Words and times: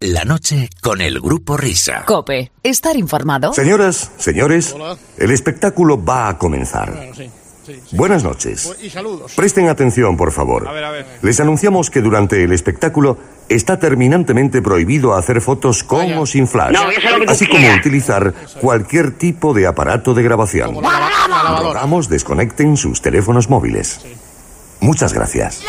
La 0.00 0.24
noche 0.24 0.70
con 0.80 1.00
el 1.00 1.18
grupo 1.20 1.56
Risa. 1.56 2.04
Cope, 2.06 2.52
estar 2.62 2.94
informado. 2.96 3.52
Señoras, 3.52 4.12
señores, 4.16 4.72
el 5.16 5.32
espectáculo 5.32 6.00
va 6.04 6.28
a 6.28 6.38
comenzar. 6.38 6.92
Bueno, 6.94 7.14
sí, 7.16 7.28
sí, 7.66 7.80
sí. 7.84 7.96
Buenas 7.96 8.22
noches. 8.22 8.76
Y 8.80 8.90
saludos. 8.90 9.32
Presten 9.34 9.68
atención, 9.68 10.16
por 10.16 10.30
favor. 10.30 10.68
A 10.68 10.72
ver, 10.72 10.84
a 10.84 10.90
ver. 10.92 11.06
Les 11.22 11.40
anunciamos 11.40 11.90
que 11.90 12.00
durante 12.00 12.44
el 12.44 12.52
espectáculo 12.52 13.18
está 13.48 13.80
terminantemente 13.80 14.62
prohibido 14.62 15.16
hacer 15.16 15.40
fotos 15.40 15.82
con 15.82 15.98
Vaya. 15.98 16.20
o 16.20 16.26
sin 16.26 16.46
flash, 16.46 16.74
No, 16.74 16.88
eso 16.92 17.00
es 17.00 17.12
lo 17.14 17.18
que 17.18 17.26
tú 17.26 17.32
así 17.32 17.46
como 17.48 17.58
quieras. 17.58 17.78
utilizar 17.80 18.34
cualquier 18.60 19.18
tipo 19.18 19.52
de 19.52 19.66
aparato 19.66 20.14
de 20.14 20.22
grabación. 20.22 20.76
Rogamos 20.76 22.08
desconecten 22.08 22.76
sus 22.76 23.02
teléfonos 23.02 23.50
móviles. 23.50 23.98
Muchas 24.78 25.12
gracias. 25.12 25.60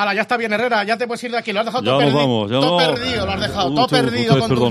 Hala, 0.00 0.14
ya 0.14 0.22
está 0.22 0.36
bien, 0.38 0.50
Herrera, 0.52 0.82
ya 0.84 0.96
te 0.96 1.06
puedes 1.06 1.22
ir 1.24 1.30
de 1.30 1.36
aquí. 1.38 1.52
Lo 1.52 1.60
has 1.60 1.66
dejado 1.66 1.84
Ya 1.84 2.06
todo 2.06 2.16
vamos, 2.16 2.50
ya 2.50 2.60
todo 2.60 2.80
no. 2.80 2.94
perdido, 2.94 3.26
lo 3.26 3.32
has 3.32 3.40
dejado. 3.40 3.74
todo 3.74 3.86
perdido 3.86 4.38
con 4.38 4.48
tus, 4.48 4.70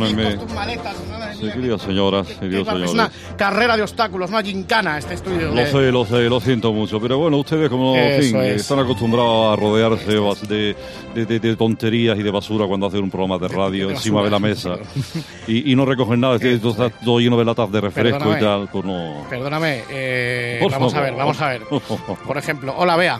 maletas. 0.55 0.95
Sí, 1.39 1.47
queridas 1.51 1.81
señoras, 1.83 2.27
que- 2.27 2.35
queridos 2.35 2.67
que- 2.67 2.83
Es 2.83 2.91
una 2.91 3.11
carrera 3.37 3.77
de 3.77 3.83
obstáculos, 3.83 4.29
una 4.31 4.41
gincana 4.41 4.97
este 4.97 5.13
estudio. 5.13 5.51
Lo 5.53 5.65
sé, 5.67 5.91
lo 5.91 6.05
sé, 6.05 6.21
lo 6.29 6.39
siento 6.39 6.73
mucho. 6.73 6.99
Pero 6.99 7.19
bueno, 7.19 7.37
ustedes 7.37 7.69
como 7.69 7.93
fin, 7.93 8.35
es. 8.37 8.61
están 8.61 8.79
acostumbrados 8.79 9.53
a 9.53 9.61
rodearse 9.61 10.11
de, 10.47 10.75
de- 11.13 11.25
de- 11.25 11.39
de 11.39 11.55
tonterías 11.55 12.17
y 12.17 12.23
de 12.23 12.31
basura 12.31 12.65
cuando 12.65 12.87
hacen 12.87 13.03
un 13.03 13.11
programa 13.11 13.37
de 13.37 13.47
radio 13.49 13.89
encima 13.91 14.23
de 14.23 14.29
la 14.31 14.39
mesa. 14.39 14.77
Y, 15.47 15.71
y 15.71 15.75
no 15.75 15.85
recogen 15.85 16.19
nada, 16.19 16.37
que 16.39 16.53
esto 16.53 16.69
está 16.71 16.89
todo 16.89 17.19
lleno 17.19 17.37
de 17.37 17.45
latas 17.45 17.71
de 17.71 17.81
refresco 17.81 18.19
Perdóname. 18.19 18.39
y 18.39 18.43
tal. 18.43 18.69
Pues 18.71 18.85
no. 18.85 19.25
Perdóname, 19.29 19.83
eh, 19.89 20.59
vamos 20.71 20.93
a 20.93 21.01
ver, 21.01 21.13
vamos 21.15 21.41
a 21.41 21.47
ver. 21.49 21.61
Por 22.27 22.37
ejemplo, 22.37 22.73
hola 22.77 22.95
Bea. 22.95 23.19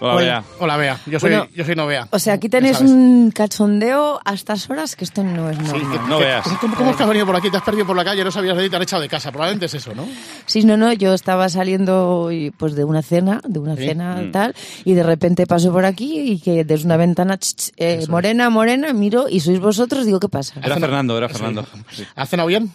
Hola, 0.00 0.14
Hola. 0.14 0.20
vea. 0.24 0.44
Hola 0.58 0.76
Bea, 0.78 1.00
yo 1.06 1.20
soy, 1.20 1.30
Bueno, 1.30 1.46
yo 1.54 1.64
soy 1.64 1.74
no 1.76 1.86
Bea. 1.86 2.08
O 2.10 2.18
sea, 2.18 2.32
aquí 2.34 2.48
tenéis 2.48 2.80
un 2.80 3.30
cachondeo 3.32 4.18
a 4.24 4.32
estas 4.32 4.68
horas 4.70 4.96
que 4.96 5.04
esto 5.04 5.22
no 5.22 5.50
es 5.50 5.58
Sí, 5.58 5.62
normal. 5.64 5.90
que- 5.92 6.08
No 6.08 6.18
que- 6.18 6.24
veas. 6.24 6.44
¿Cómo, 6.44 6.58
cómo, 6.60 6.74
cómo 6.76 6.90
es 6.92 6.96
que 6.96 7.02
has 7.02 7.08
venido 7.08 7.26
por 7.26 7.36
aquí? 7.36 7.50
Te 7.50 7.56
has 7.58 7.62
perdido 7.62 7.86
por 7.86 7.96
la 7.96 8.04
calle, 8.04 8.24
no 8.24 8.30
sabías 8.30 8.56
de 8.56 8.64
ti, 8.64 8.70
te 8.70 8.76
han 8.76 8.82
echado 8.82 9.02
de 9.02 9.08
casa. 9.10 9.30
Probablemente 9.30 9.66
es 9.66 9.74
eso, 9.74 9.94
¿no? 9.94 10.06
Sí, 10.46 10.64
no, 10.64 10.76
no, 10.78 10.90
yo 10.94 11.12
estaba 11.12 11.48
saliendo 11.50 12.32
y, 12.32 12.50
pues 12.50 12.74
de 12.74 12.84
una 12.84 13.02
cena, 13.02 13.42
de 13.46 13.58
una 13.58 13.76
Sí. 13.76 13.86
cena 13.88 14.16
Mm. 14.22 14.30
tal, 14.32 14.54
y 14.84 14.94
de 14.94 15.02
repente 15.02 15.46
paso 15.46 15.70
por 15.70 15.84
aquí 15.84 16.18
y 16.32 16.40
que 16.40 16.64
desde 16.64 16.86
una 16.86 16.96
ventana, 16.96 17.36
ch, 17.36 17.54
ch, 17.54 17.72
eh, 17.76 18.04
morena, 18.08 18.48
morena, 18.48 18.92
miro 18.94 19.26
y 19.28 19.40
sois 19.40 19.60
vosotros, 19.60 20.06
digo, 20.06 20.18
¿qué 20.18 20.28
pasa? 20.30 20.54
Era 20.62 20.76
Fernando, 20.78 21.16
era 21.18 21.28
Fernando. 21.28 21.66
Sí. 21.90 22.06
¿Has 22.16 22.28
cenado 22.30 22.46
bien? 22.48 22.72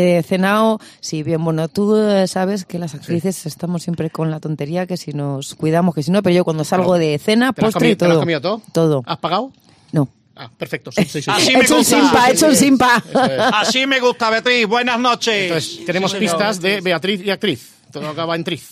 Eh, 0.00 0.22
cenado, 0.22 0.78
sí, 1.00 1.24
bien, 1.24 1.42
bueno, 1.42 1.66
tú 1.66 1.96
eh, 1.96 2.28
sabes 2.28 2.64
que 2.64 2.78
las 2.78 2.94
actrices 2.94 3.46
estamos 3.46 3.82
siempre 3.82 4.10
con 4.10 4.30
la 4.30 4.38
tontería, 4.38 4.86
que 4.86 4.96
si 4.96 5.12
nos 5.12 5.56
cuidamos, 5.56 5.92
que 5.92 6.04
si 6.04 6.12
no, 6.12 6.22
pero 6.22 6.36
yo 6.36 6.44
cuando 6.44 6.62
salgo 6.62 6.96
de 6.96 7.18
cena, 7.18 7.52
¿Te 7.52 7.62
postre 7.62 7.90
y 7.90 7.96
comido, 7.96 7.98
te 7.98 8.04
lo 8.04 8.10
has 8.10 8.14
todo. 8.14 8.20
comido 8.22 8.40
todo? 8.40 8.62
Todo. 8.72 9.02
¿Has 9.06 9.18
pagado? 9.18 9.50
No. 9.90 10.08
Ah, 10.36 10.48
perfecto. 10.56 10.92
Sí, 10.92 11.04
sí, 11.04 11.20
sí. 11.20 11.28
Así 11.28 11.46
sí. 11.46 11.52
me 11.52 11.58
He 11.58 11.62
hecho 11.64 11.74
un 11.74 11.80
gusta. 11.80 11.96
simpa, 12.00 12.28
he 12.28 12.32
hecho 12.32 12.46
un 12.46 12.54
simpa. 12.54 13.02
Eso 13.10 13.24
es. 13.24 13.40
Así 13.54 13.86
me 13.86 13.98
gusta, 13.98 14.30
Beatriz. 14.30 14.66
Buenas 14.68 15.00
noches. 15.00 15.34
Entonces, 15.34 15.84
tenemos 15.84 16.14
pistas 16.14 16.60
de 16.60 16.80
Beatriz 16.80 17.20
y 17.24 17.30
actriz. 17.30 17.72
Todo 17.92 18.08
acaba 18.08 18.36
en 18.36 18.44
triz. 18.44 18.70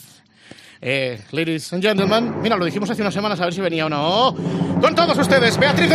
Eh, 0.80 1.20
ladies 1.32 1.72
and 1.72 1.82
gentlemen, 1.82 2.40
mira, 2.40 2.54
lo 2.56 2.64
dijimos 2.64 2.88
hace 2.88 3.02
unas 3.02 3.14
semanas 3.14 3.40
a 3.40 3.44
ver 3.46 3.52
si 3.54 3.60
venía 3.60 3.86
o 3.86 3.88
no. 3.88 4.32
Con 4.80 4.94
todos 4.94 5.18
ustedes, 5.18 5.58
Beatriz 5.58 5.90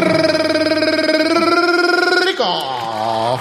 Rico. 2.25 2.80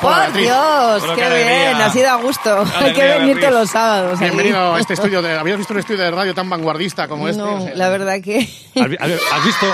¡Por 0.01 0.15
Beatriz. 0.17 0.43
Dios! 0.45 1.03
¡Qué 1.05 1.15
qué 1.15 1.25
alegría. 1.25 1.57
bien! 1.71 1.81
Ha 1.83 1.91
sido 1.91 2.11
a 2.11 2.15
gusto. 2.17 2.59
Hay 2.77 2.93
que 2.93 3.03
Alegría, 3.03 3.05
venir 3.19 3.27
Beatriz. 3.37 3.49
todos 3.49 3.61
los 3.61 3.71
sábados. 3.71 4.13
aquí. 4.15 4.25
Bienvenido 4.25 4.75
a 4.75 4.81
este 4.81 4.95
estudio 4.95 5.23
de. 5.23 5.39
¿Habías 5.39 5.59
visto 5.59 5.73
un 5.73 5.81
estudio 5.81 6.03
de 6.03 6.11
radio 6.11 6.35
tan 6.35 6.49
vanguardista 6.49 7.07
como 7.09 7.29
este? 7.29 7.43
No, 7.43 7.55
O 7.57 7.61
sea, 7.61 7.75
la 7.75 7.89
verdad 7.89 8.21
que... 8.23 8.39
¿Has, 8.81 8.89
vi- 8.89 8.97
has 9.01 9.45
visto? 9.45 9.67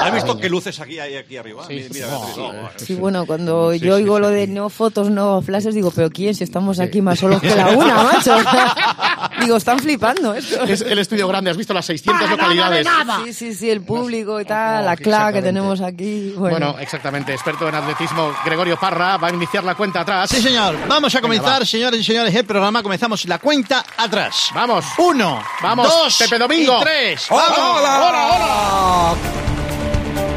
¿Has 0.00 0.12
visto 0.14 0.38
qué 0.38 0.48
luces 0.48 0.78
aquí 0.80 0.98
hay 0.98 1.16
aquí 1.16 1.36
arriba? 1.36 1.64
Sí, 1.66 1.86
Mira, 1.92 2.06
sí, 2.06 2.40
Beatriz. 2.40 2.72
sí. 2.76 2.86
Sí, 2.86 2.94
bueno, 2.94 3.26
cuando 3.26 3.72
Sí, 3.72 3.80
yo 3.80 3.96
sí, 3.96 4.02
oigo 4.02 4.16
sí. 4.16 4.22
lo 4.22 4.28
de 4.30 4.46
no 4.46 4.68
fotos, 4.70 5.10
no 5.10 5.40
flashes, 5.42 5.74
digo, 5.74 5.90
pero 5.94 6.10
¿quién? 6.10 6.34
Si 6.34 6.44
estamos 6.44 6.80
aquí 6.80 7.00
más 7.02 7.18
solos 7.18 7.40
que 7.40 7.54
la 7.54 7.68
una, 7.70 7.94
macho. 8.02 8.36
digo, 9.40 9.56
están 9.56 9.78
flipando 9.78 10.34
esto. 10.34 10.62
Es 10.64 10.80
el 10.82 10.98
estudio 10.98 11.28
grande, 11.28 11.50
has 11.50 11.56
visto 11.56 11.72
las 11.74 11.86
600 11.86 12.30
localidades. 12.30 12.86
Sí, 13.24 13.32
sí, 13.32 13.54
sí, 13.54 13.70
el 13.70 13.82
público 13.82 14.40
y 14.40 14.44
tal, 14.44 14.84
la 14.84 14.96
CLA 14.96 15.32
que 15.32 15.42
tenemos 15.42 15.80
aquí. 15.80 16.34
Bueno, 16.36 16.58
Bueno, 16.68 16.78
exactamente. 16.80 17.32
Experto 17.32 17.68
en 17.68 17.74
atletismo, 17.74 18.32
Gregorio 18.44 18.78
Parra, 18.78 19.16
va 19.16 19.28
a 19.28 19.32
iniciar 19.32 19.64
la 19.64 19.74
cuenta 19.74 20.00
atrás. 20.00 20.30
Sí, 20.30 20.40
señor. 20.40 20.76
Vamos 20.88 21.14
a 21.14 21.20
comenzar, 21.20 21.62
va. 21.62 21.66
señores 21.66 22.00
y 22.00 22.04
señores, 22.04 22.34
el 22.34 22.44
programa. 22.44 22.82
Comenzamos 22.82 23.24
la 23.26 23.38
cuenta 23.38 23.84
atrás. 23.96 24.50
Vamos. 24.54 24.84
Uno, 24.98 25.42
Vamos, 25.62 25.88
dos, 25.88 26.16
Pepe 26.18 26.38
Domingo. 26.38 26.78
y 26.80 26.82
tres. 26.84 27.26
Hola, 27.30 27.44
¡Vamos! 27.56 27.80
hola, 27.80 29.49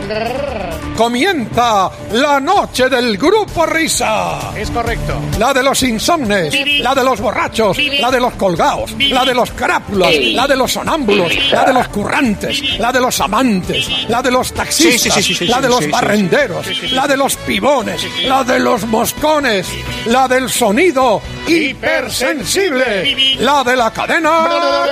Rrr. 0.03 0.52
Comienza 0.95 1.89
la 2.11 2.39
noche 2.39 2.87
del 2.87 3.17
grupo 3.17 3.65
Risa. 3.65 4.51
Es 4.55 4.69
correcto. 4.69 5.19
La 5.39 5.51
de 5.53 5.63
los 5.63 5.81
insomnes, 5.83 6.53
la 6.79 6.93
de 6.93 7.03
los 7.03 7.19
borrachos, 7.19 7.77
la 7.99 8.11
de 8.11 8.19
los 8.19 8.33
colgados, 8.33 8.93
la 8.99 9.25
de 9.25 9.33
los 9.33 9.51
crápulas, 9.51 10.13
la 10.33 10.47
de 10.47 10.55
los 10.55 10.71
sonámbulos, 10.71 11.31
la 11.51 11.65
de 11.65 11.73
los 11.73 11.87
currantes, 11.87 12.79
la 12.79 12.91
de 12.91 12.99
los 12.99 13.19
amantes, 13.19 13.89
la 14.07 14.21
de 14.21 14.31
los 14.31 14.53
taxistas, 14.53 15.41
la 15.41 15.59
de 15.61 15.69
los 15.69 15.89
barrenderos, 15.89 16.91
la 16.91 17.07
de 17.07 17.17
los 17.17 17.35
pibones, 17.37 18.05
la 18.25 18.43
de 18.43 18.59
los 18.59 18.85
moscones, 18.85 19.67
la 20.05 20.27
del 20.27 20.49
sonido 20.49 21.21
hipersensible, 21.47 23.37
la 23.39 23.63
de 23.63 23.75
la 23.75 23.91
cadena 23.91 24.85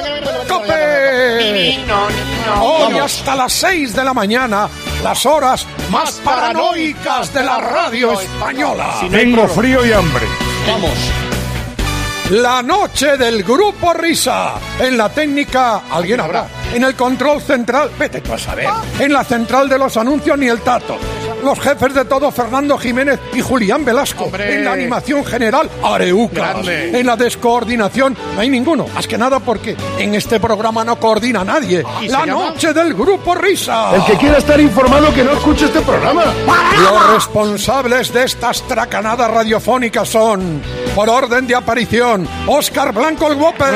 Cope. 0.47 1.79
Hoy 2.59 2.97
hasta 2.97 3.35
las 3.35 3.53
6 3.53 3.95
de 3.95 4.03
la 4.03 4.13
mañana, 4.13 4.67
las 5.03 5.25
horas 5.25 5.65
más 5.91 6.21
paranoicas 6.23 7.33
de 7.33 7.43
la 7.43 7.57
radio 7.59 8.19
española. 8.19 8.95
Tengo 9.11 9.45
frío 9.49 9.85
y 9.85 9.91
hambre. 9.91 10.25
Vamos. 10.65 10.91
La 12.29 12.63
noche 12.63 13.17
del 13.17 13.43
grupo 13.43 13.91
Risa. 13.91 14.53
En 14.79 14.97
la 14.97 15.09
técnica, 15.09 15.81
alguien 15.91 16.21
habrá. 16.21 16.47
En 16.73 16.85
el 16.85 16.95
control 16.95 17.41
central, 17.41 17.91
vete 17.99 18.21
tú 18.21 18.31
a 18.31 18.37
saber. 18.37 18.69
En 18.99 19.11
la 19.11 19.25
central 19.25 19.67
de 19.67 19.77
los 19.77 19.97
anuncios, 19.97 20.37
ni 20.37 20.47
el 20.47 20.61
tato. 20.61 20.97
Los 21.43 21.59
jefes 21.59 21.93
de 21.93 22.05
todo, 22.05 22.31
Fernando 22.31 22.77
Jiménez 22.77 23.19
y 23.33 23.41
Julián 23.41 23.83
Velasco. 23.83 24.25
Hombre. 24.25 24.55
En 24.55 24.65
la 24.65 24.73
animación 24.73 25.25
general, 25.25 25.69
Areuca. 25.83 26.53
Grande. 26.53 26.99
En 26.99 27.05
la 27.05 27.15
descoordinación, 27.15 28.15
no 28.35 28.41
hay 28.41 28.49
ninguno. 28.49 28.87
Más 28.93 29.07
que 29.07 29.17
nada 29.17 29.39
porque 29.39 29.75
en 29.99 30.15
este 30.15 30.39
programa 30.39 30.83
no 30.83 30.97
coordina 30.97 31.43
nadie. 31.43 31.83
¿Y 32.01 32.05
se 32.05 32.11
La 32.11 32.25
llama? 32.25 32.49
noche 32.49 32.73
del 32.73 32.93
grupo 32.93 33.35
Risa. 33.35 33.95
El 33.95 34.03
que 34.05 34.17
quiera 34.17 34.37
estar 34.37 34.59
informado 34.59 35.13
que 35.13 35.23
no 35.23 35.31
escuche 35.31 35.65
este 35.65 35.81
programa. 35.81 36.23
Los 36.25 37.13
responsables 37.13 38.13
de 38.13 38.23
estas 38.23 38.61
tracanadas 38.67 39.29
radiofónicas 39.31 40.07
son, 40.09 40.61
por 40.95 41.09
orden 41.09 41.47
de 41.47 41.55
aparición, 41.55 42.27
Óscar 42.47 42.93
Blanco 42.93 43.27
el 43.31 43.37
Whopper, 43.37 43.73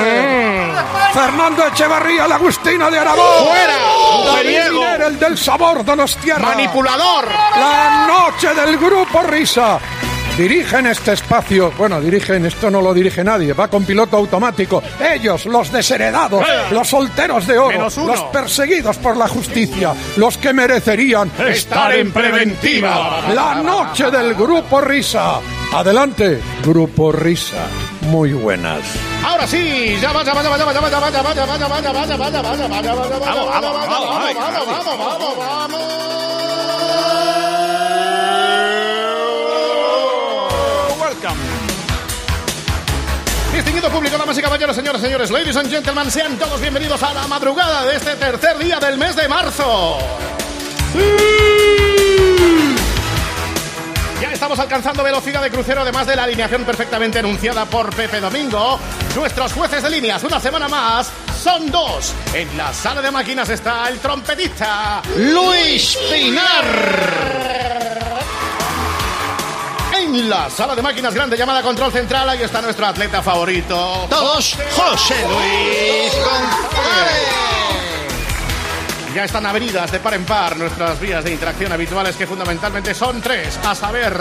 Fernando 1.13 1.65
Echevarría, 1.67 2.27
la 2.27 2.35
Agustina 2.35 2.89
de 2.91 2.99
Aragón, 2.99 3.45
¡Fuera! 3.45 5.07
El 5.07 5.19
del 5.19 5.37
sabor 5.37 5.83
Donostierra, 5.85 6.39
¡Manipulador! 6.55 7.25
la 7.57 8.07
noche 8.07 8.53
del 8.53 8.77
grupo 8.77 9.21
Risa. 9.23 9.79
Dirigen 10.37 10.87
este 10.87 11.13
espacio, 11.13 11.71
bueno, 11.77 12.01
dirigen, 12.01 12.45
esto 12.45 12.69
no 12.69 12.81
lo 12.81 12.93
dirige 12.93 13.23
nadie, 13.23 13.53
va 13.53 13.69
con 13.69 13.85
piloto 13.85 14.17
automático. 14.17 14.83
Ellos, 14.99 15.45
los 15.45 15.71
desheredados, 15.71 16.45
los 16.71 16.89
solteros 16.89 17.47
de 17.47 17.57
oro, 17.57 17.83
los 18.05 18.21
perseguidos 18.33 18.97
por 18.97 19.15
la 19.15 19.29
justicia, 19.29 19.93
los 20.17 20.37
que 20.37 20.51
merecerían 20.51 21.31
Estar 21.39 21.95
en 21.95 22.11
preventiva. 22.11 23.21
la 23.33 23.55
noche 23.55 24.11
del 24.11 24.33
Grupo 24.35 24.81
Risa. 24.81 25.39
Adelante, 25.73 26.41
Grupo 26.63 27.11
Risa. 27.11 27.67
Muy 28.01 28.33
buenas. 28.33 28.81
Ahora 29.25 29.45
sí, 29.47 29.97
ya 30.01 30.11
vaya, 30.11 30.33
vaya, 30.33 30.49
vaya, 30.49 30.65
vaya, 30.65 30.79
vaya, 30.81 30.99
vaya, 30.99 31.21
vaya, 31.21 31.45
vaya, 31.45 31.67
vaya, 31.67 31.91
vaya, 31.93 32.17
vaya, 32.17 32.17
vaya, 32.17 32.67
vaya, 32.67 32.67
vaya, 32.67 33.25
Vamos, 33.25 33.49
vaya, 33.49 33.61
vamos, 33.61 33.79
vaya, 33.79 33.89
vamos, 33.89 34.15
vaya, 34.15 34.39
vamos, 34.39 34.67
vamos, 34.67 34.97
vamos, 34.97 35.37
vamos, 35.37 35.37
vamos. 35.37 36.05
Welcome. 40.99 41.41
Distinguido 43.53 43.89
público, 43.89 44.17
damas 44.17 44.37
y 44.37 44.41
caballeros, 44.41 44.75
señoras 44.75 45.01
y 45.01 45.05
señores, 45.05 45.31
ladies 45.31 45.55
and 45.55 45.69
gentlemen, 45.69 46.11
sean 46.11 46.37
todos 46.37 46.59
bienvenidos 46.59 47.01
a 47.03 47.13
la 47.13 47.27
madrugada 47.27 47.85
de 47.85 47.95
este 47.95 48.15
tercer 48.15 48.57
día 48.57 48.79
del 48.79 48.97
mes 48.97 49.15
de 49.15 49.27
marzo. 49.27 49.97
Ya 54.21 54.31
estamos 54.31 54.57
alcanzando 54.59 55.03
velocidad 55.03 55.41
de 55.41 55.51
crucero, 55.51 55.81
además 55.81 56.07
de 56.07 56.15
la 56.15 56.23
alineación 56.23 56.63
perfectamente 56.63 57.19
enunciada 57.19 57.65
por 57.65 57.93
Pepe 57.93 58.19
Domingo. 58.21 58.79
Nuestros 59.15 59.53
jueces 59.53 59.83
de 59.83 59.89
líneas, 59.89 60.23
una 60.23 60.39
semana 60.39 60.67
más, 60.67 61.11
son 61.43 61.69
dos. 61.69 62.13
En 62.33 62.57
la 62.57 62.73
sala 62.73 63.01
de 63.01 63.11
máquinas 63.11 63.49
está 63.49 63.89
el 63.89 63.99
trompetista 63.99 65.01
Luis 65.17 65.97
Pinar. 66.09 66.65
En 69.97 70.29
la 70.29 70.49
sala 70.49 70.75
de 70.75 70.81
máquinas 70.81 71.13
grande 71.13 71.37
llamada 71.37 71.61
Control 71.61 71.91
Central, 71.91 72.29
ahí 72.29 72.41
está 72.41 72.61
nuestro 72.61 72.85
atleta 72.85 73.21
favorito. 73.21 74.07
Todos, 74.09 74.55
José 74.75 75.15
Luis 75.27 76.13
González. 76.15 77.64
Ya 79.15 79.23
están 79.23 79.45
avenidas 79.45 79.89
de 79.93 80.01
par 80.01 80.13
en 80.13 80.25
par 80.25 80.57
nuestras 80.57 80.99
vías 80.99 81.23
de 81.23 81.31
interacción 81.31 81.71
habituales 81.71 82.17
que 82.17 82.27
fundamentalmente 82.27 82.93
son 82.93 83.21
tres, 83.21 83.57
a 83.63 83.73
saber, 83.73 84.13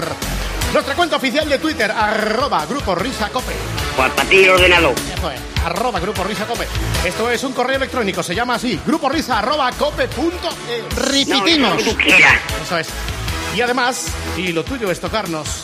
nuestra 0.73 0.95
cuenta 0.95 1.17
oficial 1.17 1.49
de 1.49 1.59
Twitter, 1.59 1.91
arroba 1.91 2.65
Grupo 2.65 2.95
Risa 2.95 3.29
Cope. 3.31 3.55
Pues 3.97 4.11
para 4.13 4.29
ti 4.29 4.49
ordenado. 4.49 4.95
Eso 5.13 5.33
es, 5.33 5.41
arroba 5.65 5.99
Grupo 5.99 6.23
Risa 6.23 6.47
Cope. 6.47 6.69
Esto 7.05 7.29
es 7.29 7.43
un 7.43 7.53
correo 7.55 7.75
electrónico, 7.75 8.23
se 8.23 8.37
llama 8.37 8.55
así, 8.55 8.81
grupo 8.87 9.09
risa 9.09 9.41
arroba 9.41 9.73
cope 9.73 10.07
punto 10.07 10.49
es. 10.71 10.95
Repetimos. 10.95 11.85
No. 11.85 11.91
Eso 12.63 12.79
es. 12.79 12.87
Y 13.57 13.61
además, 13.63 14.07
y 14.37 14.53
lo 14.53 14.63
tuyo 14.63 14.93
es 14.93 15.01
tocarnos 15.01 15.63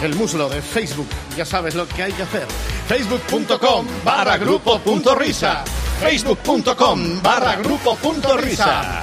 el 0.00 0.14
muslo 0.14 0.48
de 0.48 0.62
Facebook. 0.62 1.08
Ya 1.36 1.44
sabes 1.44 1.74
lo 1.74 1.88
que 1.88 2.04
hay 2.04 2.12
que 2.12 2.22
hacer. 2.22 2.46
Facebook.com 2.86 3.84
barra 4.04 4.36
grupo 4.36 4.78
punto 4.78 5.12
risa. 5.16 5.64
Facebook.com 6.02 7.22
barra 7.22 7.56
grupo 7.56 7.94
punto 7.96 8.36
risa. 8.36 9.00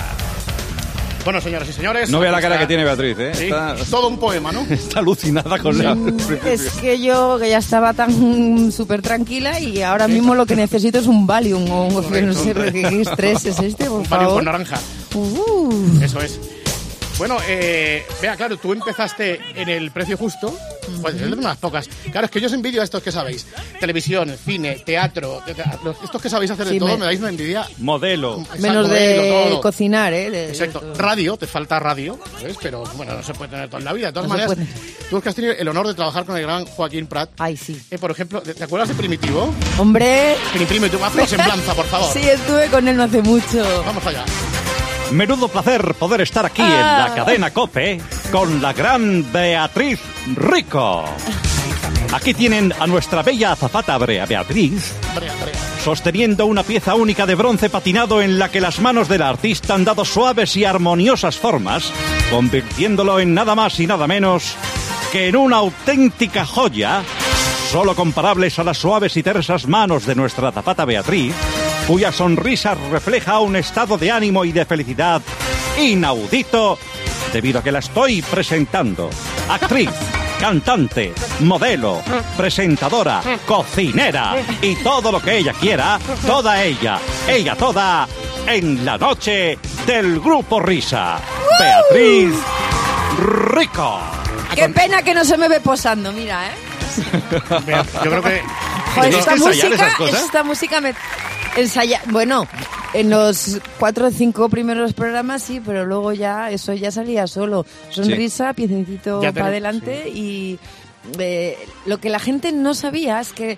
Bueno, 1.23 1.41
señoras 1.41 1.67
y 1.69 1.73
señores. 1.73 2.09
No 2.09 2.19
vea 2.19 2.31
la 2.31 2.41
cara 2.41 2.55
está. 2.55 2.63
que 2.63 2.67
tiene 2.67 2.83
Beatriz, 2.83 3.17
¿eh? 3.19 3.31
Sí, 3.35 3.43
Está, 3.45 3.75
todo 3.89 4.07
un 4.07 4.17
poema, 4.17 4.51
¿no? 4.51 4.61
está 4.69 4.99
alucinada 4.99 5.59
con 5.59 5.77
la... 5.77 5.95
Es 6.45 6.69
que 6.81 6.99
yo 7.01 7.37
que 7.39 7.49
ya 7.49 7.57
estaba 7.59 7.93
tan 7.93 8.71
súper 8.75 9.01
tranquila 9.01 9.59
y 9.59 9.81
ahora 9.81 10.07
mismo 10.07 10.35
lo 10.35 10.45
que 10.45 10.55
necesito 10.55 10.99
es 10.99 11.07
un 11.07 11.25
Valium 11.27 11.69
o 11.69 11.87
un, 11.87 12.25
no 12.27 12.33
sé 12.33 12.53
qué, 12.53 12.71
qué 12.71 13.01
estrés 13.01 13.45
es 13.45 13.59
este, 13.59 13.85
por 13.85 13.99
Un 14.01 14.09
Valium 14.09 14.29
favor. 14.29 14.33
con 14.35 14.45
naranja. 14.45 14.79
Uh, 15.15 16.01
Eso 16.03 16.21
es. 16.21 16.39
Bueno, 17.17 17.37
eh, 17.47 18.05
vea, 18.21 18.35
claro, 18.37 18.57
tú 18.57 18.71
empezaste 18.73 19.39
en 19.55 19.67
el 19.69 19.91
precio 19.91 20.17
justo, 20.17 20.57
pues 21.01 21.15
es 21.15 21.21
de 21.21 21.33
unas 21.33 21.57
pocas. 21.57 21.87
Claro, 22.11 22.25
es 22.25 22.31
que 22.31 22.41
yo 22.41 22.47
os 22.47 22.53
envidio 22.53 22.81
a 22.81 22.83
estos 22.83 23.01
que 23.03 23.11
sabéis. 23.11 23.45
Televisión, 23.79 24.35
cine, 24.45 24.81
teatro, 24.85 25.41
los- 25.83 25.97
estos 26.03 26.21
que 26.21 26.29
sabéis 26.29 26.51
hacer 26.51 26.65
de 26.65 26.73
Sí, 26.73 26.79
todo, 26.79 26.89
me- 26.89 26.97
me 26.97 27.05
dais 27.05 27.19
una 27.19 27.29
envidia. 27.29 27.65
Modelo. 27.79 28.39
Exacto, 28.39 28.61
menos 28.61 28.87
modelo, 28.87 29.21
de 29.23 29.29
todo. 29.49 29.61
cocinar, 29.61 30.13
¿eh? 30.13 30.29
De- 30.29 30.49
Exacto. 30.49 30.79
de- 30.79 30.93
Radio, 30.95 31.37
te 31.37 31.47
falta 31.47 31.79
radio, 31.79 32.19
¿ves? 32.43 32.57
Pero 32.61 32.83
bueno, 32.95 33.13
no 33.15 33.23
se 33.23 33.33
puede 33.33 33.51
tener 33.51 33.67
todo 33.69 33.79
en 33.79 33.85
la 33.85 33.93
vida. 33.93 34.07
De 34.07 34.13
todas 34.13 34.29
No 34.29 34.35
se 34.37 34.47
maneras, 34.47 34.67
tú 35.09 35.21
que 35.21 35.29
has 35.29 35.35
tenido 35.35 35.53
el 35.53 35.67
honor 35.67 35.87
de 35.87 35.93
trabajar 35.93 36.25
con 36.25 36.35
el 36.37 36.43
gran 36.43 36.65
Joaquín 36.65 37.07
Prat. 37.07 37.29
Ay, 37.37 37.55
sí. 37.57 37.79
eh, 37.89 37.97
por 37.97 38.11
ejemplo, 38.11 38.41
¿te 38.41 38.53
te 38.53 38.63
acuerdas 38.63 38.89
de 38.89 38.95
Primitivo? 38.95 39.53
Hombre, 39.77 40.35
Primitivo, 40.53 41.05
haz 41.05 41.13
una 41.13 41.25
semblanza, 41.27 41.73
por 41.73 41.85
favor. 41.85 42.09
sí, 42.13 42.27
estuve 42.27 42.67
con 42.67 42.87
él 42.87 42.97
no 42.97 43.03
hace 43.03 43.21
mucho. 43.21 43.83
Vamos 43.85 44.05
allá. 44.05 44.25
Menudo 45.11 45.47
placer 45.47 45.95
poder 45.95 46.21
estar 46.21 46.45
aquí 46.45 46.61
en 46.61 46.67
Ah. 46.71 47.07
la 47.09 47.15
cadena 47.15 47.51
Cope 47.51 47.99
con 48.31 48.61
la 48.61 48.73
gran 48.73 49.25
Beatriz 49.31 49.99
Rico. 50.35 51.03
Aquí 52.13 52.33
tienen 52.33 52.73
a 52.79 52.87
nuestra 52.87 53.21
bella 53.23 53.51
azafata 53.53 53.97
Brea 53.97 54.25
Beatriz 54.25 54.93
sosteniendo 55.83 56.45
una 56.45 56.63
pieza 56.63 56.93
única 56.95 57.25
de 57.25 57.35
bronce 57.35 57.69
patinado 57.69 58.21
en 58.21 58.37
la 58.37 58.49
que 58.49 58.59
las 58.61 58.79
manos 58.79 59.07
del 59.07 59.21
artista 59.21 59.73
han 59.75 59.85
dado 59.85 60.03
suaves 60.03 60.55
y 60.57 60.65
armoniosas 60.65 61.37
formas, 61.37 61.91
convirtiéndolo 62.29 63.19
en 63.19 63.33
nada 63.33 63.55
más 63.55 63.79
y 63.79 63.87
nada 63.87 64.05
menos 64.05 64.55
que 65.11 65.29
en 65.29 65.37
una 65.37 65.57
auténtica 65.57 66.45
joya, 66.45 67.01
solo 67.71 67.95
comparables 67.95 68.59
a 68.59 68.63
las 68.65 68.77
suaves 68.77 69.15
y 69.17 69.23
tersas 69.23 69.67
manos 69.67 70.05
de 70.05 70.15
nuestra 70.15 70.51
zapata 70.51 70.83
Beatriz, 70.83 71.33
cuya 71.89 72.11
sonrisa 72.11 72.75
refleja 72.91 73.39
un 73.39 73.55
estado 73.55 73.97
de 73.97 74.11
ánimo 74.11 74.45
y 74.45 74.51
de 74.51 74.63
felicidad 74.63 75.23
inaudito 75.79 76.77
debido 77.33 77.57
a 77.57 77.63
que 77.63 77.71
la 77.71 77.79
estoy 77.79 78.21
presentando. 78.21 79.09
Actriz, 79.49 79.89
cantante, 80.39 81.11
modelo, 81.39 82.03
presentadora, 82.37 83.23
cocinera 83.43 84.35
y 84.61 84.75
todo 84.75 85.11
lo 85.11 85.19
que 85.19 85.39
ella 85.39 85.53
quiera, 85.53 85.99
toda 86.27 86.63
ella, 86.63 86.99
ella 87.27 87.55
toda, 87.55 88.07
en 88.45 88.85
la 88.85 88.95
noche 88.99 89.57
del 89.87 90.19
Grupo 90.19 90.59
Risa. 90.59 91.17
Beatriz 91.57 92.35
Rico. 93.51 93.99
Qué 94.53 94.69
pena 94.69 95.01
que 95.01 95.15
no 95.15 95.25
se 95.25 95.39
me 95.39 95.49
ve 95.49 95.59
posando, 95.59 96.11
mira, 96.11 96.49
¿eh? 96.49 96.51
Yo 98.03 98.11
creo 98.11 98.21
que. 98.21 98.43
Joder, 98.93 99.09
¿Tienes 99.09 99.19
esta 99.19 99.35
música, 99.35 99.67
esas 99.67 99.95
cosas? 99.95 100.23
esta 100.23 100.43
música 100.43 100.81
me 100.81 100.93
ensaya, 101.59 102.01
bueno, 102.07 102.47
en 102.93 103.09
los 103.09 103.59
cuatro 103.79 104.07
o 104.07 104.11
cinco 104.11 104.49
primeros 104.49 104.93
programas 104.93 105.43
sí, 105.43 105.61
pero 105.65 105.85
luego 105.85 106.13
ya 106.13 106.49
eso 106.51 106.73
ya 106.73 106.91
salía 106.91 107.27
solo. 107.27 107.65
Sonrisa, 107.89 108.53
piececito 108.53 109.19
te- 109.19 109.31
para 109.33 109.47
adelante 109.47 110.09
y 110.09 110.57
eh, 111.19 111.57
lo 111.85 111.99
que 111.99 112.09
la 112.09 112.19
gente 112.19 112.51
no 112.51 112.73
sabía 112.73 113.19
es 113.21 113.31
que 113.33 113.57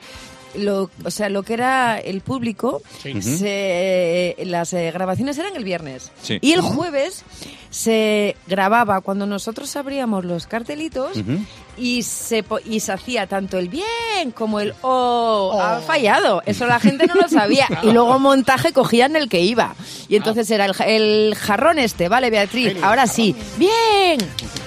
lo, 0.55 0.89
o 1.05 1.11
sea, 1.11 1.29
lo 1.29 1.43
que 1.43 1.53
era 1.53 1.97
el 1.97 2.19
público, 2.21 2.81
Sí. 3.01 3.21
se- 3.21 4.35
las 4.45 4.73
eh, 4.73 4.91
grabaciones 4.91 5.37
eran 5.37 5.55
el 5.55 5.63
viernes. 5.63 6.11
Sí. 6.21 6.39
Y 6.41 6.51
el 6.51 6.61
jueves 6.61 7.23
se 7.71 8.35
grababa 8.47 9.01
cuando 9.01 9.25
nosotros 9.25 9.75
abríamos 9.75 10.25
los 10.25 10.45
cartelitos 10.45 11.11
y, 11.77 12.03
se, 12.03 12.43
po- 12.43 12.59
y 12.63 12.81
se 12.81 12.91
hacía 12.91 13.25
tanto 13.27 13.57
el 13.57 13.69
bien 13.69 14.31
como 14.35 14.59
el 14.59 14.75
oh, 14.81 15.57
ha 15.59 15.79
fallado. 15.79 16.43
Eso 16.45 16.67
la 16.67 16.79
gente 16.79 17.07
no 17.07 17.15
lo 17.15 17.27
sabía. 17.29 17.67
Y 17.83 17.91
luego 17.93 18.19
montaje 18.19 18.73
cogían 18.73 19.15
el 19.15 19.27
que 19.29 19.39
iba. 19.41 19.73
Y 20.09 20.17
entonces 20.17 20.51
era 20.51 20.65
el, 20.65 20.75
el 20.85 21.35
jarrón 21.35 21.79
este, 21.79 22.09
¿vale, 22.09 22.29
Beatriz? 22.29 22.75
Ahora 22.83 23.07
sí. 23.07 23.35
Bien. 23.57 24.19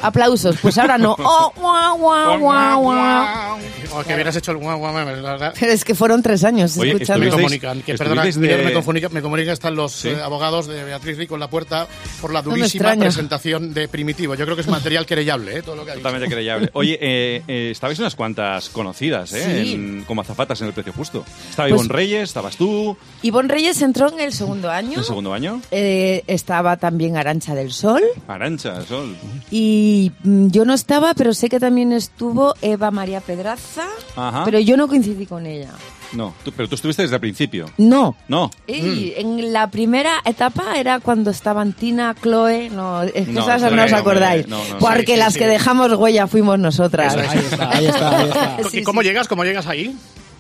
Aplausos. 0.03 0.57
Pues 0.61 0.77
ahora 0.79 0.99
no. 0.99 1.15
Oh, 1.37 1.53
guau, 1.57 1.99
guau, 1.99 2.39
guau, 2.39 2.81
guau. 2.83 3.59
Oh, 3.93 4.03
que 4.03 4.15
hubieras 4.15 4.35
hecho 4.37 4.51
el 4.53 4.57
guau, 4.59 4.79
guau, 4.79 4.95
la 4.95 5.05
verdad. 5.05 5.55
Pero 5.59 5.73
es 5.73 5.85
que 5.85 5.95
fueron 5.95 6.23
tres 6.23 6.43
años 6.45 6.77
Oye, 6.79 6.93
escuchando. 6.93 7.25
Me 7.25 7.31
comunican, 7.31 7.83
que 7.83 7.95
perdona, 7.97 8.25
estuvisteis 8.27 8.59
de- 8.59 8.65
me 8.65 8.73
comunica, 8.73 9.09
me 9.11 9.23
comunica 9.23 9.49
que 9.51 9.53
están 9.53 9.75
los 9.77 9.93
Sí. 9.93 10.09
eh, 10.09 10.21
abogados 10.23 10.67
de 10.67 10.83
Beatriz 10.85 11.19
Rico 11.19 11.35
en 11.35 11.41
la 11.41 11.49
puerta 11.51 11.87
por 12.21 12.33
la 12.33 12.43
durísima 12.43 12.94
extraña. 12.95 13.13
presentación 13.13 13.75
de 13.75 13.89
Primitivo. 13.89 14.35
Yo 14.35 14.45
creo 14.45 14.57
que 14.57 14.63
es 14.63 14.69
material 14.69 15.07
querellable, 15.07 15.59
¿eh? 15.59 15.63
todo 15.63 15.77
lo 15.77 15.85
que 15.85 15.91
ha 15.93 15.95
dicho. 15.95 16.03
Totalmente 16.03 16.33
creyable. 16.35 16.71
Oye, 16.73 16.99
eh, 17.01 17.43
eh, 17.47 17.69
estabais 17.71 17.99
unas 17.99 18.15
cuantas 18.15 18.69
conocidas, 18.71 19.33
¿eh? 19.33 19.63
Sí. 19.65 19.73
En- 19.75 20.05
como 20.05 20.21
azafatas 20.23 20.61
en 20.61 20.69
el 20.69 20.73
precio 20.73 20.93
justo. 20.93 21.25
Estaba 21.51 21.69
Pues- 21.69 21.81
Ivonne 21.81 21.93
Reyes, 21.95 22.23
estabas 22.25 22.57
tú, 22.57 22.97
Ivonne 23.23 23.49
Reyes 23.49 23.81
entró 23.83 24.09
en 24.13 24.21
el 24.21 24.33
segundo 24.33 24.69
en 24.69 24.75
año. 24.75 24.99
el 24.99 25.05
segundo 25.05 25.33
año. 25.33 25.61
Eh, 25.71 26.23
estaba 26.27 26.77
también 26.77 27.17
Arancha 27.17 27.55
del 27.55 27.73
Sol. 27.73 28.03
Arancha, 28.29 28.81
Sol. 28.83 29.17
Y 29.51 30.13
mm, 30.23 30.49
yo 30.49 30.65
no 30.65 30.75
estaba, 30.75 31.15
pero 31.15 31.35
sé 31.35 31.49
que 31.49 31.61
también 31.61 31.93
estuvo 31.93 32.55
Eva 32.63 32.91
María 32.91 33.21
Pedraza. 33.21 33.87
Ajá. 34.17 34.45
Pero 34.45 34.59
yo 34.59 34.77
no 34.77 34.89
coincidí 34.89 35.27
con 35.27 35.47
ella. 35.47 35.71
No, 36.15 36.35
tú- 36.45 36.53
pero 36.57 36.69
tú 36.69 36.77
estuviste 36.77 37.03
desde 37.03 37.17
el 37.17 37.21
principio. 37.21 37.67
No. 37.77 38.17
No. 38.29 38.51
Y 38.67 39.13
en 39.17 39.53
la 39.53 39.69
primera 39.71 40.23
etapa 40.25 40.79
era 40.79 41.01
cuando 41.01 41.31
estaban 41.31 41.73
Tina, 41.73 42.15
Chloe, 42.23 42.71
no, 42.71 43.03
es 43.03 43.13
que 43.13 43.33
No, 43.33 43.41
esas 43.43 43.61
no 43.73 43.83
os 43.85 43.91
no, 43.91 43.97
acordáis, 43.97 44.47
no, 44.49 44.59
no, 44.69 44.79
porque 44.79 45.15
sí, 45.15 45.19
las 45.19 45.33
sí. 45.33 45.41
que 45.41 45.47
dejamos 45.47 45.93
huella 45.95 46.27
fuimos 46.27 46.59
nosotras. 46.59 47.17
Ahí 47.17 47.39
está, 47.39 47.71
ahí 47.71 47.87
está, 47.87 48.17
ahí 48.19 48.27
está. 48.29 48.57
Sí, 48.71 48.79
¿Y 48.79 48.83
cómo 48.85 49.03
llegas? 49.03 49.29
¿Cómo 49.29 49.45
llegas 49.45 49.67
ahí? 49.67 49.95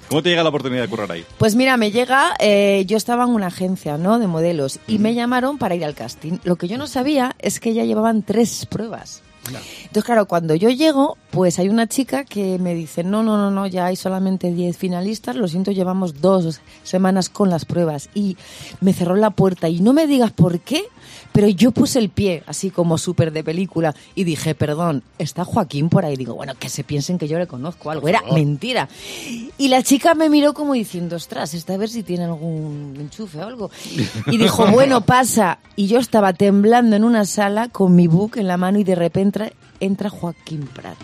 ¿Cómo 0.09 0.23
te 0.23 0.29
llega 0.29 0.43
la 0.43 0.51
oportunidad 0.51 0.83
de 0.83 0.89
currar 0.89 1.11
ahí? 1.11 1.25
Pues 1.39 1.55
mira, 1.57 1.77
me 1.77 1.91
llega, 1.91 2.35
eh, 2.39 2.85
yo 2.87 2.97
estaba 2.97 3.25
en 3.25 3.31
una 3.31 3.47
agencia, 3.49 3.97
¿no? 3.99 4.19
De 4.19 4.27
modelos 4.27 4.79
y 4.87 4.99
me 4.99 5.15
llamaron 5.15 5.59
para 5.59 5.75
ir 5.75 5.85
al 5.85 5.95
casting. 5.95 6.39
Lo 6.45 6.57
que 6.57 6.69
yo 6.69 6.79
no 6.79 6.87
sabía 6.87 7.35
es 7.41 7.59
que 7.59 7.73
ya 7.75 7.85
llevaban 7.85 8.23
tres 8.23 8.67
pruebas. 8.67 9.23
Entonces, 9.95 10.07
claro, 10.07 10.27
cuando 10.27 10.57
yo 10.57 10.71
llego, 10.71 11.17
pues 11.31 11.61
hay 11.61 11.69
una 11.69 11.87
chica 11.87 12.25
que 12.25 12.59
me 12.59 12.75
dice, 12.75 13.05
no, 13.05 13.23
no, 13.23 13.37
no, 13.37 13.53
no, 13.53 13.65
ya 13.69 13.87
hay 13.87 13.95
solamente 13.95 14.53
10 14.53 14.77
finalistas, 14.77 15.37
lo 15.37 15.47
siento, 15.47 15.71
llevamos 15.71 16.21
dos 16.21 16.61
semanas 16.83 17.29
con 17.29 17.49
las 17.49 17.65
pruebas. 17.65 18.11
Y 18.13 18.37
me 18.81 18.93
cerró 18.93 19.15
la 19.15 19.31
puerta 19.31 19.69
y 19.69 19.79
no 19.79 19.93
me 19.93 20.09
digas 20.09 20.33
por 20.33 20.59
qué, 20.59 20.83
pero 21.31 21.47
yo 21.49 21.71
puse 21.71 22.01
el 22.01 22.09
pie, 22.09 22.43
así 22.49 22.71
como 22.71 22.99
súper 22.99 23.31
de 23.31 23.45
película, 23.45 23.95
y 24.17 24.25
dije, 24.25 24.57
perdón, 24.57 25.05
¿está 25.21 25.45
Joaquín 25.45 25.89
por 25.89 26.05
ahí? 26.05 26.17
Digo, 26.17 26.35
bueno, 26.35 26.55
que 26.59 26.69
se 26.69 26.83
piensen 26.83 27.17
que 27.17 27.29
yo 27.29 27.39
le 27.39 27.47
conozco 27.47 27.93
algo. 27.93 28.09
Era 28.09 28.23
mentira. 28.33 28.89
Y 29.59 29.69
la 29.69 29.85
chica 29.85 30.17
me 30.17 30.29
miró 30.29 30.55
como 30.55 30.73
diciendo, 30.73 31.15
ostras, 31.15 31.55
esta 31.55 31.75
a 31.75 31.77
ver 31.77 31.89
si 31.89 32.03
tiene 32.03 32.25
algún 32.25 32.97
enchufe 32.99 33.39
o 33.39 33.47
algo. 33.47 33.71
Y 34.27 34.39
dijo, 34.39 34.67
bueno, 34.67 35.03
pasa. 35.03 35.61
Y 35.77 35.87
yo 35.87 36.01
estaba 36.01 36.33
temblando 36.33 36.97
en 36.97 37.05
una 37.05 37.25
sala 37.27 37.69
con 37.69 37.95
mi 37.95 38.09
book 38.09 38.39
en 38.39 38.49
la 38.49 38.57
mano 38.57 38.81
y 38.81 38.85
de 38.85 38.97
repente 38.97 39.53
entra 39.81 40.11
Joaquín 40.11 40.67
Prat. 40.67 40.97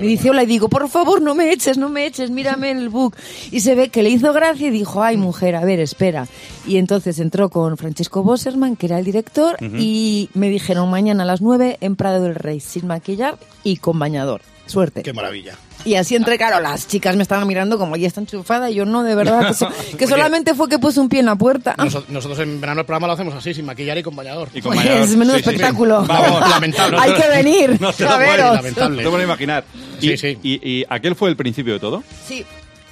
Me 0.00 0.06
dice 0.06 0.30
hola 0.30 0.42
y 0.42 0.46
digo, 0.46 0.68
por 0.68 0.88
favor, 0.88 1.20
no 1.20 1.34
me 1.34 1.52
eches, 1.52 1.76
no 1.76 1.88
me 1.88 2.06
eches, 2.06 2.30
mírame 2.30 2.70
en 2.70 2.78
el 2.78 2.88
book. 2.88 3.16
Y 3.50 3.60
se 3.60 3.74
ve 3.74 3.90
que 3.90 4.02
le 4.02 4.10
hizo 4.10 4.32
gracia 4.32 4.68
y 4.68 4.70
dijo, 4.70 5.02
ay, 5.02 5.16
mujer, 5.16 5.56
a 5.56 5.64
ver, 5.64 5.78
espera. 5.80 6.26
Y 6.66 6.78
entonces 6.78 7.18
entró 7.18 7.50
con 7.50 7.76
Francesco 7.76 8.22
Bosserman, 8.22 8.76
que 8.76 8.86
era 8.86 8.98
el 8.98 9.04
director, 9.04 9.56
y 9.60 10.30
me 10.34 10.48
dijeron 10.48 10.90
mañana 10.90 11.24
a 11.24 11.26
las 11.26 11.42
9 11.42 11.78
en 11.80 11.96
Prado 11.96 12.22
del 12.22 12.34
Rey, 12.34 12.60
sin 12.60 12.86
maquillar 12.86 13.38
y 13.62 13.76
con 13.76 13.98
bañador. 13.98 14.40
Suerte. 14.66 15.02
Qué 15.02 15.12
maravilla. 15.12 15.58
Y 15.84 15.96
así 15.96 16.16
entré, 16.16 16.38
claro, 16.38 16.60
las 16.60 16.88
chicas 16.88 17.14
me 17.16 17.22
estaban 17.22 17.46
mirando 17.46 17.78
como 17.78 17.96
ya 17.96 18.06
está 18.06 18.20
enchufada 18.20 18.70
y 18.70 18.74
yo 18.74 18.86
no, 18.86 19.02
de 19.02 19.14
verdad, 19.14 19.48
que, 19.48 19.54
so- 19.54 19.68
que 19.98 20.06
solamente 20.06 20.54
fue 20.54 20.68
que 20.68 20.78
puse 20.78 20.98
un 21.00 21.08
pie 21.08 21.20
en 21.20 21.26
la 21.26 21.36
puerta. 21.36 21.74
Noso- 21.76 22.04
Nosotros 22.08 22.38
en 22.40 22.60
verano 22.60 22.80
el 22.80 22.86
programa 22.86 23.06
lo 23.08 23.12
hacemos 23.12 23.34
así, 23.34 23.52
sin 23.52 23.66
maquillar 23.66 23.98
y 23.98 24.02
con 24.02 24.16
bañador. 24.16 24.48
Y 24.54 24.60
con 24.62 24.72
Pues, 24.74 24.84
bañador. 24.86 25.08
menudo 25.10 25.36
Sí, 25.36 25.42
sí, 25.42 25.44
sí. 25.44 25.54
espectáculo. 25.54 26.04
Vamos, 26.06 26.40
lamentable. 26.50 26.96
Hay 27.00 27.12
que 27.14 27.28
venir, 27.28 27.80
No 27.80 27.92
te 27.92 28.04
a 28.04 28.10
lo 28.10 28.16
puedes, 28.16 28.30
veros. 28.36 28.54
lamentable. 28.56 28.96
No 28.96 29.02
te 29.02 29.10
puedo 29.10 29.24
imaginar. 29.24 29.64
Y, 30.00 30.08
Sí, 30.08 30.16
sí. 30.16 30.38
Y, 30.42 30.70
y 30.80 30.84
aquel 30.88 31.14
fue 31.14 31.28
el 31.30 31.36
principio 31.36 31.74
de 31.74 31.80
todo. 31.80 32.02
Sí. 32.26 32.44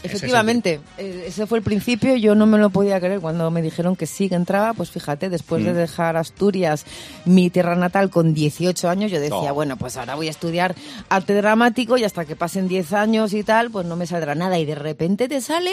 Efectivamente, 0.02 0.80
eh, 0.98 1.24
ese 1.28 1.46
fue 1.46 1.58
el 1.58 1.64
principio. 1.64 2.16
Yo 2.16 2.34
no 2.34 2.46
me 2.46 2.58
lo 2.58 2.70
podía 2.70 2.98
creer 3.00 3.20
cuando 3.20 3.50
me 3.50 3.62
dijeron 3.62 3.96
que 3.96 4.06
sí, 4.06 4.28
que 4.28 4.34
entraba. 4.34 4.74
Pues 4.74 4.90
fíjate, 4.90 5.28
después 5.30 5.62
Mm. 5.62 5.66
de 5.66 5.72
dejar 5.74 6.16
Asturias, 6.16 6.84
mi 7.24 7.50
tierra 7.50 7.76
natal, 7.76 8.10
con 8.10 8.34
18 8.34 8.88
años, 8.88 9.10
yo 9.10 9.20
decía, 9.20 9.52
Oh. 9.52 9.54
bueno, 9.54 9.76
pues 9.76 9.96
ahora 9.96 10.14
voy 10.14 10.28
a 10.28 10.30
estudiar 10.30 10.74
arte 11.08 11.34
dramático 11.34 11.96
y 11.96 12.04
hasta 12.04 12.24
que 12.24 12.36
pasen 12.36 12.68
10 12.68 12.92
años 12.92 13.32
y 13.32 13.42
tal, 13.44 13.70
pues 13.70 13.86
no 13.86 13.96
me 13.96 14.06
saldrá 14.06 14.34
nada. 14.34 14.58
Y 14.58 14.64
de 14.64 14.74
repente 14.74 15.28
te 15.28 15.40
sale 15.40 15.70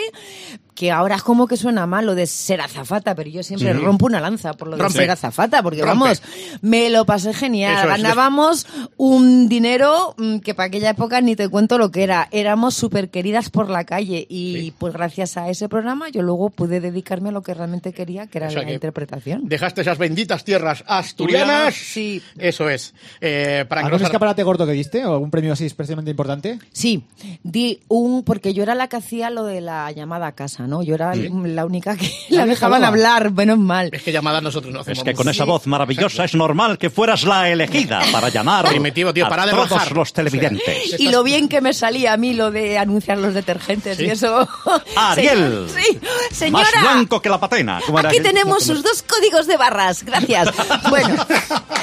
que 0.76 0.92
ahora 0.92 1.16
es 1.16 1.24
como 1.24 1.46
que 1.48 1.58
suena 1.58 1.86
mal 1.88 2.06
lo 2.06 2.16
de 2.16 2.26
ser 2.26 2.62
azafata, 2.62 3.14
pero 3.16 3.30
yo 3.30 3.44
siempre 3.44 3.74
rompo 3.74 4.06
una 4.06 4.22
lanza 4.22 4.54
por 4.54 4.70
lo 4.70 4.78
de 4.78 4.84
Rompe. 4.84 5.00
ser 5.00 5.12
azafata, 5.12 5.62
porque 5.62 5.82
Rompe. 5.82 6.00
vamos, 6.00 6.22
me 6.62 6.90
lo 6.90 7.06
pasé 7.06 7.34
genial. 7.34 7.74
Eso 7.74 7.82
es. 7.96 8.02
Ganábamos 8.02 8.66
un 8.96 9.50
dinero 9.50 10.14
mm, 10.18 10.38
que 10.40 10.54
para 10.54 10.68
aquella 10.68 10.92
época 10.92 11.20
ni 11.20 11.36
te 11.36 11.50
cuento 11.50 11.78
lo 11.78 11.92
que 11.92 12.04
era. 12.04 12.30
Éramos 12.32 12.76
súper 12.76 13.10
queridas 13.10 13.50
por 13.50 13.70
la 13.70 13.84
calle 13.84 14.19
y 14.28 14.72
pues 14.78 14.94
gracias 14.94 15.38
a 15.38 15.50
ese 15.50 15.70
programa 15.70 16.10
yo 16.10 16.22
luego 16.22 16.50
pude 16.50 16.80
dedicarme 16.80 17.30
a 17.30 17.32
lo 17.32 17.42
que 17.42 17.54
realmente 17.54 17.94
quería, 17.94 18.28
que 18.28 18.40
era 18.40 18.48
O 18.48 18.52
sea 18.52 18.62
la 18.62 18.68
que 18.68 18.74
interpretación. 18.74 19.48
Dejaste 19.48 19.82
esas 19.82 19.98
benditas 19.98 20.44
tierras 20.44 20.84
asturianas. 20.88 21.76
Sí. 21.76 22.22
Eso 22.38 22.70
es. 22.70 22.94
Eh, 23.22 23.66
para 23.68 23.82
¿Algún 23.82 24.00
engrosar- 24.00 24.06
escaparate 24.08 24.44
gordo 24.44 24.66
que 24.66 24.72
diste 24.74 25.06
o 25.06 25.14
algún 25.14 25.32
premio 25.32 25.54
así 25.54 25.66
especialmente 25.66 26.12
importante? 26.12 26.60
Sí, 26.72 27.04
di 27.44 27.80
un 27.88 28.24
porque 28.24 28.54
yo 28.54 28.64
era 28.64 28.76
la 28.76 28.88
que 28.88 28.98
hacía 28.98 29.30
lo 29.30 29.44
de 29.44 29.62
la 29.62 29.92
llamada 29.92 30.28
a 30.28 30.32
casa, 30.34 30.68
¿no? 30.68 30.84
Yo 30.84 30.96
era 30.96 31.14
la 31.16 31.66
única 31.66 31.96
que 31.96 32.10
la 32.30 32.46
dejaban 32.46 32.82
dejaba. 32.82 32.88
hablar, 32.88 33.32
menos 33.32 33.58
mal. 33.60 33.90
Es 33.92 34.04
que 34.04 34.12
llamadas 34.12 34.42
nosotros 34.44 34.74
no 34.74 34.80
hacemos. 34.82 35.00
Es 35.00 35.04
que 35.04 35.14
con 35.14 35.30
esa 35.30 35.46
voz 35.46 35.68
maravillosa 35.68 36.26
es 36.26 36.36
normal 36.36 36.78
que 36.78 36.90
fueras 36.90 37.24
la 37.24 37.50
elegida 37.50 38.02
para 38.12 38.30
llamar 38.30 38.68
Primitivo, 38.70 39.14
tío, 39.14 39.26
a 39.26 39.30
para 39.30 39.46
de 39.46 39.52
todos 39.52 39.92
los 39.92 40.14
televidentes. 40.14 41.00
Y 41.00 41.10
lo 41.10 41.24
bien 41.24 41.48
que 41.48 41.62
me 41.62 41.74
salía 41.74 42.14
a 42.14 42.18
mí 42.18 42.34
lo 42.34 42.52
de 42.52 42.78
anunciar 42.78 43.18
los 43.18 43.34
detergentes 43.34 43.98
Sí. 43.98 44.09
Y 44.10 44.12
eso. 44.12 44.48
Ariel. 44.96 45.68
Sí, 45.74 46.00
señora. 46.32 46.64
Más 46.74 46.82
blanco 46.82 47.22
que 47.22 47.30
la 47.30 47.40
patena. 47.40 47.80
¿Cómo 47.86 48.00
era 48.00 48.10
Aquí 48.10 48.18
que- 48.18 48.24
tenemos 48.24 48.64
sus 48.64 48.84
dos 48.84 49.04
códigos 49.04 49.48
de 49.48 49.58
barras, 49.58 50.04
gracias. 50.04 50.50
Bueno, 50.90 51.16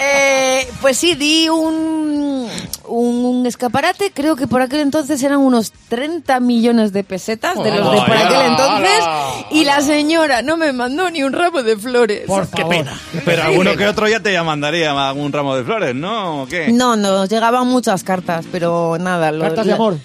eh, 0.00 0.68
pues 0.80 0.98
sí, 0.98 1.14
di 1.14 1.48
un, 1.48 2.48
un 2.88 3.46
escaparate, 3.46 4.10
creo 4.12 4.36
que 4.36 4.46
por 4.46 4.60
aquel 4.62 4.80
entonces 4.80 5.22
eran 5.22 5.38
unos 5.38 5.72
30 5.88 6.40
millones 6.40 6.92
de 6.92 7.04
pesetas 7.04 7.62
de 7.62 7.70
los 7.76 7.92
de 7.92 7.98
por 7.98 8.10
¡Hala, 8.12 8.26
aquel 8.28 8.50
entonces, 8.50 9.04
y 9.52 9.64
la 9.64 9.80
señora 9.80 10.42
no 10.42 10.56
me 10.56 10.72
mandó 10.72 11.10
ni 11.10 11.22
un 11.22 11.32
ramo 11.32 11.62
de 11.62 11.76
flores. 11.76 12.22
Qué 12.54 12.64
pena. 12.64 12.98
Pero 13.24 13.42
alguno 13.44 13.76
que 13.76 13.86
otro 13.86 14.08
ya 14.08 14.20
te 14.20 14.32
ya 14.32 14.42
mandaría 14.42 14.90
algún 15.08 15.32
ramo 15.32 15.54
de 15.56 15.64
flores, 15.64 15.94
¿no? 15.94 16.42
¿O 16.42 16.46
qué? 16.46 16.68
No, 16.72 16.96
nos 16.96 17.28
llegaban 17.28 17.66
muchas 17.68 18.02
cartas, 18.02 18.44
pero 18.50 18.96
nada. 18.98 19.30
lo- 19.32 19.42
Cartas 19.44 19.64
de 19.66 19.70
la- 19.70 19.76
amor. 19.76 19.98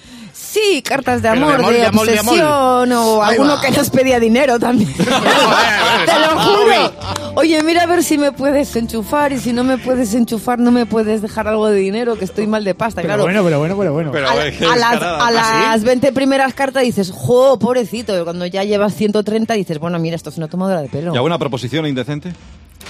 Sí, 0.70 0.82
cartas 0.82 1.22
de 1.22 1.30
amor, 1.30 1.50
de, 1.50 1.56
amor, 1.56 1.74
de 1.74 1.86
amor, 1.88 2.06
de 2.08 2.20
amor. 2.20 2.34
obsesión 2.34 2.92
o 2.94 3.24
Ahí 3.24 3.32
alguno 3.32 3.56
va. 3.56 3.62
que 3.62 3.72
nos 3.72 3.90
pedía 3.90 4.20
dinero 4.20 4.60
también. 4.60 4.94
Te 4.96 6.20
lo 6.20 6.40
juro. 6.40 6.94
Oye, 7.36 7.64
mira 7.64 7.84
a 7.84 7.86
ver 7.86 8.04
si 8.04 8.18
me 8.18 8.32
puedes 8.32 8.76
enchufar 8.76 9.32
y 9.32 9.40
si 9.40 9.54
no 9.54 9.64
me 9.64 9.78
puedes 9.78 10.14
enchufar 10.14 10.60
no 10.60 10.72
me 10.72 10.86
puedes 10.86 11.22
dejar 11.22 11.48
algo 11.48 11.68
de 11.68 11.80
dinero 11.80 12.18
que 12.18 12.26
estoy 12.26 12.46
mal 12.48 12.64
de 12.64 12.76
pasta, 12.76 13.02
Pero 13.02 13.14
claro. 13.16 13.24
bueno, 13.24 13.44
pero 13.44 13.60
bueno, 13.60 13.76
pero 13.78 13.94
bueno. 13.94 14.12
Pero, 14.12 14.28
a, 14.28 14.32
a 14.74 14.78
las, 14.78 15.02
a 15.02 15.28
¿Ah, 15.28 15.32
las 15.72 15.84
20 15.84 16.12
primeras 16.12 16.54
cartas 16.54 16.84
dices, 16.84 17.12
jo, 17.14 17.58
pobrecito. 17.58 18.24
Cuando 18.24 18.46
ya 18.46 18.64
llevas 18.64 18.94
130 18.96 19.54
dices, 19.54 19.80
bueno, 19.80 19.98
mira, 20.00 20.16
esto 20.16 20.30
es 20.30 20.38
una 20.38 20.48
tomadora 20.48 20.82
de 20.82 20.90
pelo. 20.90 21.14
¿Y 21.14 21.18
alguna 21.18 21.38
proposición 21.40 21.86
indecente? 21.88 22.34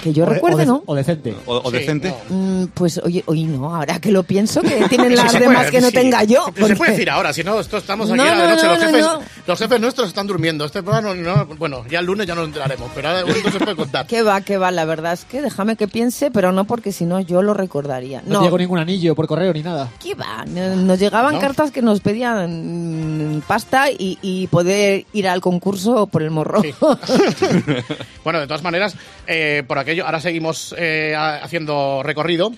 Que 0.02 0.12
yo 0.12 0.24
O 0.24 0.26
recuerde, 0.26 0.60
de- 0.62 0.66
¿no? 0.66 0.82
O 0.86 0.96
decente. 0.96 1.32
¿O, 1.46 1.58
o 1.62 1.70
Sí, 1.70 1.76
decente? 1.76 2.12
no. 2.28 2.36
Mm, 2.36 2.66
Pues 2.74 2.98
oye, 3.04 3.22
oye, 3.26 3.44
no, 3.44 3.72
ahora 3.76 4.00
que 4.00 4.10
lo 4.10 4.24
pienso, 4.24 4.60
que 4.62 4.86
tienen 4.88 5.14
las 5.16 5.30
se 5.30 5.38
demás 5.38 5.58
puede 5.58 5.70
que 5.70 5.80
no 5.80 5.86
decir. 5.88 6.00
tenga 6.00 6.24
yo. 6.24 6.44
Se 6.46 6.52
porque- 6.60 6.76
puede 6.76 6.90
decir 6.92 7.08
ahora, 7.10 7.32
si 7.32 7.44
no, 7.44 7.61
esto 7.62 7.78
estamos 7.78 8.08
aquí 8.10 8.16
No, 8.18 8.22
a 8.24 8.26
la 8.26 8.34
no, 8.44 8.50
noche. 8.50 8.62
no, 8.66 8.74
los, 8.74 8.78
jefes, 8.84 9.00
no. 9.06 9.20
los 9.46 9.58
jefes 9.58 9.80
nuestros 9.80 10.08
están 10.08 10.26
durmiendo. 10.26 10.64
Este 10.66 10.82
programa 10.82 11.14
no, 11.14 11.34
no- 11.36 11.46
bueno, 11.56 11.84
ya 11.88 12.00
el 12.00 12.06
lunes 12.06 12.26
ya 12.26 12.34
nos 12.34 12.44
enteraremos, 12.46 12.90
pero 12.94 13.08
ahora 13.08 13.24
se 13.32 13.58
puede 13.58 13.76
contar. 13.76 14.06
Que 14.12 14.22
va, 14.22 14.40
que 14.42 14.58
va, 14.58 14.70
la 14.70 14.84
verdad 14.84 15.14
es 15.14 15.24
que 15.24 15.40
déjame 15.40 15.76
que 15.76 15.88
piense, 15.88 16.30
pero 16.30 16.52
no 16.52 16.64
porque 16.64 16.92
si 16.92 17.04
no 17.06 17.20
yo 17.20 17.40
lo 17.42 17.54
recordaría. 17.54 18.22
No, 18.26 18.42
llegó 18.42 18.58
ningún 18.58 18.78
anillo 18.78 19.14
por 19.14 19.26
correo 19.26 19.52
ni 19.54 19.62
nada. 19.62 19.88
¿qué 20.02 20.14
va? 20.14 20.44
No- 20.46 20.76
Nos 20.76 20.98
llegaban 20.98 21.34
¿No? 21.34 21.40
cartas 21.40 21.70
que 21.70 21.80
nos 21.82 22.00
pedían 22.00 23.42
pasta 23.48 23.90
y, 23.90 24.18
y 24.20 24.46
poder 24.48 25.06
ir 25.12 25.28
al 25.28 25.40
concurso 25.40 26.06
por 26.06 26.22
el 26.22 26.30
morro. 26.30 26.60
Sí. 26.62 26.74
bueno, 28.24 28.40
de 28.40 28.46
todas 28.46 28.62
maneras, 28.62 28.96
eh, 29.26 29.62
por 29.66 29.78
aquello, 29.78 30.04
ahora 30.04 30.20
seguimos 30.20 30.74
eh, 30.78 31.14
ha- 31.16 31.36
haciendo 31.42 32.02
recorrido. 32.02 32.52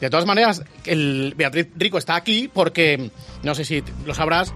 De 0.00 0.08
todas 0.08 0.24
maneras, 0.24 0.62
el 0.86 1.34
Beatriz 1.36 1.68
Rico 1.76 1.98
está 1.98 2.14
aquí 2.16 2.48
porque, 2.52 3.10
no 3.42 3.54
sé 3.54 3.64
si 3.66 3.82
lo 4.06 4.14
sabrás, 4.44 4.54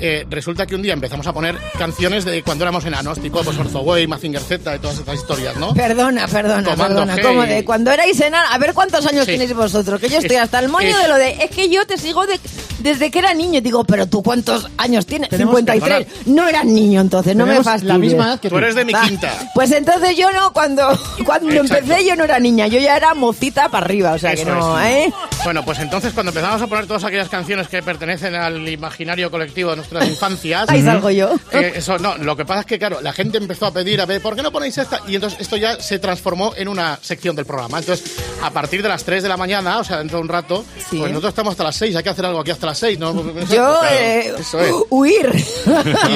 eh, 0.00 0.26
resulta 0.28 0.66
que 0.66 0.74
un 0.74 0.82
día 0.82 0.92
empezamos 0.92 1.26
a 1.26 1.32
poner 1.32 1.56
canciones 1.78 2.24
de 2.24 2.42
cuando 2.42 2.64
éramos 2.64 2.84
enanos, 2.84 3.18
tipo 3.20 3.42
pues 3.42 3.56
Orzoway, 3.58 4.06
Mazinger 4.06 4.40
Z 4.42 4.76
y 4.76 4.78
todas 4.78 4.98
estas 4.98 5.14
historias, 5.16 5.56
¿no? 5.56 5.74
Perdona, 5.74 6.26
perdona, 6.28 6.62
Tomando 6.62 7.04
perdona. 7.06 7.16
G 7.16 7.22
Como 7.22 7.42
de 7.42 7.64
cuando 7.64 7.90
erais 7.92 8.20
enanos, 8.20 8.50
a 8.52 8.58
ver 8.58 8.74
cuántos 8.74 9.06
años 9.06 9.24
Sí. 9.26 9.32
tenéis 9.32 9.54
vosotros, 9.54 10.00
que 10.00 10.08
yo 10.08 10.18
estoy 10.18 10.36
Es- 10.36 10.42
hasta 10.42 10.58
el 10.58 10.68
moño 10.68 10.88
es- 10.88 10.98
de 11.02 11.08
lo 11.08 11.14
de, 11.16 11.30
es 11.44 11.50
que 11.50 11.68
yo 11.68 11.86
te 11.86 11.96
sigo 11.98 12.26
de- 12.26 12.40
desde 12.80 13.10
que 13.10 13.18
era 13.18 13.34
niño. 13.34 13.60
Digo, 13.60 13.84
pero 13.84 14.06
tú 14.06 14.22
cuántos 14.22 14.68
años 14.78 15.04
tienes? 15.06 15.28
Tenemos- 15.28 15.54
53. 15.56 16.06
No 16.26 16.48
eras 16.48 16.64
niño 16.64 17.00
entonces, 17.02 17.36
no 17.36 17.44
me 17.46 17.56
fastidies. 17.62 17.84
la 17.84 17.98
misma 17.98 18.24
edad 18.24 18.40
que 18.40 18.48
Tú 18.48 18.56
eres 18.58 18.74
de 18.74 18.84
mi 18.86 18.94
quinta. 18.94 19.50
Pues 19.54 19.70
entonces 19.72 20.16
yo 20.16 20.30
no, 20.32 20.52
cuando, 20.52 20.88
cuando 21.26 21.50
Exacto. 21.50 21.76
empecé 21.76 22.06
yo 22.06 22.16
no 22.16 22.24
era 22.24 22.38
niña, 22.38 22.66
yo 22.68 22.78
ya 22.80 22.96
era 22.96 23.12
mocita 23.14 23.68
para 23.68 23.84
arriba, 23.84 24.12
o 24.12 24.18
sea 24.18 24.34
que 24.34 24.44
no, 24.46 24.80
es. 24.80 25.08
¿eh? 25.08 25.12
Bueno, 25.44 25.64
pues 25.64 25.78
entonces 25.78 26.12
cuando 26.14 26.30
empezamos 26.30 26.60
a 26.62 26.66
poner 26.66 26.86
todas 26.86 27.04
aquellas 27.04 27.28
canciones 27.28 27.68
que 27.68 27.82
pertenecen 27.82 28.34
al 28.34 28.66
imaginario 28.68 29.30
colectivo 29.30 29.70
de 29.70 29.76
nuestras 29.90 30.08
infancias... 30.08 30.68
Ahí 30.68 30.82
salgo 30.82 31.10
yo. 31.10 31.34
eh, 31.52 31.72
eso 31.76 31.98
no, 31.98 32.16
lo 32.18 32.36
que 32.36 32.44
pasa 32.44 32.60
es 32.60 32.66
que 32.66 32.78
claro, 32.78 33.00
la 33.00 33.12
gente 33.12 33.38
empezó 33.38 33.66
a 33.66 33.72
pedir, 33.72 34.00
a 34.00 34.06
ver, 34.06 34.20
¿por 34.20 34.36
qué 34.36 34.42
no 34.42 34.52
ponéis 34.52 34.78
esta? 34.78 35.00
Y 35.08 35.14
entonces 35.14 35.40
esto 35.40 35.56
ya 35.56 35.80
se 35.80 35.98
transformó 35.98 36.52
en 36.56 36.68
una 36.68 36.98
sección 37.02 37.34
del 37.36 37.46
programa. 37.46 37.78
Entonces, 37.78 38.16
a 38.42 38.50
partir 38.50 38.82
de 38.82 38.88
las 38.88 39.04
3 39.04 39.22
de 39.22 39.28
la 39.28 39.36
mañana, 39.36 39.78
o 39.78 39.84
sea, 39.84 39.98
dentro 39.98 40.18
de 40.18 40.22
un 40.22 40.28
rato, 40.28 40.64
Sí. 40.90 40.98
pues 40.98 41.10
nosotros 41.10 41.30
estamos 41.30 41.52
hasta 41.52 41.64
las 41.64 41.76
6, 41.76 41.96
hay 41.96 42.02
que 42.02 42.08
hacer 42.08 42.24
algo 42.26 42.40
aquí 42.40 42.50
hasta 42.50 42.66
las 42.66 42.78
6, 42.78 42.98
¿no? 42.98 43.14
Yo, 43.14 43.46
claro, 43.46 43.80
eh, 43.90 44.32
eso 44.38 44.60
es. 44.60 44.72
huir. 44.90 45.30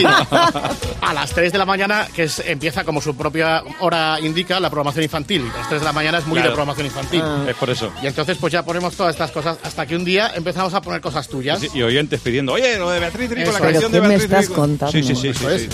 Y 0.00 0.04
a 0.04 1.12
las 1.14 1.30
3 1.32 1.52
de 1.52 1.58
la 1.58 1.64
mañana, 1.66 2.06
que 2.14 2.24
es- 2.24 2.40
empieza 2.46 2.84
como 2.84 3.00
su 3.00 3.14
propia 3.16 3.62
hora 3.80 4.18
indica, 4.20 4.58
la 4.60 4.70
programación 4.70 5.04
infantil. 5.04 5.50
A 5.54 5.58
las 5.58 5.68
3 5.68 5.80
de 5.80 5.84
la 5.84 5.92
mañana 5.92 6.18
es 6.18 6.26
muy 6.26 6.34
Claro. 6.36 6.50
de 6.50 6.54
programación 6.54 6.86
infantil. 6.86 7.22
Ah. 7.24 7.44
Es 7.48 7.56
por 7.56 7.70
eso. 7.70 7.92
Y 8.02 8.06
entonces 8.06 8.36
pues 8.40 8.52
ya 8.52 8.62
ponemos 8.64 8.94
todas 8.94 9.14
estas 9.14 9.30
cosas 9.30 9.58
hasta 9.62 9.86
que 9.86 9.96
un 9.96 10.04
día 10.04 10.32
empezamos 10.34 10.72
a 10.74 10.80
poner 10.80 11.00
cosas 11.00 11.28
tuyas. 11.28 11.60
Sí, 11.60 11.68
Y 11.74 11.82
oyentes 11.82 12.20
pidiendo, 12.20 12.52
oye, 12.52 12.78
lo 12.78 12.90
de 12.90 13.00
Beatriz 13.00 13.30
Rico, 13.30 13.50
es. 13.68 13.72
canción 13.72 13.92
de 13.92 13.98
¿Pero 14.00 14.10
qué 14.10 14.18
me 14.18 14.24
estás 14.24 14.48
contando? 14.48 14.92
Sí, 14.92 15.02
sí, 15.02 15.14
sí. 15.14 15.20
sí, 15.22 15.28
Eso 15.28 15.50
es. 15.50 15.62
sí. 15.62 15.68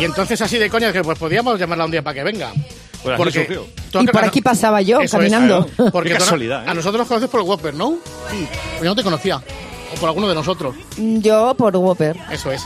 Y 0.00 0.04
entonces 0.04 0.40
así 0.40 0.58
de 0.58 0.70
coña 0.70 0.92
que 0.92 1.02
pues 1.02 1.18
podíamos 1.18 1.58
llamarla 1.58 1.84
un 1.84 1.90
día 1.90 2.02
para 2.02 2.14
que 2.14 2.22
venga. 2.24 2.52
Pues 3.02 3.34
Y 3.34 3.38
acá- 3.98 4.12
por 4.12 4.24
aquí 4.24 4.40
pasaba 4.40 4.80
yo, 4.80 5.00
Eso 5.00 5.04
es, 5.20 5.30
caminando. 5.32 5.66
claro. 5.66 5.90
Porque 5.90 6.10
Qué 6.10 6.18
casualidad, 6.18 6.64
¿eh? 6.64 6.70
a 6.70 6.74
nosotros 6.74 7.00
nos 7.00 7.08
conoces 7.08 7.28
por 7.28 7.40
el 7.40 7.46
Whopper, 7.48 7.74
¿no? 7.74 7.98
Sí. 8.30 8.46
Yo 8.78 8.84
no 8.84 8.94
te 8.94 9.02
conocía. 9.02 9.36
O 9.38 9.94
por 10.00 10.08
alguno 10.08 10.28
de 10.28 10.34
nosotros. 10.36 10.74
Yo 10.96 11.54
por 11.58 11.76
Whopper. 11.76 12.16
Eso 12.30 12.50
es. 12.52 12.62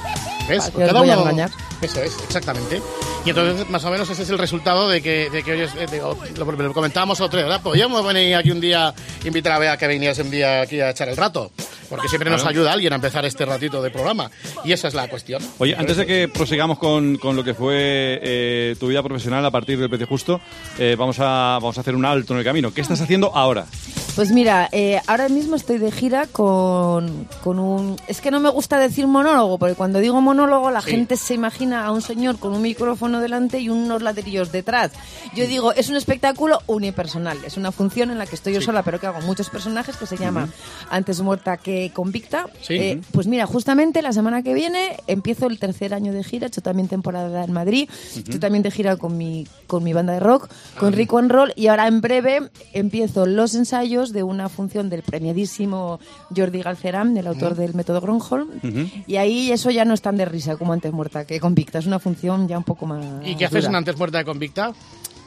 ¿Ves? 0.48 0.70
¿Para 0.70 0.84
qué 0.86 0.92
os 0.92 0.98
voy 1.00 1.10
a 1.10 1.14
engañar? 1.14 1.50
Eso 1.80 2.02
es, 2.02 2.12
exactamente. 2.24 2.80
Y 3.26 3.30
entonces, 3.30 3.68
más 3.68 3.84
o 3.84 3.90
menos, 3.90 4.08
ese 4.08 4.22
es 4.22 4.30
el 4.30 4.38
resultado 4.38 4.88
de 4.88 5.02
que, 5.02 5.28
de 5.30 5.42
que 5.42 5.50
hoy 5.52 5.60
es- 5.62 5.74
eh, 5.74 5.86
de- 5.90 5.98
lo, 5.98 6.52
lo 6.52 6.72
comentábamos 6.72 7.20
otro 7.20 7.38
día, 7.38 7.46
¿verdad? 7.46 7.60
Podríamos 7.60 8.06
venir 8.06 8.36
aquí 8.36 8.52
un 8.52 8.60
día, 8.60 8.94
invitar 9.24 9.52
a 9.52 9.58
Bea 9.58 9.76
que 9.76 9.88
viniese 9.88 10.22
un 10.22 10.30
día 10.30 10.60
aquí 10.60 10.80
a 10.80 10.90
echar 10.90 11.08
el 11.08 11.16
rato. 11.16 11.50
Porque 11.88 12.08
siempre 12.08 12.30
nos 12.30 12.44
ayuda 12.44 12.72
alguien 12.72 12.92
a 12.92 12.96
empezar 12.96 13.24
este 13.24 13.44
ratito 13.44 13.80
de 13.82 13.90
programa. 13.90 14.30
Y 14.64 14.72
esa 14.72 14.88
es 14.88 14.94
la 14.94 15.08
cuestión. 15.08 15.40
Oye, 15.58 15.74
antes 15.76 15.96
de 15.96 16.06
que 16.06 16.28
prosigamos 16.28 16.78
con, 16.78 17.16
con 17.16 17.36
lo 17.36 17.42
que 17.44 17.54
fue 17.54 18.18
eh, 18.22 18.76
tu 18.78 18.88
vida 18.88 19.02
profesional 19.04 19.44
a 19.44 19.50
partir 19.52 19.78
del 19.78 19.88
precio 19.88 20.06
justo, 20.06 20.40
eh, 20.78 20.94
vamos, 20.98 21.18
a, 21.20 21.58
vamos 21.60 21.78
a 21.78 21.80
hacer 21.82 21.94
un 21.94 22.04
alto 22.04 22.32
en 22.32 22.40
el 22.40 22.44
camino. 22.44 22.72
¿Qué 22.74 22.80
estás 22.80 23.00
haciendo 23.00 23.30
ahora? 23.36 23.66
Pues 24.16 24.32
mira, 24.32 24.66
eh, 24.72 24.98
ahora 25.08 25.28
mismo 25.28 25.56
estoy 25.56 25.76
de 25.76 25.92
gira 25.92 26.26
con, 26.26 27.28
con 27.44 27.58
un... 27.58 27.96
Es 28.08 28.22
que 28.22 28.30
no 28.30 28.40
me 28.40 28.48
gusta 28.48 28.78
decir 28.78 29.06
monólogo, 29.06 29.58
porque 29.58 29.74
cuando 29.74 29.98
digo 29.98 30.22
monólogo 30.22 30.70
la 30.70 30.80
Sí. 30.80 30.92
gente 30.92 31.18
se 31.18 31.34
imagina 31.34 31.84
a 31.84 31.92
un 31.92 32.00
señor 32.00 32.38
con 32.38 32.54
un 32.54 32.62
micrófono 32.62 33.20
delante 33.20 33.60
y 33.60 33.68
unos 33.68 34.00
ladrillos 34.00 34.52
detrás. 34.52 34.92
Yo 35.34 35.46
digo, 35.46 35.72
es 35.74 35.90
un 35.90 35.96
espectáculo 35.96 36.60
unipersonal, 36.66 37.36
es 37.44 37.58
una 37.58 37.72
función 37.72 38.10
en 38.10 38.16
la 38.16 38.24
que 38.24 38.36
estoy 38.36 38.54
yo 38.54 38.62
sola, 38.62 38.82
pero 38.82 38.98
que 38.98 39.06
hago 39.06 39.20
muchos 39.20 39.50
personajes, 39.50 39.96
que 39.96 40.06
se 40.06 40.16
llama 40.16 40.48
Antes 40.88 41.20
muerta 41.20 41.58
que 41.58 41.90
convicta. 41.92 42.46
Sí. 42.62 42.74
Eh, 42.74 43.00
pues 43.12 43.26
mira, 43.26 43.44
justamente 43.44 44.00
la 44.00 44.14
semana 44.14 44.42
que 44.42 44.54
viene 44.54 44.96
empiezo 45.08 45.46
el 45.46 45.58
tercer 45.58 45.92
año 45.92 46.14
de 46.14 46.24
gira, 46.24 46.46
he 46.46 46.48
hecho 46.48 46.62
también 46.62 46.88
temporada 46.88 47.44
en 47.44 47.52
Madrid, 47.52 47.90
estoy 48.16 48.38
también 48.38 48.62
de 48.62 48.70
gira 48.70 48.96
con 48.96 49.18
mi, 49.18 49.46
con 49.66 49.84
mi 49.84 49.92
banda 49.92 50.14
de 50.14 50.20
rock, 50.20 50.48
con 50.78 50.94
Rico 50.94 51.18
and 51.18 51.30
Roll, 51.30 51.52
y 51.54 51.66
ahora 51.66 51.86
en 51.86 52.00
breve 52.00 52.48
empiezo 52.72 53.26
los 53.26 53.54
ensayos 53.54 54.05
de 54.12 54.22
una 54.22 54.48
función 54.48 54.88
del 54.88 55.02
premiadísimo 55.02 55.98
Jordi 56.34 56.62
Galceram, 56.62 57.16
el 57.16 57.26
autor 57.26 57.54
del 57.54 57.74
método 57.74 58.00
Gronholm, 58.00 58.48
y 59.06 59.16
ahí 59.16 59.52
eso 59.52 59.70
ya 59.70 59.84
no 59.84 59.94
es 59.94 60.02
tan 60.02 60.16
de 60.16 60.24
risa 60.24 60.56
como 60.56 60.72
antes 60.72 60.92
muerta 60.92 61.24
que 61.26 61.40
convicta, 61.40 61.78
es 61.78 61.86
una 61.86 61.98
función 61.98 62.48
ya 62.48 62.58
un 62.58 62.64
poco 62.64 62.86
más 62.86 63.04
¿Y 63.24 63.36
qué 63.36 63.46
haces 63.46 63.64
dura. 63.64 63.70
en 63.70 63.76
Antes 63.76 63.96
Muerta 63.96 64.18
de 64.18 64.24
Convicta? 64.24 64.72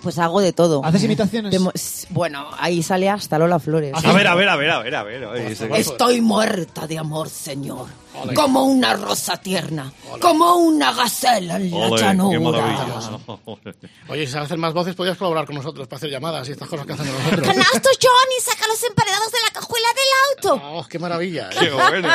Pues 0.01 0.17
hago 0.17 0.39
de 0.39 0.53
todo. 0.53 0.83
¿Haces 0.85 1.03
imitaciones? 1.03 1.51
De 1.51 1.71
bueno, 2.11 2.47
ahí 2.57 2.81
sale 2.81 3.09
hasta 3.09 3.37
Lola 3.37 3.59
Flores. 3.59 3.93
A 3.93 4.13
ver, 4.13 4.27
a 4.27 4.35
ver, 4.35 4.47
a 4.47 4.55
ver, 4.55 4.71
a 4.71 4.79
ver, 4.79 4.95
a 4.95 5.03
ver. 5.03 5.57
Estoy 5.75 6.21
muerta 6.21 6.87
de 6.87 6.97
amor, 6.97 7.27
señor. 7.29 7.87
Como 8.35 8.63
una 8.63 8.93
rosa 8.93 9.37
tierna. 9.37 9.91
Como 10.21 10.55
una 10.55 10.91
gacela 10.93 11.55
en 11.57 11.71
la 11.71 11.77
Ole, 11.77 12.01
llanura. 12.01 13.19
Oye, 14.09 14.25
si 14.25 14.31
sabes 14.31 14.45
hacer 14.45 14.57
más 14.57 14.73
voces, 14.73 14.95
podrías 14.95 15.17
colaborar 15.17 15.45
con 15.45 15.55
nosotros 15.55 15.87
para 15.87 15.97
hacer 15.97 16.09
llamadas 16.09 16.47
y 16.49 16.51
estas 16.53 16.67
cosas 16.67 16.85
que 16.85 16.93
hacemos 16.93 17.13
nosotros. 17.13 17.47
¡Canastos, 17.47 17.97
Johnny! 18.01 18.41
¡Saca 18.41 18.67
los 18.67 18.83
emparedados 18.83 19.31
de 19.31 19.37
la 19.45 19.51
cajuela 19.53 19.87
del 19.89 20.05
auto! 20.53 20.61
Oh, 20.79 20.85
¡Qué 20.87 20.99
maravilla! 20.99 21.49
Qué 21.49 21.69
bueno. 21.71 22.09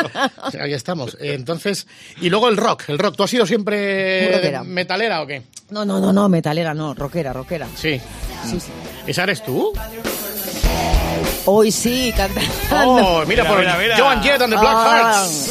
Ahí 0.61 0.73
estamos. 0.73 1.15
Eh, 1.21 1.35
Entonces, 1.35 1.87
y 2.21 2.31
luego 2.31 2.49
el 2.49 2.57
rock. 2.57 2.85
El 2.89 2.99
rock. 2.99 3.17
¿Tú 3.17 3.23
has 3.23 3.31
sido 3.31 3.47
siempre 3.47 4.33
Rockera. 4.35 4.65
metalera 4.65 5.23
o 5.23 5.27
qué? 5.27 5.43
No, 5.71 5.85
no, 5.85 6.01
no, 6.01 6.13
no, 6.13 6.29
metalera, 6.29 6.73
no, 6.75 6.95
rockera, 6.95 7.33
rockera. 7.33 7.67
Sí. 7.77 8.01
Sí, 8.49 8.61
sí. 8.61 8.71
¿Esa 9.07 9.25
eres 9.25 9.45
tú? 9.45 9.73
Hoy 11.47 11.71
sí, 11.71 12.13
cantando. 12.17 12.95
Oh, 12.97 13.25
mira, 13.27 13.43
Mira, 13.43 13.49
por 13.49 13.59
mira, 13.59 13.77
mira. 13.79 13.99
Joan 13.99 14.23
Jett 14.23 14.41
and 14.43 14.53
the 14.55 14.59
Black 14.59 14.75
Ah. 14.77 15.13
Hearts. 15.13 15.51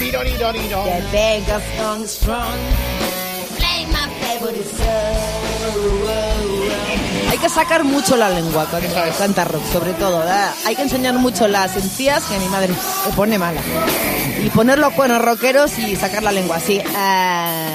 The 0.00 1.02
Vegas 1.12 1.62
strong, 1.74 2.06
strong. 2.06 2.58
Play 3.58 3.84
my 3.86 4.08
favorite 4.22 4.64
song. 4.64 4.88
Hay 7.30 7.36
que 7.36 7.48
sacar 7.50 7.84
mucho 7.84 8.16
la 8.16 8.30
lengua 8.30 8.64
cuando 8.70 8.88
es. 8.88 9.16
canta 9.16 9.44
rock, 9.44 9.62
sobre 9.70 9.92
todo. 9.92 10.20
¿verdad? 10.20 10.54
Hay 10.66 10.74
que 10.74 10.82
enseñar 10.82 11.14
mucho 11.16 11.46
las 11.48 11.76
encías, 11.76 12.24
que 12.24 12.34
a 12.34 12.38
mi 12.38 12.48
madre 12.48 12.72
se 13.04 13.10
pone 13.12 13.38
mala. 13.38 13.60
Y 14.42 14.48
poner 14.48 14.78
los 14.78 14.94
cuernos 14.94 15.20
rockeros 15.20 15.78
y 15.78 15.94
sacar 15.96 16.22
la 16.22 16.32
lengua 16.32 16.56
así. 16.56 16.80
Ah. 16.96 17.66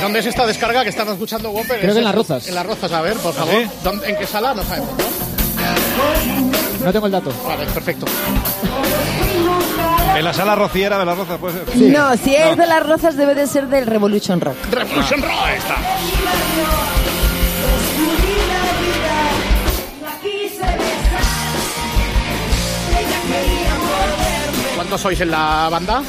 ¿Dónde 0.00 0.20
es 0.20 0.26
esta 0.26 0.46
descarga 0.46 0.84
que 0.84 0.90
estamos 0.90 1.14
escuchando, 1.14 1.50
Whopper? 1.50 1.80
Creo 1.80 1.88
¿Es 1.90 1.94
que 1.94 1.98
en 1.98 2.04
Las? 2.04 2.14
Rozas. 2.14 2.46
En 2.46 2.54
las 2.54 2.66
rozas, 2.66 2.92
a 2.92 3.00
ver, 3.00 3.14
por 3.16 3.34
favor. 3.34 3.52
¿Sí? 3.52 3.68
¿Dónde- 3.82 4.10
¿En 4.10 4.16
qué 4.16 4.26
sala? 4.28 4.54
No 4.54 4.62
sabemos. 4.62 4.90
¿no? 6.78 6.84
No 6.86 6.92
tengo 6.92 7.06
el 7.06 7.12
dato. 7.12 7.32
Vale, 7.44 7.66
perfecto. 7.66 8.06
En 10.16 10.24
la 10.24 10.32
sala 10.32 10.54
rociera 10.54 10.98
de 10.98 11.04
las 11.04 11.18
rozas, 11.18 11.38
puede 11.38 11.64
ser. 11.64 11.76
No, 11.90 12.16
si 12.16 12.34
es 12.36 12.56
de 12.56 12.66
las 12.66 12.86
rozas 12.86 13.16
debe 13.16 13.34
de 13.34 13.46
ser 13.46 13.66
del 13.68 13.86
Revolution 13.86 14.40
Rock. 14.40 14.56
Revolution 14.70 15.22
Rock. 15.22 15.32
Ahí 15.44 15.56
está. 15.58 15.76
¿Cuántos 24.76 25.00
sois 25.00 25.20
en 25.20 25.30
la 25.30 25.68
banda? 25.70 26.02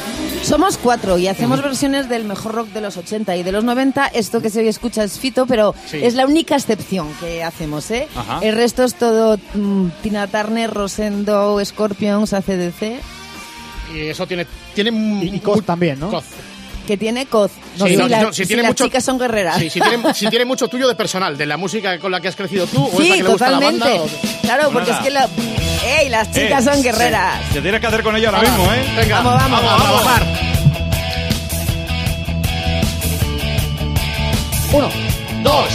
Somos 0.43 0.77
cuatro 0.77 1.17
y 1.17 1.27
hacemos 1.27 1.61
versiones 1.61 2.09
del 2.09 2.23
mejor 2.25 2.53
rock 2.53 2.67
de 2.69 2.81
los 2.81 2.97
80 2.97 3.35
y 3.35 3.43
de 3.43 3.51
los 3.51 3.63
90. 3.63 4.07
Esto 4.07 4.41
que 4.41 4.49
se 4.49 4.59
hoy 4.59 4.67
escucha 4.67 5.03
es 5.03 5.17
Fito, 5.19 5.45
pero 5.47 5.73
Sí. 5.87 5.99
es 6.03 6.13
la 6.15 6.25
única 6.25 6.55
excepción 6.55 7.07
que 7.19 7.43
hacemos, 7.43 7.89
¿eh? 7.91 8.07
Ajá. 8.15 8.39
El 8.41 8.55
resto 8.55 8.83
es 8.83 8.95
todo 8.95 9.37
mm, 9.53 9.87
Tina 10.03 10.27
Turner, 10.27 10.71
Rosendo, 10.71 11.63
Scorpions, 11.63 12.33
ACDC, 12.33 12.99
Y 13.93 14.07
eso 14.07 14.25
tiene... 14.27 14.45
tiene 14.73 14.91
Y, 15.25 15.35
y 15.35 15.39
Coz 15.39 15.63
también, 15.65 15.99
¿no? 15.99 16.09
Coz. 16.09 16.25
que 16.87 16.97
tiene 16.97 17.25
Coz. 17.25 17.51
Sí, 17.77 17.87
si 17.89 17.95
no, 17.97 18.07
la- 18.07 18.21
no, 18.23 18.33
si 18.33 18.43
si 18.43 18.47
tiene 18.47 18.61
las 18.63 18.71
mucho- 18.71 18.85
chicas 18.85 19.03
son 19.03 19.17
guerreras. 19.19 19.57
Sí, 19.57 19.69
si 19.69 19.79
tiene, 19.81 20.13
si 20.13 20.27
tiene 20.27 20.45
mucho 20.45 20.67
tuyo 20.67 20.87
de 20.87 20.95
personal, 20.95 21.37
de 21.37 21.45
la 21.45 21.57
música 21.57 21.97
con 21.99 22.11
la 22.11 22.19
que 22.21 22.27
has 22.27 22.35
crecido 22.35 22.65
tú, 22.67 22.83
o 22.85 22.89
esa 22.89 22.97
Sí, 23.01 23.09
que 23.11 23.23
le 23.23 23.29
gusta 23.29 23.49
la 23.49 23.57
totalmente. 23.59 23.87
banda. 23.97 24.03
o- 24.03 24.41
Claro, 24.41 24.69
porque 24.71 24.91
Nada. 24.91 25.01
es 25.01 25.07
que 25.07 25.11
la... 25.13 25.29
¡Ey, 25.99 26.09
las 26.09 26.31
chicas 26.31 26.65
Eh, 26.67 26.71
son 26.71 26.81
guerreras! 26.83 27.41
Te 27.53 27.61
tienes 27.61 27.79
que 27.81 27.87
hacer 27.87 28.01
con 28.03 28.15
ella 28.15 28.29
ahora 28.29 28.41
mismo, 28.41 28.71
¿eh? 28.73 28.85
Venga, 28.97 29.21
Vamos, 29.21 29.33
vamos, 29.41 29.59
a 29.59 29.63
vamos. 29.65 29.83
trabajar. 30.01 30.25
Uno. 34.73 34.89
Dos, 35.43 35.67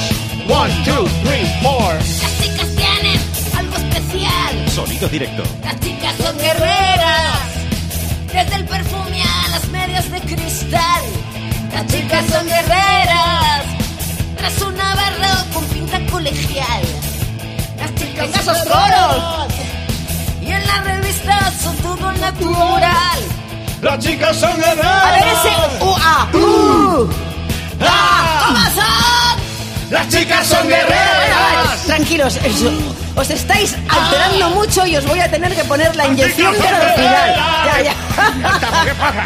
one, 0.48 0.74
two, 0.84 1.04
three, 1.24 1.46
four. 1.62 1.94
Las 1.94 2.42
chicas 2.42 2.68
tienen 2.76 3.20
algo 3.56 3.76
especial. 3.76 4.68
Sonido 4.74 5.08
directo. 5.08 5.42
Las 5.64 5.80
chicas 5.80 6.14
son 6.16 6.36
guerreras. 6.38 7.39
Desde 8.32 8.54
el 8.54 8.64
perfume 8.64 9.22
a 9.22 9.48
las 9.48 9.68
medias 9.68 10.10
de 10.10 10.20
cristal. 10.20 11.02
Las 11.72 11.86
chicas 11.86 12.24
son 12.26 12.46
guerreras. 12.46 13.64
Tras 14.36 14.62
un 14.62 14.76
navarro 14.76 15.44
con 15.52 15.64
pinta 15.66 15.98
colegial. 16.10 16.82
Las 17.78 17.94
chicas 17.96 18.26
¡Venga, 18.26 18.42
son 18.42 18.56
coros! 18.68 19.54
Y 20.40 20.52
en 20.52 20.66
las 20.66 20.84
revistas 20.84 21.54
son 21.60 21.76
todo 21.78 22.12
natural. 22.12 23.18
Las 23.82 23.98
chicas 23.98 24.36
son 24.36 24.50
A 24.50 25.10
ver 25.12 25.28
ese... 25.28 25.84
¡Uh, 25.84 25.94
ah! 25.98 26.28
¡Uh! 26.32 27.10
¡Ah! 27.80 29.29
Las 29.90 30.08
chicas 30.08 30.46
son 30.46 30.68
guerreras. 30.68 31.82
Tranquilos, 31.86 32.38
os 33.16 33.30
estáis 33.30 33.76
alterando 33.88 34.50
mucho 34.50 34.86
y 34.86 34.96
os 34.96 35.04
voy 35.04 35.20
a 35.20 35.28
tener 35.30 35.54
que 35.54 35.64
poner 35.64 35.94
la 35.96 36.06
inyección 36.06 36.52
de 36.52 36.60
velocidad. 36.60 37.36
Ya, 37.66 37.82
ya. 37.82 37.94
Estamos, 38.54 38.84
¿Qué 38.84 38.94
pasa? 38.94 39.24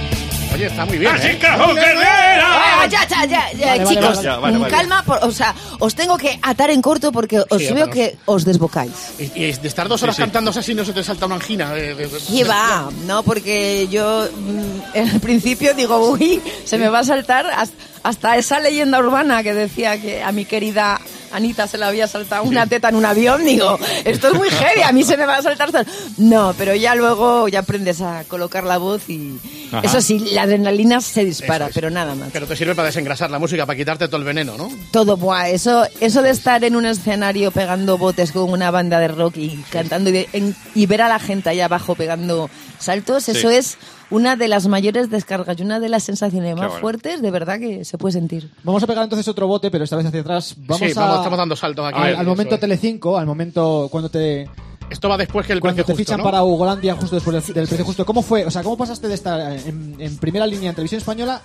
Oye, 0.54 0.66
está 0.66 0.84
muy 0.86 0.98
bien. 0.98 1.12
Las 1.12 1.24
¿eh? 1.24 1.38
guerreras. 1.38 2.44
Ah, 2.48 2.86
ya, 2.88 3.06
ya, 3.06 3.24
ya, 3.26 3.52
ya, 3.52 3.66
Vale, 3.76 3.86
chicos, 3.86 4.16
vale, 4.16 4.28
vale, 4.40 4.58
vale. 4.58 4.74
calma, 4.74 5.02
por- 5.02 5.18
o 5.22 5.30
sea, 5.30 5.54
os 5.80 5.94
tengo 5.94 6.16
que 6.16 6.38
atar 6.42 6.70
en 6.70 6.80
corto 6.80 7.12
porque 7.12 7.40
os 7.48 7.60
Sí, 7.62 7.72
veo 7.74 7.90
que 7.90 8.16
os 8.24 8.44
desbocáis. 8.44 8.92
Y, 9.18 9.24
y 9.44 9.52
de 9.52 9.68
estar 9.68 9.88
dos 9.88 10.02
horas 10.02 10.16
cantando 10.16 10.50
así 10.50 10.74
no 10.74 10.84
se 10.84 10.92
te 10.92 11.02
salta 11.04 11.26
una 11.26 11.34
angina. 11.34 11.72
de- 11.74 11.94
de- 11.94 12.06
de- 12.08 12.20
Y 12.30 12.42
va, 12.44 12.88
no, 13.04 13.22
porque 13.22 13.86
yo 13.88 14.28
mm, 14.34 14.80
en 14.94 15.08
el 15.08 15.20
principio 15.20 15.74
digo, 15.74 15.98
uy, 16.10 16.40
se 16.64 16.78
me 16.78 16.88
va 16.88 17.00
a 17.00 17.04
saltar 17.04 17.46
has- 17.50 17.72
hasta 18.02 18.36
esa 18.38 18.58
leyenda 18.60 18.98
urbana 18.98 19.42
que 19.42 19.52
decía 19.52 20.00
que 20.00 20.22
a 20.22 20.32
mi 20.32 20.44
querida 20.44 21.00
Anita 21.32 21.66
se 21.66 21.78
le 21.78 21.84
había 21.84 22.06
saltado 22.08 22.42
una 22.44 22.66
teta 22.66 22.88
en 22.88 22.96
un 22.96 23.04
avión. 23.04 23.44
Digo, 23.44 23.78
esto 24.04 24.28
es 24.28 24.34
muy 24.34 24.48
heavy, 24.50 24.82
a 24.82 24.92
mí 24.92 25.02
se 25.04 25.16
me 25.16 25.26
va 25.26 25.36
a 25.36 25.42
saltar. 25.42 25.68
esto". 25.68 25.84
No, 26.18 26.54
pero 26.56 26.74
ya 26.74 26.94
luego 26.94 27.48
ya 27.48 27.60
aprendes 27.60 28.00
a 28.00 28.24
colocar 28.28 28.64
la 28.64 28.78
voz 28.78 29.08
y 29.08 29.38
Ajá. 29.72 29.86
eso 29.86 30.00
sí, 30.00 30.18
la 30.32 30.42
adrenalina 30.42 31.00
se 31.00 31.24
dispara, 31.24 31.66
es. 31.66 31.74
pero 31.74 31.90
nada 31.90 32.14
más. 32.14 32.30
Pero 32.32 32.46
te 32.46 32.56
sirve 32.56 32.74
para 32.74 32.86
desengrasar 32.86 33.30
la 33.30 33.38
música, 33.38 33.66
para 33.66 33.76
quitarte 33.76 34.06
todo 34.08 34.18
el 34.18 34.24
veneno, 34.24 34.56
¿no? 34.56 34.70
Todo, 34.90 35.16
buah, 35.16 35.48
eso, 35.50 35.86
eso 36.00 36.22
de 36.22 36.30
estar 36.30 36.62
en 36.64 36.76
un 36.76 36.86
escenario 36.86 37.50
pegando 37.50 37.98
botes 37.98 38.32
con 38.32 38.50
una 38.50 38.70
banda 38.70 38.98
de 39.00 39.08
rock 39.08 39.36
y 39.36 39.64
cantando 39.70 40.10
y, 40.10 40.26
en- 40.32 40.54
y 40.74 40.86
ver 40.86 41.02
a 41.02 41.08
la 41.08 41.18
gente 41.18 41.48
ahí 41.50 41.60
abajo 41.60 41.94
pegando 41.94 42.48
saltos, 42.78 43.28
eso 43.28 43.50
es 43.50 43.78
una 44.10 44.36
de 44.36 44.48
las 44.48 44.66
mayores 44.68 45.10
descargas 45.10 45.58
y 45.58 45.62
una 45.62 45.80
de 45.80 45.88
las 45.88 46.02
sensaciones 46.04 46.54
más 46.56 46.66
bueno. 46.68 46.80
fuertes 46.80 47.22
de 47.22 47.30
verdad 47.30 47.58
que 47.58 47.84
se 47.84 47.98
puede 47.98 48.12
sentir. 48.12 48.50
Vamos 48.62 48.82
a 48.82 48.86
pegar 48.86 49.02
entonces 49.04 49.26
otro 49.28 49.46
bote, 49.46 49.70
pero 49.70 49.84
esta 49.84 49.96
vez 49.96 50.06
hacia 50.06 50.20
atrás. 50.20 50.54
Vamos 50.58 50.78
Sí, 50.78 50.92
a, 50.96 51.00
vamos- 51.00 51.16
estamos 51.18 51.38
dando 51.38 51.56
saltos 51.56 51.86
aquí. 51.86 51.98
Al 52.00 52.26
momento 52.26 52.54
es. 52.54 52.60
Telecinco, 52.60 53.18
al 53.18 53.26
momento 53.26 53.88
cuando 53.90 54.08
te 54.08 54.48
Esto 54.90 55.08
va 55.08 55.16
después 55.16 55.46
que 55.46 55.52
el 55.52 55.60
cuando 55.60 55.76
precio 55.76 55.86
te 55.86 55.92
justo, 55.92 56.12
fichan 56.12 56.18
¿no? 56.18 56.24
para 56.24 56.42
Ugolandia 56.44 56.94
justo 56.94 57.16
después 57.16 57.44
del, 57.46 57.54
del 57.54 57.66
precio 57.66 57.84
justo. 57.84 58.06
¿Cómo 58.06 58.22
fue? 58.22 58.44
O 58.44 58.50
sea, 58.50 58.62
¿cómo 58.62 58.76
pasaste 58.76 59.08
de 59.08 59.14
estar 59.14 59.40
en, 59.40 59.96
en 59.98 60.16
primera 60.18 60.46
línea 60.46 60.70
en 60.70 60.74
televisión 60.76 60.98
española 61.00 61.42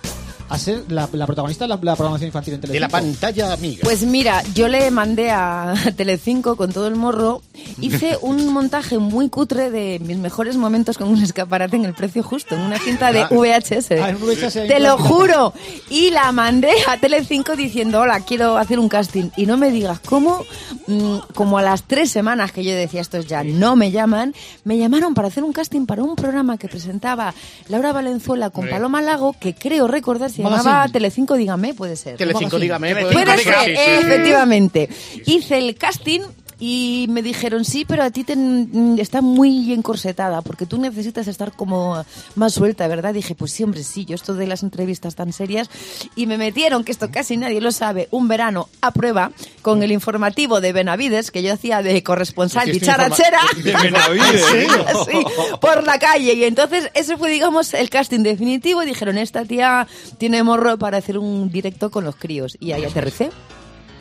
a 0.48 0.58
ser 0.58 0.82
la, 0.88 1.08
la 1.12 1.24
protagonista 1.26 1.64
de 1.64 1.68
la, 1.68 1.78
la 1.80 1.96
programación 1.96 2.26
infantil 2.28 2.54
en 2.54 2.60
De 2.60 2.66
Telecinco? 2.68 2.96
la 2.96 3.00
pantalla 3.00 3.52
amiga. 3.54 3.80
Pues 3.84 4.02
mira, 4.02 4.42
yo 4.54 4.68
le 4.68 4.90
mandé 4.90 5.30
a 5.30 5.72
Telecinco 5.96 6.56
con 6.56 6.72
todo 6.72 6.88
el 6.88 6.94
morro, 6.94 7.40
hice 7.80 8.18
un 8.22 8.52
montaje 8.52 8.98
muy 8.98 9.28
cutre 9.30 9.70
de 9.70 9.98
mis 10.00 10.18
mejores 10.18 10.56
momentos 10.56 10.98
con 10.98 11.08
un 11.08 11.22
escaparate 11.22 11.76
en 11.76 11.84
el 11.86 11.94
precio 11.94 12.22
justo, 12.22 12.54
en 12.54 12.60
una 12.60 12.78
cinta 12.78 13.12
de 13.12 13.24
VHS. 13.24 13.92
Ah, 14.02 14.10
en 14.10 14.16
un 14.16 14.22
VHS 14.22 14.68
Te 14.68 14.78
lo 14.78 14.98
juro. 14.98 15.54
Y 15.88 16.10
la 16.10 16.30
mandé 16.32 16.72
a 16.86 16.98
Telecinco 16.98 17.56
diciendo, 17.56 18.00
hola, 18.00 18.20
quiero 18.20 18.58
hacer 18.58 18.78
un 18.78 18.88
casting. 18.90 19.30
Y 19.36 19.46
no 19.46 19.56
me 19.56 19.70
digas 19.70 20.00
cómo, 20.00 20.44
mm, 20.86 21.16
como 21.34 21.56
a 21.58 21.62
las 21.62 21.84
tres 21.84 22.10
semanas 22.10 22.52
que 22.52 22.62
yo 22.62 22.74
decía, 22.74 23.00
estos 23.00 23.26
ya 23.32 23.42
no 23.44 23.76
me 23.76 23.90
llaman, 23.90 24.34
me 24.64 24.76
llamaron 24.76 25.14
para 25.14 25.28
hacer 25.28 25.42
un 25.42 25.52
casting 25.52 25.86
para 25.86 26.02
un 26.02 26.14
programa 26.16 26.58
que 26.58 26.68
presentaba 26.68 27.32
Laura 27.68 27.92
Valenzuela 27.92 28.50
con. 28.50 28.68
Paloma 28.68 29.00
Lago, 29.02 29.34
que 29.38 29.54
creo 29.54 29.88
recordar 29.88 30.30
se 30.30 30.42
llamaba 30.42 30.86
Telecinco, 30.92 31.34
dígame, 31.36 31.74
puede 31.74 31.96
ser. 31.96 32.16
Telecinco, 32.16 32.58
dígame. 32.58 32.92
Puede 32.94 33.12
puede- 33.12 33.38
ser, 33.38 33.54
sí, 33.64 33.70
sí, 33.70 33.74
sí. 33.74 34.06
efectivamente. 34.06 34.88
Hice 35.26 35.58
el 35.58 35.74
casting 35.76 36.20
y 36.64 37.06
me 37.08 37.22
dijeron, 37.22 37.64
sí, 37.64 37.84
pero 37.84 38.04
a 38.04 38.12
ti 38.12 38.22
te, 38.22 38.36
mm, 38.36 39.00
está 39.00 39.20
muy 39.20 39.72
encorsetada 39.72 40.42
porque 40.42 40.64
tú 40.64 40.78
necesitas 40.78 41.26
estar 41.26 41.50
como 41.50 42.04
más 42.36 42.54
suelta, 42.54 42.86
¿verdad? 42.86 43.12
Dije, 43.12 43.34
pues 43.34 43.50
sí, 43.50 43.64
hombre, 43.64 43.82
sí, 43.82 44.04
yo 44.04 44.14
esto 44.14 44.34
de 44.34 44.46
las 44.46 44.62
entrevistas 44.62 45.16
tan 45.16 45.32
serias. 45.32 45.68
Y 46.14 46.26
me 46.26 46.38
metieron, 46.38 46.84
que 46.84 46.92
esto 46.92 47.10
casi 47.10 47.36
nadie 47.36 47.60
lo 47.60 47.72
sabe, 47.72 48.06
un 48.12 48.28
verano 48.28 48.68
a 48.80 48.92
prueba 48.92 49.32
con 49.60 49.82
el 49.82 49.90
informativo 49.90 50.60
de 50.60 50.72
Benavides, 50.72 51.32
que 51.32 51.42
yo 51.42 51.52
hacía 51.52 51.82
de 51.82 52.00
corresponsal 52.04 52.68
Hiciste 52.68 52.86
dicharachera. 52.86 53.40
De 53.56 53.72
Benavides. 53.72 54.44
Sí, 55.10 55.18
por 55.60 55.82
la 55.84 55.98
calle. 55.98 56.34
Y 56.34 56.44
entonces 56.44 56.92
ese 56.94 57.16
fue, 57.16 57.28
digamos, 57.28 57.74
el 57.74 57.90
casting 57.90 58.20
definitivo. 58.20 58.84
Y 58.84 58.86
dijeron, 58.86 59.18
esta 59.18 59.44
tía 59.44 59.88
tiene 60.16 60.44
morro 60.44 60.78
para 60.78 60.98
hacer 60.98 61.18
un 61.18 61.50
directo 61.50 61.90
con 61.90 62.04
los 62.04 62.14
críos. 62.14 62.56
Y 62.60 62.70
ahí 62.70 62.84
aterricé. 62.84 63.30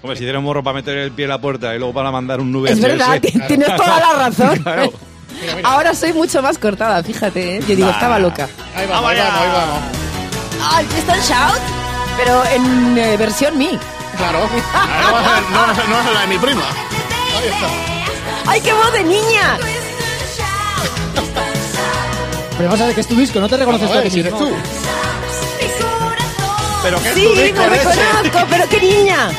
Hombre, 0.03 0.17
si 0.17 0.23
tienes 0.23 0.41
morro 0.41 0.63
para 0.63 0.75
meter 0.75 0.97
el 0.97 1.11
pie 1.11 1.25
en 1.25 1.29
la 1.29 1.39
puerta 1.39 1.75
y 1.75 1.77
luego 1.77 1.93
para 1.93 2.09
mandar 2.11 2.39
un 2.39 2.51
nube 2.51 2.71
Es 2.71 2.81
verdad, 2.81 3.19
ti- 3.21 3.39
tienes 3.47 3.75
toda 3.75 3.99
la 3.99 4.13
razón. 4.13 4.57
Claro. 4.63 4.91
Mira, 5.41 5.55
mira. 5.55 5.69
Ahora 5.69 5.93
soy 5.95 6.11
mucho 6.13 6.41
más 6.41 6.57
cortada, 6.57 7.01
fíjate. 7.03 7.57
¿eh? 7.57 7.59
Yo 7.67 7.75
digo, 7.75 7.89
estaba 7.89 8.19
loca. 8.19 8.47
Ahí 8.75 8.85
vamos, 8.87 9.09
ahí 9.11 9.17
vamos, 9.17 9.41
ahí 9.41 9.49
vamos. 9.51 9.79
Ah, 10.61 10.81
el 10.81 10.87
Crystal 10.87 11.19
Shout, 11.21 11.61
pero 12.17 12.43
en 12.45 12.97
eh, 12.97 13.17
versión 13.17 13.57
mi. 13.57 13.69
Claro. 14.17 14.39
No 15.51 15.67
no 15.67 15.73
no 15.73 16.03
ser 16.03 16.13
la 16.13 16.21
de 16.21 16.27
mi 16.27 16.37
prima. 16.37 16.61
Ahí 17.37 17.47
está. 17.47 18.51
¡Ay, 18.51 18.61
qué 18.61 18.73
voz 18.73 18.93
de 18.93 19.03
niña! 19.03 19.57
Pero 22.57 22.69
vamos 22.69 22.81
a 22.81 22.85
ver 22.85 22.95
que 22.95 23.01
es 23.01 23.07
tu 23.07 23.15
disco, 23.15 23.39
no 23.39 23.49
te 23.49 23.57
reconoces 23.57 23.87
a 23.89 23.91
tú 23.93 23.95
ver, 23.97 24.03
ti 24.03 24.09
si 24.11 24.19
eres 24.19 24.37
tú. 24.37 24.51
Pero 26.83 27.01
qué 27.01 27.09
es 27.09 27.15
Sí, 27.15 27.23
tu 27.33 27.39
disco, 27.41 27.59
me 27.61 27.69
leche. 27.69 27.83
reconozco, 27.89 28.47
pero 28.49 28.69
qué 28.69 28.79
niña. 28.81 29.29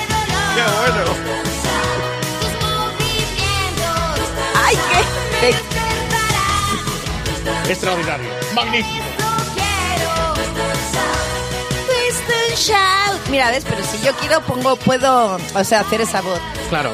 Qué 0.55 0.63
bueno. 0.63 1.05
¡Ay, 4.55 4.77
qué! 5.41 5.55
Extraordinario. 7.71 8.29
Magnífico. 8.55 9.13
Mira, 13.31 13.51
ves, 13.51 13.65
pero 13.67 13.83
si 13.83 13.99
yo 14.05 14.13
quiero 14.17 14.43
pongo, 14.43 14.77
puedo, 14.77 15.39
o 15.55 15.65
sea, 15.65 15.81
hacer 15.81 16.03
esa 16.03 16.21
voz. 16.21 16.39
Claro. 16.69 16.93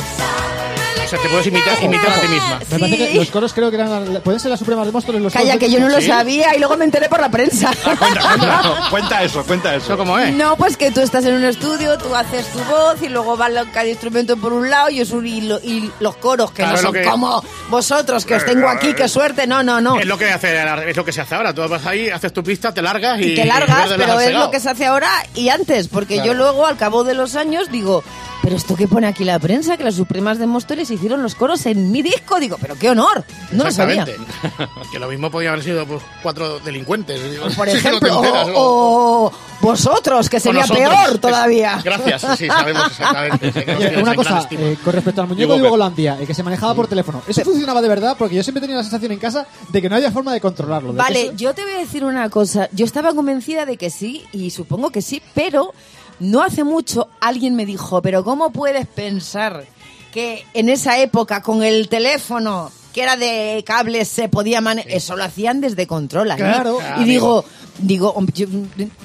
O 1.09 1.11
sea, 1.11 1.19
te 1.23 1.29
puedes 1.31 1.47
imitar, 1.47 1.83
imitar 1.83 2.11
a 2.11 2.21
ti 2.21 2.29
misma. 2.29 2.59
Me 2.71 2.79
parece 2.79 3.09
que 3.09 3.15
los 3.15 3.31
coros 3.31 3.53
creo 3.55 3.71
que 3.71 3.77
eran. 3.77 4.21
Pueden 4.23 4.39
ser 4.41 4.51
las 4.51 4.59
supremas 4.61 4.85
de 4.85 4.93
Móstoles 4.93 5.23
los 5.23 5.33
Calla, 5.33 5.55
coros 5.55 5.61
que 5.61 5.71
yo 5.71 5.81
no 5.81 5.89
lo 5.89 6.01
¿Sí? 6.01 6.07
sabía 6.09 6.55
y 6.55 6.59
luego 6.59 6.77
me 6.77 6.85
enteré 6.85 7.09
por 7.09 7.21
la 7.21 7.31
prensa. 7.31 7.71
Cuenta, 7.99 8.63
cuenta 8.91 9.23
eso, 9.23 9.43
cuenta 9.45 9.75
¿Eso 9.75 9.87
eso. 9.87 9.97
cómo 9.97 10.19
es? 10.19 10.35
No, 10.35 10.57
pues 10.57 10.77
que 10.77 10.91
tú 10.91 11.01
estás 11.01 11.25
en 11.25 11.35
un 11.35 11.45
estudio, 11.45 11.97
tú 11.97 12.15
haces 12.15 12.47
tu 12.53 12.59
voz 12.65 13.01
y 13.03 13.09
luego 13.09 13.37
va 13.37 13.49
cada 13.73 13.87
instrumento 13.87 14.37
por 14.37 14.53
un 14.53 14.69
lado 14.69 14.91
y, 14.91 15.01
eso, 15.01 15.23
y, 15.23 15.41
lo- 15.41 15.59
y 15.61 15.91
los 16.01 16.17
coros 16.17 16.51
que 16.51 16.57
Claro, 16.63 16.73
no 16.73 16.77
es 16.77 16.83
son 16.83 16.93
que- 16.93 17.03
como 17.05 17.43
vosotros, 17.71 18.25
que 18.27 18.35
os 18.35 18.45
tengo 18.45 18.69
aquí, 18.69 18.93
qué 18.93 19.09
suerte. 19.09 19.47
No, 19.47 19.63
no, 19.63 19.81
no. 19.81 19.99
Es 19.99 20.07
lo 20.07 20.19
que 20.19 20.31
hace, 20.31 20.63
es 20.91 20.97
lo 20.97 21.05
que 21.05 21.13
se 21.13 21.23
hace 21.23 21.35
ahora. 21.35 21.55
Tú 21.55 21.67
vas 21.67 21.87
ahí, 21.87 22.11
haces 22.11 22.33
tu 22.33 22.43
pista, 22.43 22.75
te 22.75 22.83
largas 22.83 23.19
y 23.21 23.33
Y 23.33 23.35
te 23.35 23.45
largas, 23.47 23.91
y 23.91 23.95
pero 23.97 24.21
es 24.21 24.33
lo 24.35 24.51
que 24.51 24.61
se 24.61 24.69
hace 24.69 24.85
ahora 24.87 25.09
y 25.35 25.49
antes, 25.49 25.89
porque 25.89 26.15
Claro. 26.17 26.27
yo 26.29 26.35
luego, 26.35 26.67
al 26.67 26.77
cabo 26.77 27.05
de 27.05 27.15
los 27.15 27.35
años, 27.35 27.71
digo, 27.71 28.03
pero 28.49 28.57
esto 28.57 28.77
que 28.77 28.89
pone 28.89 29.07
aquí 29.07 29.25
la 29.25 29.39
prensa, 29.39 29.77
que 29.77 29.85
las 29.85 29.97
Supremas 29.97 30.39
de 30.39 30.47
Móstoles 30.47 30.91
hicieron 30.91 31.23
los 31.23 31.35
coros 31.35 31.67
en 31.67 31.93
mi 31.93 32.01
disco, 32.01 32.41
digo, 32.41 32.57
pero 32.59 32.77
qué 32.79 32.89
honor, 32.89 33.23
no 33.53 33.65
lo 33.65 33.71
sabía. 33.71 34.05
Exactamente. 34.05 34.89
que 34.91 34.99
lo 34.99 35.07
mismo 35.07 35.31
podía 35.31 35.51
haber 35.51 35.63
sido 35.63 35.85
pues, 35.85 36.03
cuatro 36.23 36.59
delincuentes. 36.61 37.21
Por 37.55 37.67
no 37.67 37.73
te 37.73 37.79
ejemplo, 37.79 38.17
enteras, 38.25 38.49
o, 38.55 39.27
o 39.27 39.33
vosotros, 39.61 40.31
que 40.31 40.41
sería 40.41 40.63
nosotros. 40.63 40.89
peor 40.89 41.19
todavía. 41.19 41.79
Gracias, 41.85 42.23
sí, 42.39 42.47
sabemos 42.47 42.87
exactamente. 42.87 44.01
Una 44.01 44.15
cosa, 44.15 44.49
eh, 44.51 44.79
con 44.83 44.95
respecto 44.95 45.21
al 45.21 45.27
Y 45.27 45.31
muñeco 45.33 45.59
de. 45.59 45.69
Golandia, 45.69 46.17
eh, 46.19 46.27
que 46.27 46.33
se 46.33 46.43
manejaba 46.43 46.75
por 46.75 46.87
teléfono. 46.89 47.21
¿Eso 47.29 47.45
funcionaba 47.45 47.83
de 47.83 47.89
verdad? 47.89 48.17
Porque 48.19 48.35
yo 48.35 48.43
siempre 48.43 48.63
tenía 48.63 48.77
la 48.77 48.83
sensación 48.83 49.13
en 49.13 49.19
casa 49.19 49.47
de 49.69 49.83
que 49.83 49.91
no 49.91 49.97
había 49.97 50.11
forma 50.11 50.33
de 50.33 50.41
controlarlo. 50.41 50.93
de 50.93 50.97
Vale, 50.99 51.23
eso- 51.25 51.33
yo 51.37 51.53
te 51.53 51.65
voy 51.65 51.73
a 51.75 51.79
decir 51.81 52.03
una 52.03 52.31
cosa. 52.31 52.71
Yo 52.73 52.87
estaba 52.87 53.13
convencida 53.13 53.67
de 53.67 53.77
que 53.77 53.91
sí, 53.91 54.25
y 54.33 54.49
supongo 54.49 54.89
que 54.89 55.03
sí, 55.03 55.21
pero 55.35 55.75
no 56.21 56.43
hace 56.43 56.65
mucho 56.65 57.09
alguien 57.21 57.55
me 57.55 57.67
dijo, 57.67 58.03
pero 58.03 58.25
¿cómo 58.25 58.51
puedes 58.51 58.87
pensar 58.87 59.65
que 60.13 60.45
en 60.55 60.69
esa 60.69 60.99
época 60.99 61.43
con 61.43 61.63
el 61.63 61.89
teléfono 61.89 62.71
que 62.93 63.03
era 63.03 63.17
de 63.17 63.63
cables 63.67 64.09
se 64.09 64.29
podía 64.29 64.61
manejar? 64.61 64.93
Eso 64.93 65.17
lo 65.17 65.25
hacían 65.25 65.61
desde 65.61 65.87
control. 65.87 66.31
ahí. 66.31 66.39
Claro. 66.39 66.79
Y 66.99 67.05
digo, 67.05 67.45
digo, 67.79 68.15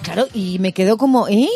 claro, 0.01 0.27
y 0.33 0.59
me 0.59 0.73
quedo 0.73 0.97
como, 0.97 1.27
¿eh? 1.27 1.49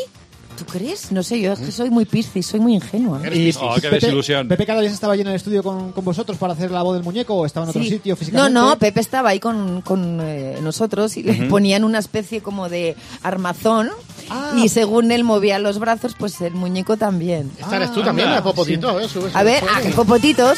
¿Tú 0.57 0.65
crees? 0.65 1.11
No 1.11 1.21
sé, 1.23 1.39
yo 1.39 1.53
es 1.53 1.59
que 1.59 1.71
soy 1.71 1.89
muy 1.91 2.05
piscis, 2.05 2.45
soy 2.47 2.59
muy 2.59 2.73
ingenua. 2.73 3.21
Y 3.33 3.53
Oh, 3.61 3.75
qué 3.79 3.89
desilusión. 3.89 4.47
Pepe 4.47 4.65
Canales 4.65 4.91
estaba 4.91 5.13
allí 5.13 5.21
en 5.21 5.27
el 5.27 5.35
estudio 5.35 5.61
con, 5.61 5.91
con 5.91 6.03
vosotros 6.03 6.37
para 6.37 6.53
hacer 6.53 6.71
la 6.71 6.81
voz 6.81 6.95
del 6.95 7.03
muñeco 7.03 7.35
o 7.35 7.45
estaba 7.45 7.65
en 7.65 7.69
otro 7.69 7.81
Sí. 7.83 7.89
sitio 7.89 8.13
No, 8.13 8.17
físicamente. 8.17 8.53
no, 8.53 8.77
Pepe 8.79 8.99
estaba 8.99 9.29
ahí 9.29 9.39
con, 9.39 9.81
con, 9.81 10.19
eh, 10.21 10.57
nosotros 10.63 11.15
y 11.17 11.23
le 11.23 11.33
ponían 11.47 11.83
una 11.83 11.99
especie 11.99 12.41
como 12.41 12.69
de 12.69 12.95
armazón 13.23 13.89
Ah. 14.29 14.53
y 14.57 14.67
según 14.69 15.11
él 15.11 15.23
movía 15.23 15.59
los 15.59 15.79
brazos, 15.79 16.15
pues 16.17 16.41
el 16.41 16.53
muñeco 16.53 16.97
también. 16.97 17.51
Esta 17.59 17.75
eres 17.77 17.93
tú 17.93 18.01
también, 18.03 18.27
anda. 18.27 18.39
a 18.39 18.43
Popotito. 18.43 18.99
¿eh? 18.99 19.07
Subes 19.07 19.35
A 19.35 19.43
ver, 19.43 19.63
ah, 19.63 19.79
popotitos. 19.95 20.57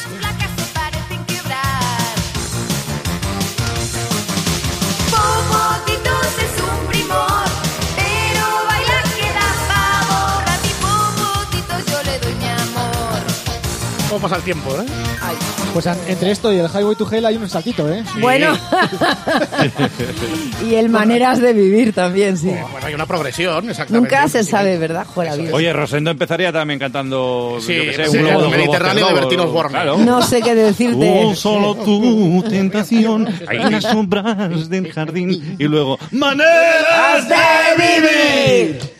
pasa 14.20 14.36
el 14.36 14.42
tiempo, 14.42 14.70
eh? 14.74 14.84
Ay, 15.22 15.36
Pues 15.72 15.86
entre 15.86 16.30
esto 16.30 16.52
y 16.52 16.58
el 16.58 16.66
Highway 16.66 16.96
to 16.96 17.08
Hell 17.10 17.26
hay 17.26 17.36
un 17.36 17.48
saltito, 17.48 17.88
¿eh? 17.92 18.04
Bueno, 18.20 18.56
y 20.66 20.74
el 20.74 20.88
maneras 20.88 21.40
de 21.40 21.52
vivir 21.52 21.92
también, 21.92 22.36
sí. 22.36 22.52
Bueno, 22.70 22.86
hay 22.86 22.94
una 22.94 23.06
progresión, 23.06 23.68
exactamente. 23.70 24.14
Nunca 24.16 24.28
se 24.28 24.44
sabe, 24.44 24.78
¿verdad? 24.78 25.06
Juega 25.06 25.34
vida. 25.36 25.50
Oye, 25.54 25.72
Rosendo 25.72 26.10
empezaría 26.10 26.52
también 26.52 26.78
cantando, 26.78 27.58
Sí, 27.60 27.74
yo 27.74 27.82
qué 27.84 27.92
sé, 27.94 28.06
sí, 28.06 28.18
un 28.18 28.24
globo, 28.24 28.50
Mediterráneo 28.50 28.94
de 28.94 29.00
cerrado, 29.00 29.14
Bertino 29.14 29.44
Osborne. 29.44 29.70
Claro. 29.70 29.98
No 29.98 30.22
sé 30.22 30.42
qué 30.42 30.54
decirte. 30.54 31.22
Tú, 31.22 31.34
solo 31.34 31.74
tu 31.76 32.42
tentación, 32.48 33.28
hay 33.48 33.58
unas 33.58 33.84
sombras 33.84 34.68
del 34.68 34.92
jardín 34.92 35.56
y 35.58 35.64
luego 35.64 35.98
maneras 36.10 37.28
de 37.28 38.00
vivir! 38.00 38.99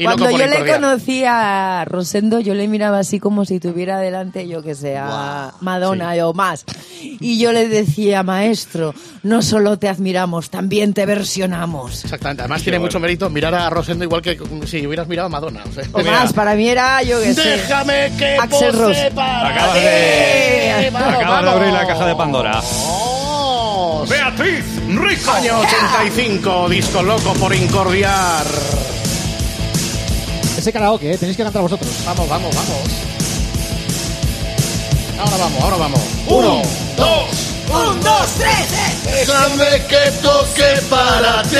Y 0.00 0.04
loco 0.04 0.16
Cuando 0.16 0.30
por 0.30 0.40
yo 0.40 0.46
le 0.46 0.72
conocí 0.72 1.24
a 1.26 1.84
Rosendo, 1.84 2.40
yo 2.40 2.54
le 2.54 2.66
miraba 2.68 3.00
así 3.00 3.20
como 3.20 3.44
si 3.44 3.60
tuviera 3.60 3.98
delante, 3.98 4.48
yo 4.48 4.62
que 4.62 4.74
sé, 4.74 4.96
a 4.96 5.52
Madonna 5.60 6.14
o 6.26 6.32
más. 6.32 6.64
Y 7.02 7.38
yo 7.38 7.52
le 7.52 7.68
decía, 7.68 8.22
maestro, 8.22 8.94
no 9.22 9.42
solo 9.42 9.78
te 9.78 9.90
admiramos, 9.90 10.48
también 10.48 10.94
te 10.94 11.04
versionamos. 11.04 12.02
Exactamente. 12.02 12.44
Además, 12.44 12.62
tiene 12.62 12.78
mucho 12.78 12.98
mérito 12.98 13.28
mirar 13.28 13.54
a 13.54 13.68
Rosendo 13.68 14.02
igual 14.02 14.22
que 14.22 14.38
si 14.64 14.86
hubieras 14.86 15.06
mirado 15.06 15.26
a 15.26 15.28
Madonna. 15.28 15.64
O 15.68 15.70
sea, 15.70 15.84
O 15.92 16.02
más, 16.02 16.32
para 16.32 16.54
mí 16.54 16.66
era, 16.66 17.02
yo 17.02 17.20
que 17.20 17.34
sé. 17.34 17.42
Déjame 17.42 18.10
que 18.16 18.38
Axel 18.38 18.72
Rose. 18.72 19.10
para 19.14 19.48
Acabas 19.50 19.74
de, 19.74 20.90
Vamos, 20.94 21.14
acabas 21.14 21.42
de 21.42 21.50
abrir 21.50 21.72
la 21.74 21.86
caja 21.86 22.06
de 22.06 22.16
Pandora. 22.16 22.62
Beatriz 24.08 24.64
Rico. 24.88 25.30
Año 25.30 25.60
85, 25.60 26.68
disco 26.70 27.02
loco 27.02 27.34
por 27.34 27.54
incordiar. 27.54 28.46
Ese 30.60 30.74
karaoke, 30.74 31.10
¿eh? 31.10 31.16
Tenéis 31.16 31.38
que 31.38 31.42
cantar 31.42 31.62
vosotros. 31.62 31.90
Vamos, 32.04 32.28
vamos, 32.28 32.54
vamos. 32.54 32.76
Ahora 35.18 35.36
vamos, 35.38 35.62
ahora 35.62 35.76
vamos. 35.78 36.00
Uno, 36.26 36.60
dos. 36.98 37.30
Un, 37.70 37.98
dos, 38.02 38.26
tres, 38.36 38.68
Déjame 39.04 39.86
que 39.86 40.10
toque 40.20 40.82
para 40.90 41.42
ti. 41.44 41.56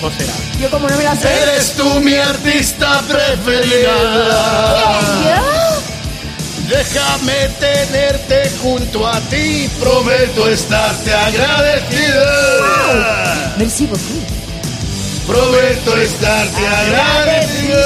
¿Cómo 0.00 0.10
será? 0.16 0.32
Yo 0.58 0.70
como 0.70 0.88
no 0.88 0.96
me 0.96 1.04
la 1.04 1.16
sé. 1.16 1.28
Eres 1.42 1.74
tú 1.74 2.00
mi 2.00 2.14
artista 2.14 3.02
preferida. 3.06 3.92
Déjame 6.66 7.48
tenerte 7.60 8.50
junto 8.62 9.06
a 9.06 9.20
ti. 9.28 9.68
Prometo 9.78 10.48
estarte 10.48 11.12
agradecida. 11.12 12.24
Merci 13.58 13.84
beaucoup. 13.84 14.37
Prometo 15.28 15.96
estarte 15.98 16.66
agradecido. 16.66 17.78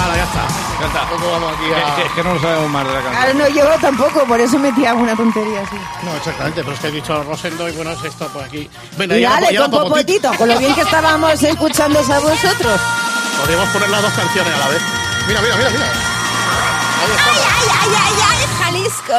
Ahora 0.00 0.16
ya 0.16 0.24
está. 0.24 0.46
Ya 0.80 0.86
está. 0.86 1.00
Tampoco 1.00 1.30
vamos 1.30 1.52
aquí 1.54 1.66
Que- 1.68 1.74
a... 1.76 1.94
que- 1.96 2.02
Es 2.06 2.12
que 2.12 2.24
no 2.24 2.34
lo 2.34 2.40
sabemos 2.40 2.70
más 2.70 2.86
de 2.86 2.92
la 2.92 2.98
Ahora 3.00 3.12
canción. 3.12 3.38
no, 3.38 3.48
yo 3.48 3.64
tampoco, 3.80 4.24
por 4.26 4.40
eso 4.40 4.58
metí 4.58 4.86
alguna 4.86 5.14
tontería 5.14 5.60
así. 5.60 5.76
No, 6.02 6.16
exactamente, 6.16 6.62
pero 6.64 6.74
es 6.74 6.80
que 6.80 6.88
he 6.88 6.90
dicho 6.90 7.22
Rosendo 7.24 7.68
y 7.68 7.72
bueno, 7.72 7.90
es 7.92 8.02
esto 8.04 8.26
por 8.28 8.42
aquí. 8.42 8.68
Venga, 8.96 9.16
Y 9.18 9.22
dale, 9.22 9.52
ya 9.52 9.60
con 9.60 9.70
Popotito, 9.70 10.32
con 10.34 10.48
lo 10.48 10.58
bien 10.58 10.74
que 10.74 10.80
estábamos 10.80 11.42
escuchándos 11.42 12.08
a 12.10 12.18
vosotros. 12.18 12.80
Podríamos 13.40 13.68
poner 13.68 13.90
las 13.90 14.02
dos 14.02 14.12
canciones 14.14 14.54
a 14.54 14.58
la 14.58 14.68
vez. 14.68 14.82
Mira, 15.28 15.40
mira, 15.42 15.56
mira, 15.56 15.70
mira. 15.70 15.84
Ahí 15.84 17.10
estamos. 17.10 17.40
¡Ay, 17.40 17.68
ay, 17.68 17.90
ay, 17.94 18.14
ay! 18.30 18.41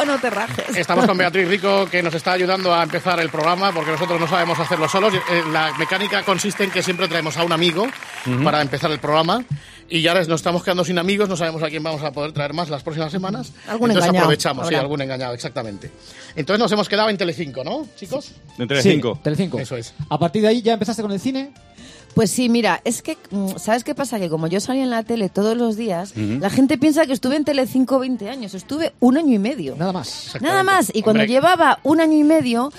No 0.06 0.18
te 0.18 0.28
rajes. 0.30 0.76
Estamos 0.76 1.06
con 1.06 1.16
Beatriz 1.16 1.48
Rico 1.48 1.86
que 1.90 2.02
nos 2.02 2.14
está 2.14 2.32
ayudando 2.32 2.74
a 2.74 2.82
empezar 2.82 3.18
el 3.20 3.30
programa 3.30 3.72
porque 3.72 3.92
nosotros 3.92 4.20
no 4.20 4.28
sabemos 4.28 4.58
hacerlo 4.58 4.88
solos. 4.88 5.14
Eh, 5.14 5.42
La 5.52 5.72
mecánica 5.78 6.22
consiste 6.22 6.64
en 6.64 6.70
que 6.70 6.82
siempre 6.82 7.08
traemos 7.08 7.36
a 7.38 7.44
un 7.44 7.52
amigo 7.52 7.86
para 8.42 8.60
empezar 8.60 8.90
el 8.90 8.98
programa 8.98 9.42
y 9.88 10.02
ya 10.02 10.14
nos 10.14 10.28
estamos 10.28 10.62
quedando 10.62 10.84
sin 10.84 10.98
amigos, 10.98 11.28
no 11.28 11.36
sabemos 11.36 11.62
a 11.62 11.68
quién 11.68 11.82
vamos 11.82 12.02
a 12.02 12.10
poder 12.12 12.32
traer 12.32 12.52
más 12.52 12.68
las 12.68 12.82
próximas 12.82 13.10
semanas. 13.12 13.52
Algún 13.68 13.90
Entonces 13.90 14.08
engañado, 14.08 14.24
aprovechamos, 14.26 14.68
sí, 14.68 14.74
algún 14.74 15.00
engañado, 15.02 15.34
exactamente. 15.34 15.90
Entonces 16.36 16.58
nos 16.58 16.72
hemos 16.72 16.88
quedado 16.88 17.08
en 17.10 17.16
Telecinco, 17.16 17.64
¿no, 17.64 17.86
chicos? 17.96 18.32
Entre 18.58 18.82
Sí, 18.82 18.92
cinco. 18.92 19.18
Telecinco. 19.22 19.58
Eso 19.58 19.76
es. 19.76 19.94
A 20.10 20.18
partir 20.18 20.42
de 20.42 20.48
ahí 20.48 20.62
ya 20.62 20.74
empezaste 20.74 21.02
con 21.02 21.12
el 21.12 21.20
cine. 21.20 21.52
Pues 22.14 22.30
sí, 22.30 22.48
mira, 22.48 22.80
es 22.84 23.02
que, 23.02 23.18
mm, 23.30 23.56
¿sabes 23.56 23.82
qué 23.82 23.94
pasa? 23.94 24.20
Que 24.20 24.28
como 24.30 24.46
yo 24.46 24.60
salía 24.60 24.84
en 24.84 24.90
la 24.90 25.02
tele 25.02 25.28
todos 25.28 25.56
los 25.56 25.76
días, 25.76 26.14
la 26.16 26.48
gente 26.48 26.78
piensa 26.78 27.06
que 27.06 27.12
estuve 27.12 27.36
en 27.36 27.44
Telecinco 27.44 27.98
20 27.98 28.30
años. 28.30 28.54
Estuve 28.54 28.92
un 29.00 29.16
año 29.16 29.34
y 29.34 29.38
medio. 29.38 29.74
Nada 29.76 29.92
más. 29.92 30.08
Exactamente. 30.26 30.48
Nada 30.48 30.62
más. 30.62 30.90
Y 30.94 31.02
cuando 31.02 31.22
Hombre. 31.22 31.32
llevaba 31.34 31.80
un 31.82 32.00
año 32.00 32.16
y 32.16 32.22
medio, 32.24 32.72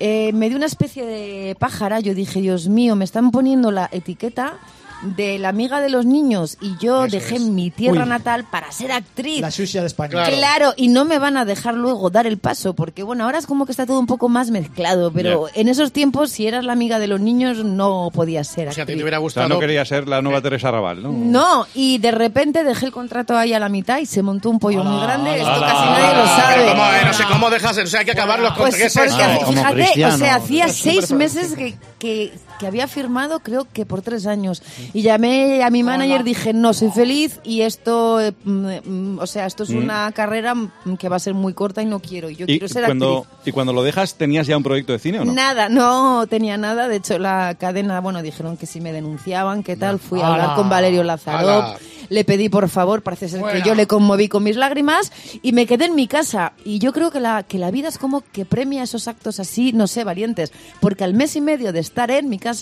eh, 0.00 0.32
me 0.34 0.48
dio 0.48 0.56
una 0.58 0.66
especie 0.66 1.04
de 1.06 1.56
pájara. 1.58 2.00
Yo 2.00 2.14
dije, 2.14 2.40
Dios 2.42 2.68
mío, 2.68 2.94
me 2.94 3.04
están 3.06 3.30
poniendo 3.30 3.70
la 3.70 3.88
etiqueta 3.90 4.58
de 5.04 5.38
la 5.38 5.50
amiga 5.50 5.80
de 5.80 5.90
los 5.90 6.06
niños 6.06 6.56
y 6.60 6.76
yo 6.78 7.04
Eso 7.04 7.16
dejé 7.16 7.36
es. 7.36 7.42
mi 7.42 7.70
tierra 7.70 8.02
Uy. 8.04 8.08
natal 8.08 8.44
para 8.50 8.70
ser 8.72 8.92
actriz. 8.92 9.40
La 9.40 9.50
Xuxa 9.50 9.80
de 9.80 9.86
España. 9.86 10.24
Claro. 10.26 10.72
y 10.76 10.88
no 10.88 11.04
me 11.04 11.18
van 11.18 11.36
a 11.36 11.44
dejar 11.44 11.74
luego 11.74 12.10
dar 12.10 12.26
el 12.26 12.38
paso, 12.38 12.74
porque 12.74 13.02
bueno, 13.02 13.24
ahora 13.24 13.38
es 13.38 13.46
como 13.46 13.66
que 13.66 13.72
está 13.72 13.86
todo 13.86 13.98
un 13.98 14.06
poco 14.06 14.28
más 14.28 14.50
mezclado, 14.50 15.12
pero 15.12 15.48
en 15.54 15.68
esos 15.68 15.92
tiempos, 15.92 16.30
si 16.30 16.46
eras 16.46 16.64
la 16.64 16.72
amiga 16.72 16.98
de 16.98 17.06
los 17.06 17.20
niños, 17.20 17.64
no 17.64 18.10
podías 18.12 18.48
ser 18.48 18.68
O 18.68 18.72
sea, 18.72 18.84
a 18.84 18.86
ti 18.86 18.92
actriz. 18.92 18.96
te 18.98 19.02
hubiera 19.02 19.18
O 19.18 19.20
sea, 19.20 19.42
gustado. 19.42 19.48
no 19.48 19.58
quería 19.58 19.84
ser 19.84 20.08
la 20.08 20.22
nueva 20.22 20.40
Teresa 20.40 20.70
Raval, 20.70 21.02
¿no? 21.02 21.12
No, 21.12 21.66
y 21.74 21.98
de 21.98 22.10
repente 22.10 22.64
dejé 22.64 22.86
el 22.86 22.92
contrato 22.92 23.36
ahí 23.36 23.52
a 23.52 23.58
la 23.58 23.68
mitad 23.68 23.98
y 23.98 24.06
se 24.06 24.22
montó 24.22 24.50
un 24.50 24.58
pollo 24.58 24.82
muy 24.84 25.00
grande. 25.02 25.36
Esto 25.36 25.50
casi 25.60 25.84
nadie 25.84 26.16
lo 26.16 26.26
sabe. 26.26 26.66
¿cómo, 26.70 26.82
eh? 26.84 27.04
no 27.04 27.12
sé 27.14 27.24
cómo 27.30 27.50
dejas, 27.50 27.78
o 27.78 27.86
sea, 27.86 28.00
hay 28.00 28.06
que 28.06 28.12
acabarlos 28.12 28.52
con 28.52 28.62
Pues 28.68 28.76
¿qué 28.76 28.84
es 28.86 28.94
porque, 28.94 29.10
esto? 29.10 29.44
como 29.46 29.52
fíjate, 29.58 30.04
o 30.06 30.16
sea, 30.16 30.34
hacía 30.36 30.68
seis 30.68 31.10
meses 31.12 31.54
que, 31.54 31.74
que, 31.98 32.32
que 32.64 32.68
había 32.68 32.88
firmado, 32.88 33.40
creo 33.40 33.66
que 33.70 33.84
por 33.84 34.00
tres 34.00 34.26
años. 34.26 34.62
Y 34.94 35.02
llamé 35.02 35.62
a 35.62 35.68
mi 35.68 35.82
manager, 35.82 36.24
dije, 36.24 36.54
no, 36.54 36.72
soy 36.72 36.90
feliz 36.90 37.38
y 37.44 37.60
esto, 37.60 38.22
eh, 38.22 38.32
mm, 38.42 38.68
mm, 38.86 39.18
o 39.18 39.26
sea, 39.26 39.44
esto 39.44 39.64
es 39.64 39.68
una 39.68 40.10
carrera 40.12 40.54
mm, 40.54 40.96
que 40.98 41.10
va 41.10 41.16
a 41.16 41.18
ser 41.18 41.34
muy 41.34 41.52
corta 41.52 41.82
y 41.82 41.84
no 41.84 42.00
quiero. 42.00 42.30
Y 42.30 42.36
yo 42.36 42.46
quiero 42.46 42.66
ser 42.66 42.86
cuando, 42.86 43.18
actriz. 43.18 43.48
y 43.48 43.52
cuando 43.52 43.74
lo 43.74 43.82
dejas, 43.82 44.14
¿tenías 44.14 44.46
ya 44.46 44.56
un 44.56 44.62
proyecto 44.62 44.94
de 44.94 44.98
cine 44.98 45.20
o 45.20 45.26
no? 45.26 45.34
Nada, 45.34 45.68
no 45.68 46.26
tenía 46.26 46.56
nada. 46.56 46.88
De 46.88 46.96
hecho, 46.96 47.18
la 47.18 47.54
cadena, 47.58 48.00
bueno, 48.00 48.22
dijeron 48.22 48.56
que 48.56 48.64
si 48.64 48.80
me 48.80 48.90
denunciaban, 48.92 49.62
¿qué 49.62 49.76
tal? 49.76 49.98
Fui 49.98 50.22
a 50.22 50.28
hablar 50.28 50.56
con 50.56 50.70
Valerio 50.70 51.02
Lázaro. 51.02 51.36
Ala. 51.36 51.78
Le 52.10 52.24
pedí 52.24 52.48
por 52.48 52.68
favor, 52.68 53.02
parece 53.02 53.28
ser 53.28 53.40
Bueno. 53.40 53.58
que 53.62 53.66
yo 53.66 53.74
le 53.74 53.86
conmoví 53.86 54.28
con 54.28 54.42
mis 54.42 54.56
lágrimas 54.56 55.10
y 55.42 55.52
me 55.52 55.66
quedé 55.66 55.86
en 55.86 55.94
mi 55.94 56.06
casa. 56.06 56.52
Y 56.64 56.78
yo 56.78 56.92
creo 56.92 57.10
que 57.10 57.18
la, 57.18 57.42
que 57.42 57.58
la 57.58 57.70
vida 57.70 57.88
es 57.88 57.98
como 57.98 58.20
que 58.20 58.44
premia 58.44 58.82
esos 58.82 59.08
actos 59.08 59.40
así, 59.40 59.72
no 59.72 59.86
sé, 59.86 60.04
valientes. 60.04 60.52
Porque 60.80 61.04
al 61.04 61.14
mes 61.14 61.34
y 61.36 61.40
medio 61.40 61.72
de 61.72 61.80
estar 61.80 62.10
en 62.10 62.28
mi 62.28 62.38
casa, 62.38 62.53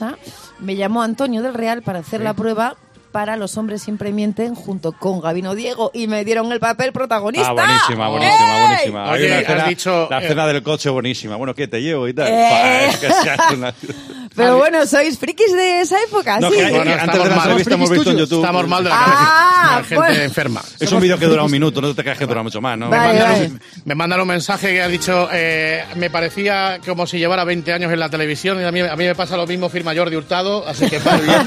me 0.59 0.77
llamó 0.77 1.03
Antonio 1.03 1.43
del 1.43 1.55
Real 1.55 1.83
para 1.83 2.01
hacer 2.01 2.21
la 2.21 2.35
prueba 2.35 2.77
para 3.13 3.37
Los 3.37 3.59
hombres 3.59 3.83
siempre 3.83 4.11
mienten 4.11 4.55
junto 4.55 4.93
con 4.93 5.21
Gabino 5.21 5.55
Diego 5.55 5.91
y 5.93 6.07
me 6.07 6.25
dieron 6.25 6.51
el 6.51 6.61
papel 6.61 6.93
protagonista. 6.93 7.51
Ah, 7.51 7.53
buenísima, 7.53 8.09
buenísima, 8.09 8.57
¡Ey! 8.57 8.67
buenísima. 8.67 9.05
Hay 9.05 9.11
Oye, 9.21 9.27
una 9.27 9.37
has 9.37 9.43
escena, 9.43 9.67
dicho, 9.67 10.07
la 10.11 10.19
eh, 10.19 10.23
escena 10.25 10.47
del 10.47 10.63
coche 10.63 10.89
buenísima. 10.89 11.37
Bueno, 11.37 11.55
¿qué 11.55 11.69
te 11.69 11.83
llevo 11.83 12.09
y 12.09 12.15
tal? 12.15 12.29
Eh. 12.29 12.87
Es 12.89 12.97
que 12.97 13.11
se 13.13 13.31
hace 13.31 13.55
una- 13.55 13.75
Pero 14.35 14.57
bueno, 14.59 14.87
¿sois 14.87 15.19
frikis 15.19 15.53
de 15.53 15.81
esa 15.83 16.01
época? 16.03 16.41
No, 16.41 16.51
sí. 16.51 16.57
que, 16.57 16.65
antes 16.65 16.79
estamos 16.97 17.23
de 17.25 17.29
la 17.29 17.35
entrevista 17.43 17.75
hemos 17.75 17.91
visto 17.91 18.11
en. 18.11 18.17
YouTube. 18.19 18.41
Estamos 18.41 18.69
mal 18.69 18.83
de 18.85 18.91
la 18.91 18.97
Ah, 18.99 19.05
cabeza. 19.05 19.73
La 19.77 19.83
gente 19.85 19.95
bueno. 19.97 20.23
enferma. 20.23 20.63
Es 20.81 20.93
un 20.93 21.01
vídeo 21.01 21.19
que 21.19 21.27
dura 21.27 21.43
un 21.45 21.51
minuto, 21.51 21.81
no 21.81 21.95
te 21.95 22.03
creas 22.03 22.19
que 22.19 22.27
dura 22.27 22.43
mucho 22.43 22.61
más, 22.61 22.79
¿no? 22.79 22.89
Vale, 22.89 23.03
me, 23.03 23.09
mandaron, 23.19 23.35
vale. 23.35 23.53
me 23.85 23.95
mandaron 23.95 24.23
un 24.23 24.29
mensaje 24.29 24.73
que 24.73 24.83
ha 24.83 24.89
dicho, 24.89 25.29
eh, 25.33 25.85
me 25.97 26.09
parecía 26.11 26.81
como 26.87 27.07
si 27.07 27.19
llevara 27.19 27.45
20 27.45 27.73
años 27.73 27.93
en 27.93 28.01
la 28.01 28.09
televisión 28.09 28.61
y 28.61 28.65
a 28.65 28.73
mí, 28.73 28.81
a 28.81 28.97
mí 28.97 29.05
me 29.05 29.15
pasa 29.15 29.37
lo 29.37 29.47
mismo, 29.47 29.69
firma 29.69 29.95
Jordi 29.95 30.17
Hurtado, 30.17 30.67
así 30.67 30.89
que 30.89 30.99
bien. 30.99 31.47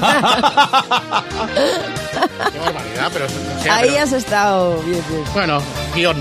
Qué 2.52 2.58
barbaridad, 2.58 3.10
pero... 3.12 3.26
o 3.26 3.62
sea, 3.62 3.76
Ahí 3.76 3.88
pero- 3.90 4.02
has 4.04 4.12
estado 4.12 4.82
bien, 4.82 5.02
bien. 5.08 5.22
Bueno, 5.34 5.62
guion, 5.94 6.16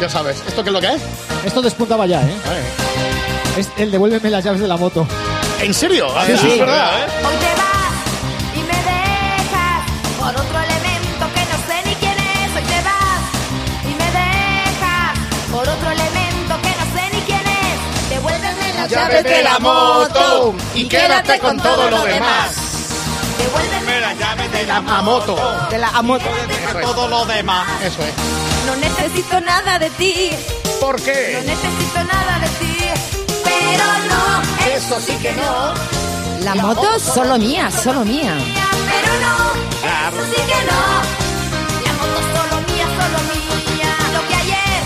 ya 0.00 0.08
sabes. 0.08 0.42
¿Esto 0.46 0.62
qué 0.62 0.70
es 0.70 0.74
lo 0.74 0.80
que 0.80 0.88
es? 0.94 1.02
Esto 1.44 1.62
despuntaba 1.62 2.06
ya, 2.06 2.20
¿eh? 2.22 2.34
Es 3.58 3.68
el 3.78 3.90
devuélveme 3.90 4.30
las 4.30 4.44
llaves 4.44 4.60
de 4.60 4.68
la 4.68 4.76
moto. 4.76 5.06
¿En 5.60 5.74
serio? 5.74 6.08
Sí, 6.26 6.36
sí. 6.38 6.50
Es 6.52 6.58
verdad, 6.58 6.90
¿eh? 7.00 7.06
Hoy 7.26 7.34
te 7.36 7.54
vas 7.60 7.92
y 8.54 8.60
me 8.60 8.78
dejas 8.90 9.82
por 10.18 10.28
otro 10.30 10.58
elemento 10.58 11.24
que 11.34 11.44
no 11.50 11.56
sé 11.68 11.82
ni 11.86 11.94
quién 11.96 12.16
es. 12.18 12.56
Hoy 12.56 12.62
te 12.62 12.80
vas 12.88 13.20
y 13.84 13.94
me 13.94 14.08
dejas 14.20 15.18
por 15.52 15.68
otro 15.68 15.90
elemento 15.90 16.54
que 16.62 16.70
no 16.70 16.84
sé 16.96 17.10
ni 17.14 17.20
quién 17.22 17.40
es. 17.46 18.08
Devuélveme 18.10 18.74
las 18.74 18.90
llaves 18.90 19.24
de 19.24 19.42
la 19.42 19.58
moto 19.58 20.54
y 20.74 20.88
quédate 20.88 21.38
con 21.40 21.58
todo 21.60 21.90
lo 21.90 22.04
demás. 22.04 22.56
Devuélveme 23.38 24.00
las 24.00 24.18
llaves 24.18 24.52
de 24.52 24.66
la 24.66 24.80
moto. 24.80 25.36
De 25.70 25.78
la 25.78 26.02
moto. 26.02 26.24
Eso 26.68 26.78
es. 26.78 26.86
Todo 26.86 27.08
lo 27.08 27.24
demás. 27.26 27.68
Eso 27.82 28.02
es. 28.02 28.14
No 28.66 28.76
necesito 28.76 29.40
nada 29.40 29.78
de 29.78 29.90
ti, 29.90 30.30
¿Por 30.80 30.98
no 30.98 31.04
qué? 31.04 31.42
necesito 31.44 32.04
nada 32.04 32.38
de 32.38 32.48
ti, 32.60 32.69
pero 33.70 33.84
no, 34.10 34.76
Eso 34.76 35.00
sí 35.00 35.12
que 35.22 35.32
no. 35.32 36.44
La 36.44 36.54
moto 36.54 36.98
solo 36.98 37.38
mía, 37.38 37.70
solo 37.70 38.04
mía. 38.04 38.34
pero 38.90 39.12
no, 39.20 39.36
eso 39.82 40.24
sí 40.34 40.40
que 40.42 40.60
no. 40.70 40.80
La 41.86 41.92
moto 41.92 42.20
solo 42.32 42.56
mía, 42.66 42.86
solo 42.98 43.18
mía, 43.76 43.92
lo 44.14 44.28
que 44.28 44.34
ayer 44.34 44.82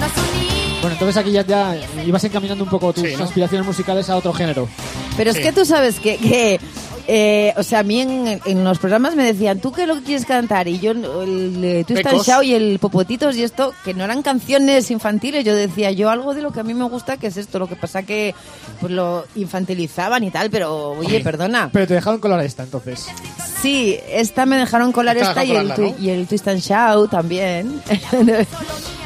nos 0.00 0.12
unía. 0.28 0.80
Bueno, 0.80 0.92
entonces 0.94 1.16
aquí 1.16 1.32
ya, 1.32 1.42
ya 1.46 1.76
ibas 2.04 2.24
encaminando 2.24 2.64
un 2.64 2.70
poco 2.70 2.92
tus 2.92 3.04
Sí, 3.08 3.16
¿no? 3.16 3.24
aspiraciones 3.24 3.66
musicales 3.66 4.10
a 4.10 4.16
otro 4.16 4.32
género. 4.32 4.68
Pero 5.16 5.30
es 5.30 5.38
que 5.38 5.52
tú 5.52 5.64
sabes 5.64 5.98
que, 6.00 6.16
que, 6.18 6.60
eh, 7.08 7.52
o 7.56 7.62
sea, 7.62 7.80
a 7.80 7.82
mí 7.82 8.00
en, 8.00 8.40
en 8.44 8.64
los 8.64 8.78
programas 8.78 9.16
me 9.16 9.24
decían, 9.24 9.60
¿tú 9.60 9.72
qué 9.72 9.82
es 9.82 9.88
lo 9.88 9.96
que 9.96 10.02
quieres 10.02 10.26
cantar? 10.26 10.68
Y 10.68 10.78
yo, 10.78 10.92
el 10.92 11.84
Twist 11.86 12.04
and 12.04 12.10
Pecos. 12.10 12.26
Shout 12.26 12.44
y 12.44 12.54
el 12.54 12.78
Popotitos 12.78 13.36
y 13.36 13.42
esto, 13.42 13.72
que 13.84 13.94
no 13.94 14.04
eran 14.04 14.22
canciones 14.22 14.90
infantiles, 14.90 15.44
yo 15.44 15.54
decía, 15.54 15.90
yo 15.90 16.10
algo 16.10 16.34
de 16.34 16.42
lo 16.42 16.52
que 16.52 16.60
a 16.60 16.62
mí 16.62 16.74
me 16.74 16.84
gusta, 16.84 17.16
que 17.16 17.28
es 17.28 17.36
esto, 17.36 17.58
lo 17.58 17.66
que 17.66 17.76
pasa 17.76 18.02
que 18.02 18.34
pues 18.80 18.92
lo 18.92 19.24
infantilizaban 19.34 20.22
y 20.24 20.30
tal, 20.30 20.50
pero 20.50 20.90
oye, 20.90 21.20
perdona. 21.20 21.70
Pero 21.72 21.86
te 21.86 21.94
dejaron 21.94 22.20
colar 22.20 22.40
esta, 22.40 22.62
entonces. 22.62 23.08
Sí, 23.60 23.98
esta 24.08 24.46
me 24.46 24.56
dejaron 24.56 24.92
colar 24.92 25.16
Esta 25.16 25.42
esta 25.42 25.44
y 25.44 25.52
el, 25.52 25.94
y 26.00 26.10
el 26.10 26.26
Twist 26.26 26.48
and 26.48 26.60
Shout 26.60 27.10
también. 27.10 27.80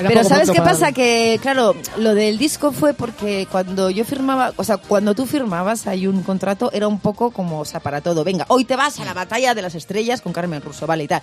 Era 0.00 0.08
Pero 0.08 0.24
¿sabes 0.24 0.50
qué 0.50 0.60
pasa? 0.60 0.90
Que, 0.92 1.38
claro, 1.40 1.76
lo 1.98 2.14
del 2.14 2.36
disco 2.36 2.72
fue 2.72 2.94
porque 2.94 3.46
cuando 3.50 3.90
yo 3.90 4.04
firmaba, 4.04 4.52
o 4.56 4.64
sea, 4.64 4.76
cuando 4.76 5.14
tú 5.14 5.24
firmabas 5.24 5.86
hay 5.86 6.06
un 6.08 6.22
contrato, 6.24 6.70
era 6.72 6.88
un 6.88 6.98
poco 6.98 7.30
como, 7.30 7.60
o 7.60 7.64
sea, 7.64 7.78
para 7.80 8.00
todo. 8.00 8.24
Venga, 8.24 8.44
hoy 8.48 8.64
te 8.64 8.74
vas 8.74 8.98
a 8.98 9.04
la 9.04 9.14
batalla 9.14 9.54
de 9.54 9.62
las 9.62 9.74
estrellas 9.76 10.20
con 10.20 10.32
Carmen 10.32 10.60
Russo, 10.62 10.86
vale, 10.86 11.04
y 11.04 11.08
tal. 11.08 11.20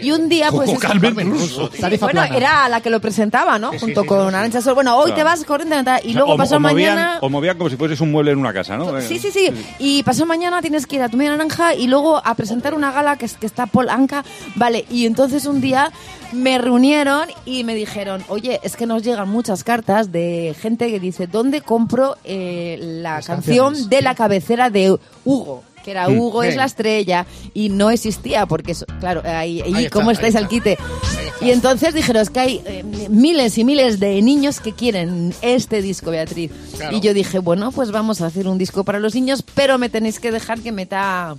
Y 0.00 0.10
un 0.12 0.28
día, 0.30 0.50
pues... 0.50 0.70
Con 0.70 0.78
Carmen 0.78 1.30
Russo. 1.30 1.70
Bueno, 1.78 1.98
plana. 2.22 2.26
era 2.36 2.68
la 2.68 2.80
que 2.80 2.88
lo 2.90 3.00
presentaba, 3.00 3.58
¿no? 3.58 3.72
Sí, 3.72 3.78
Junto 3.78 4.02
sí, 4.02 4.06
con 4.08 4.30
sí. 4.30 4.34
Arancha 4.36 4.60
Sol. 4.62 4.74
Bueno, 4.74 4.96
hoy 4.96 5.06
Claro. 5.12 5.16
te 5.16 5.24
vas 5.24 5.44
corriendo 5.44 5.78
y 5.80 5.84
tal. 5.84 6.00
Y 6.02 6.08
O 6.08 6.12
sea, 6.12 6.18
luego 6.20 6.32
o- 6.32 6.36
pasó 6.38 6.56
o 6.56 6.60
movían- 6.60 6.94
mañana... 6.94 7.18
O 7.20 7.28
movían 7.28 7.58
como 7.58 7.68
si 7.70 7.76
fueses 7.76 8.00
un 8.00 8.10
mueble 8.10 8.30
en 8.32 8.38
una 8.38 8.52
casa, 8.54 8.76
¿no? 8.78 9.00
Sí, 9.02 9.18
sí, 9.18 9.30
sí. 9.30 9.50
Y 9.78 10.02
pasó 10.02 10.24
mañana 10.24 10.62
tienes 10.62 10.86
que 10.86 10.96
ir 10.96 11.02
a 11.02 11.08
tu 11.10 11.16
media 11.18 11.32
naranja 11.32 11.74
y 11.74 11.86
luego 11.88 12.22
a 12.24 12.34
presentar 12.34 12.72
una 12.74 12.90
gala 12.90 13.16
que, 13.16 13.26
es- 13.26 13.36
que 13.36 13.46
está 13.46 13.66
Paul 13.66 13.90
Anka. 13.90 14.24
Vale, 14.54 14.86
y 14.90 15.04
entonces 15.06 15.44
un 15.46 15.60
día 15.60 15.92
me 16.32 16.58
reunieron 16.58 17.28
y 17.44 17.62
me 17.64 17.74
dijeron, 17.74 18.13
oye, 18.28 18.60
es 18.62 18.76
que 18.76 18.86
nos 18.86 19.02
llegan 19.02 19.28
muchas 19.28 19.64
cartas 19.64 20.12
de 20.12 20.54
gente 20.60 20.90
que 20.90 21.00
dice, 21.00 21.26
¿dónde 21.26 21.60
compro 21.60 22.16
eh, 22.24 22.76
la 22.80 23.16
Las 23.16 23.26
canción 23.26 23.66
canciones. 23.74 23.90
de 23.90 24.02
la 24.02 24.14
cabecera 24.14 24.70
de 24.70 24.96
Hugo? 25.24 25.62
Que 25.84 25.90
era 25.90 26.08
Mm. 26.08 26.18
Hugo 26.18 26.42
es 26.42 26.56
la 26.56 26.64
estrella 26.64 27.26
y 27.52 27.68
no 27.68 27.90
existía 27.90 28.46
porque, 28.46 28.72
eso- 28.72 28.86
claro, 29.00 29.20
ahí, 29.24 29.60
ahí, 29.60 29.74
Ahí 29.74 29.84
está, 29.84 29.98
¿cómo 29.98 30.08
ahí 30.08 30.14
estáis 30.14 30.34
al 30.34 30.48
quite? 30.48 30.78
Y 31.42 31.50
entonces 31.50 31.92
dijeron, 31.92 32.22
es 32.22 32.30
que 32.30 32.40
hay 32.40 32.62
eh, 32.64 32.82
miles 33.10 33.58
y 33.58 33.64
miles 33.64 34.00
de 34.00 34.22
niños 34.22 34.60
que 34.60 34.72
quieren 34.72 35.34
este 35.42 35.82
disco, 35.82 36.10
Beatriz. 36.10 36.50
Claro. 36.78 36.96
Y 36.96 37.00
yo 37.00 37.12
dije, 37.12 37.38
bueno, 37.38 37.70
pues 37.70 37.90
vamos 37.90 38.22
a 38.22 38.26
hacer 38.26 38.48
un 38.48 38.56
disco 38.56 38.82
para 38.84 38.98
los 38.98 39.14
niños, 39.14 39.42
pero 39.54 39.76
me 39.76 39.90
tenéis 39.90 40.20
que 40.20 40.32
dejar 40.32 40.60
que 40.60 40.72
meta 40.72 41.34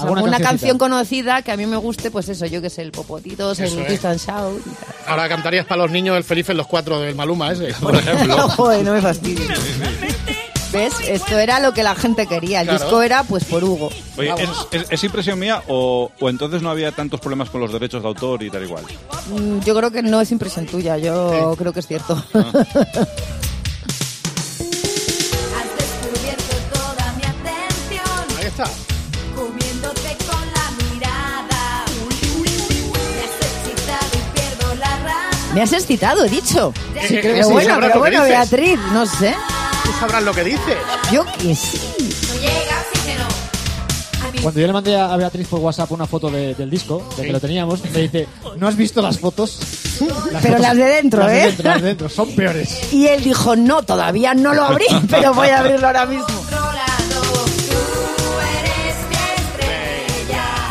pues 0.00 0.12
Alguna 0.14 0.38
canción 0.40 0.78
conocida 0.78 1.42
que 1.42 1.52
a 1.52 1.56
mí 1.56 1.66
me 1.66 1.76
guste, 1.76 2.10
pues 2.10 2.28
eso, 2.28 2.46
yo 2.46 2.60
que 2.62 2.70
sé, 2.70 2.82
el 2.82 2.92
Popotitos, 2.92 3.58
Eso 3.58 3.80
el. 3.80 3.86
Twist 3.86 4.04
and 4.04 4.18
Shout 4.20 4.60
y 4.66 4.70
tal. 4.70 4.94
Ahora 5.06 5.28
cantarías 5.28 5.66
para 5.66 5.82
los 5.82 5.90
niños 5.90 6.16
el 6.16 6.24
Feliz 6.24 6.48
en 6.50 6.56
los 6.56 6.66
cuatro 6.66 7.00
del 7.00 7.14
Maluma 7.14 7.52
ese, 7.52 7.72
por 7.74 7.94
ejemplo. 7.94 8.48
Joder, 8.56 8.84
no 8.84 8.92
me 8.92 9.00
fastidies. 9.00 9.48
¿Ves? 10.72 10.92
Esto 11.06 11.38
era 11.38 11.60
lo 11.60 11.72
que 11.72 11.84
la 11.84 11.94
gente 11.94 12.26
quería. 12.26 12.60
El 12.62 12.66
Claro. 12.66 12.82
disco 12.82 13.00
era 13.02 13.22
pues 13.22 13.44
por 13.44 13.62
Hugo. 13.62 13.90
Oye, 14.16 14.30
¿es, 14.36 14.48
Vamos. 14.48 14.68
es- 14.72 14.86
es 14.90 15.04
impresión 15.04 15.38
mía 15.38 15.62
o, 15.68 16.10
o 16.18 16.28
entonces 16.28 16.62
no 16.62 16.70
había 16.70 16.90
tantos 16.90 17.20
problemas 17.20 17.48
con 17.48 17.60
los 17.60 17.72
derechos 17.72 18.02
de 18.02 18.08
autor 18.08 18.42
y 18.42 18.50
tal 18.50 18.64
igual? 18.64 18.82
Mm, 19.30 19.60
Yo 19.60 19.74
creo 19.76 19.92
que 19.92 20.02
no 20.02 20.20
es 20.20 20.32
impresión 20.32 20.66
tuya, 20.66 20.96
yo 20.98 21.54
creo 21.56 21.72
que 21.72 21.78
es 21.78 21.86
cierto. 21.86 22.14
Has 22.34 22.52
descubierto 25.78 26.56
toda 26.72 27.12
mi 27.16 27.22
atención, 27.22 28.38
Ahí 28.40 28.46
está. 28.46 28.64
Me 35.54 35.62
has 35.62 35.72
excitado, 35.72 36.24
he 36.24 36.28
dicho. 36.28 36.72
Sí, 37.02 37.08
creo 37.18 37.22
que 37.22 37.28
Pero 37.32 37.44
sí, 37.46 37.52
bueno, 37.52 37.70
sabrás 37.70 37.90
pero 37.92 38.00
lo 38.00 38.04
que 38.04 38.16
bueno, 38.18 38.24
dices. 38.24 38.50
Beatriz, 38.50 38.78
no 38.92 39.06
sé. 39.06 39.34
Tú 39.84 39.90
sabrás 40.00 40.22
lo 40.22 40.32
que 40.34 40.44
dices. 40.44 40.76
Yo 41.12 41.24
que 41.38 41.54
sí. 41.54 41.80
Cuando 44.42 44.60
yo 44.60 44.66
le 44.66 44.72
mandé 44.74 44.96
a 44.98 45.16
Beatriz 45.16 45.46
por 45.48 45.60
WhatsApp 45.60 45.90
una 45.92 46.06
foto 46.06 46.28
de- 46.28 46.54
del 46.54 46.68
disco, 46.68 47.02
de 47.16 47.22
que 47.22 47.32
lo 47.32 47.40
teníamos, 47.40 47.82
me 47.84 48.02
dice, 48.02 48.28
¿no 48.58 48.68
has 48.68 48.76
visto 48.76 49.00
las 49.00 49.18
fotos? 49.18 49.58
Las 50.32 50.42
Pero 50.42 50.58
las 50.58 50.76
de 50.76 50.84
dentro, 50.84 51.20
las 51.20 51.30
de 51.30 51.38
¿eh? 51.40 51.46
dentro, 51.46 51.64
las 51.70 51.80
de 51.82 51.88
dentro, 51.88 52.08
son 52.10 52.30
peores. 52.34 52.92
Y 52.92 53.06
él 53.06 53.22
dijo, 53.24 53.56
no, 53.56 53.84
todavía 53.84 54.34
no 54.34 54.52
lo 54.52 54.64
abrí, 54.64 54.84
pero 55.10 55.32
voy 55.32 55.48
a 55.48 55.60
abrirlo 55.60 55.86
ahora 55.86 56.04
mismo. 56.04 56.26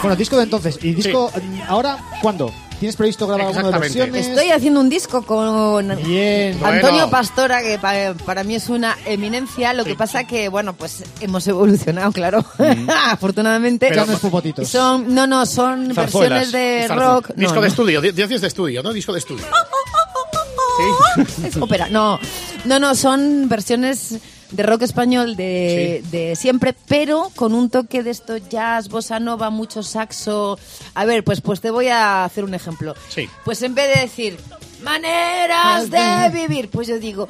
Bueno, 0.01 0.15
disco 0.17 0.35
de 0.37 0.43
entonces. 0.43 0.77
¿Y 0.83 0.93
disco 0.93 1.31
mm, 1.33 1.61
ahora 1.69 1.97
cuándo? 2.21 2.51
¿Tienes 2.83 2.97
previsto 2.97 3.27
grabar 3.27 3.47
alguna 3.47 3.71
de 3.71 3.79
versiones? 3.79 4.27
Estoy 4.27 4.49
haciendo 4.51 4.81
un 4.81 4.89
disco 4.89 5.21
con 5.21 5.87
Bien. 6.03 6.53
Antonio 6.61 6.81
Bueno. 6.91 7.09
Pastora, 7.09 7.61
que 7.61 7.79
pa- 7.79 8.13
para 8.25 8.43
mí 8.43 8.55
es 8.55 8.67
una 8.67 8.97
eminencia. 9.05 9.71
Lo 9.73 9.85
que 9.85 9.95
pasa 9.95 10.25
que, 10.25 10.49
bueno, 10.49 10.73
pues 10.73 11.01
hemos 11.21 11.47
evolucionado, 11.47 12.11
claro. 12.11 12.43
Afortunadamente. 13.09 13.87
Pero 13.87 14.05
no 14.05 14.11
es 14.11 14.19
popotitos. 14.19 14.67
Son, 14.67 15.15
no, 15.15 15.25
no, 15.25 15.45
son 15.45 15.93
Zarzuelas. 15.95 16.51
versiones 16.51 16.51
de 16.51 16.93
Zarzu- 16.93 16.99
rock. 16.99 17.29
No, 17.29 17.35
Disco 17.37 17.55
no. 17.55 17.61
de 17.61 17.67
estudio, 17.69 18.01
di- 18.01 18.11
dices 18.11 18.41
de 18.41 18.47
estudio, 18.49 18.83
¿no? 18.83 18.91
Disco 18.91 19.13
de 19.13 19.19
estudio. 19.19 19.45
Es 21.45 21.55
ópera. 21.57 21.87
No, 21.89 22.19
no, 22.65 22.79
no, 22.79 22.95
son 22.95 23.47
versiones 23.47 24.15
de 24.53 24.63
rock 24.63 24.83
español 24.83 25.35
de, 25.35 26.03
de 26.11 26.35
siempre, 26.35 26.73
pero 26.87 27.31
con 27.35 27.53
un 27.53 27.69
toque 27.69 28.03
de 28.03 28.11
esto 28.11 28.37
jazz, 28.37 28.87
bossa 28.87 29.19
nova, 29.19 29.49
mucho 29.49 29.83
saxo. 29.83 30.57
A 30.93 31.05
ver, 31.05 31.23
pues, 31.23 31.41
pues 31.41 31.59
te 31.59 31.71
voy 31.71 31.87
a 31.87 32.23
hacer 32.23 32.43
un 32.43 32.53
ejemplo. 32.53 32.93
Sí. 33.09 33.27
Pues 33.43 33.61
en 33.63 33.75
vez 33.75 33.93
de 33.95 34.01
decir 34.01 34.37
maneras 34.81 35.89
de 35.89 36.29
vivir, 36.31 36.69
pues 36.69 36.87
yo 36.87 36.99
digo 36.99 37.27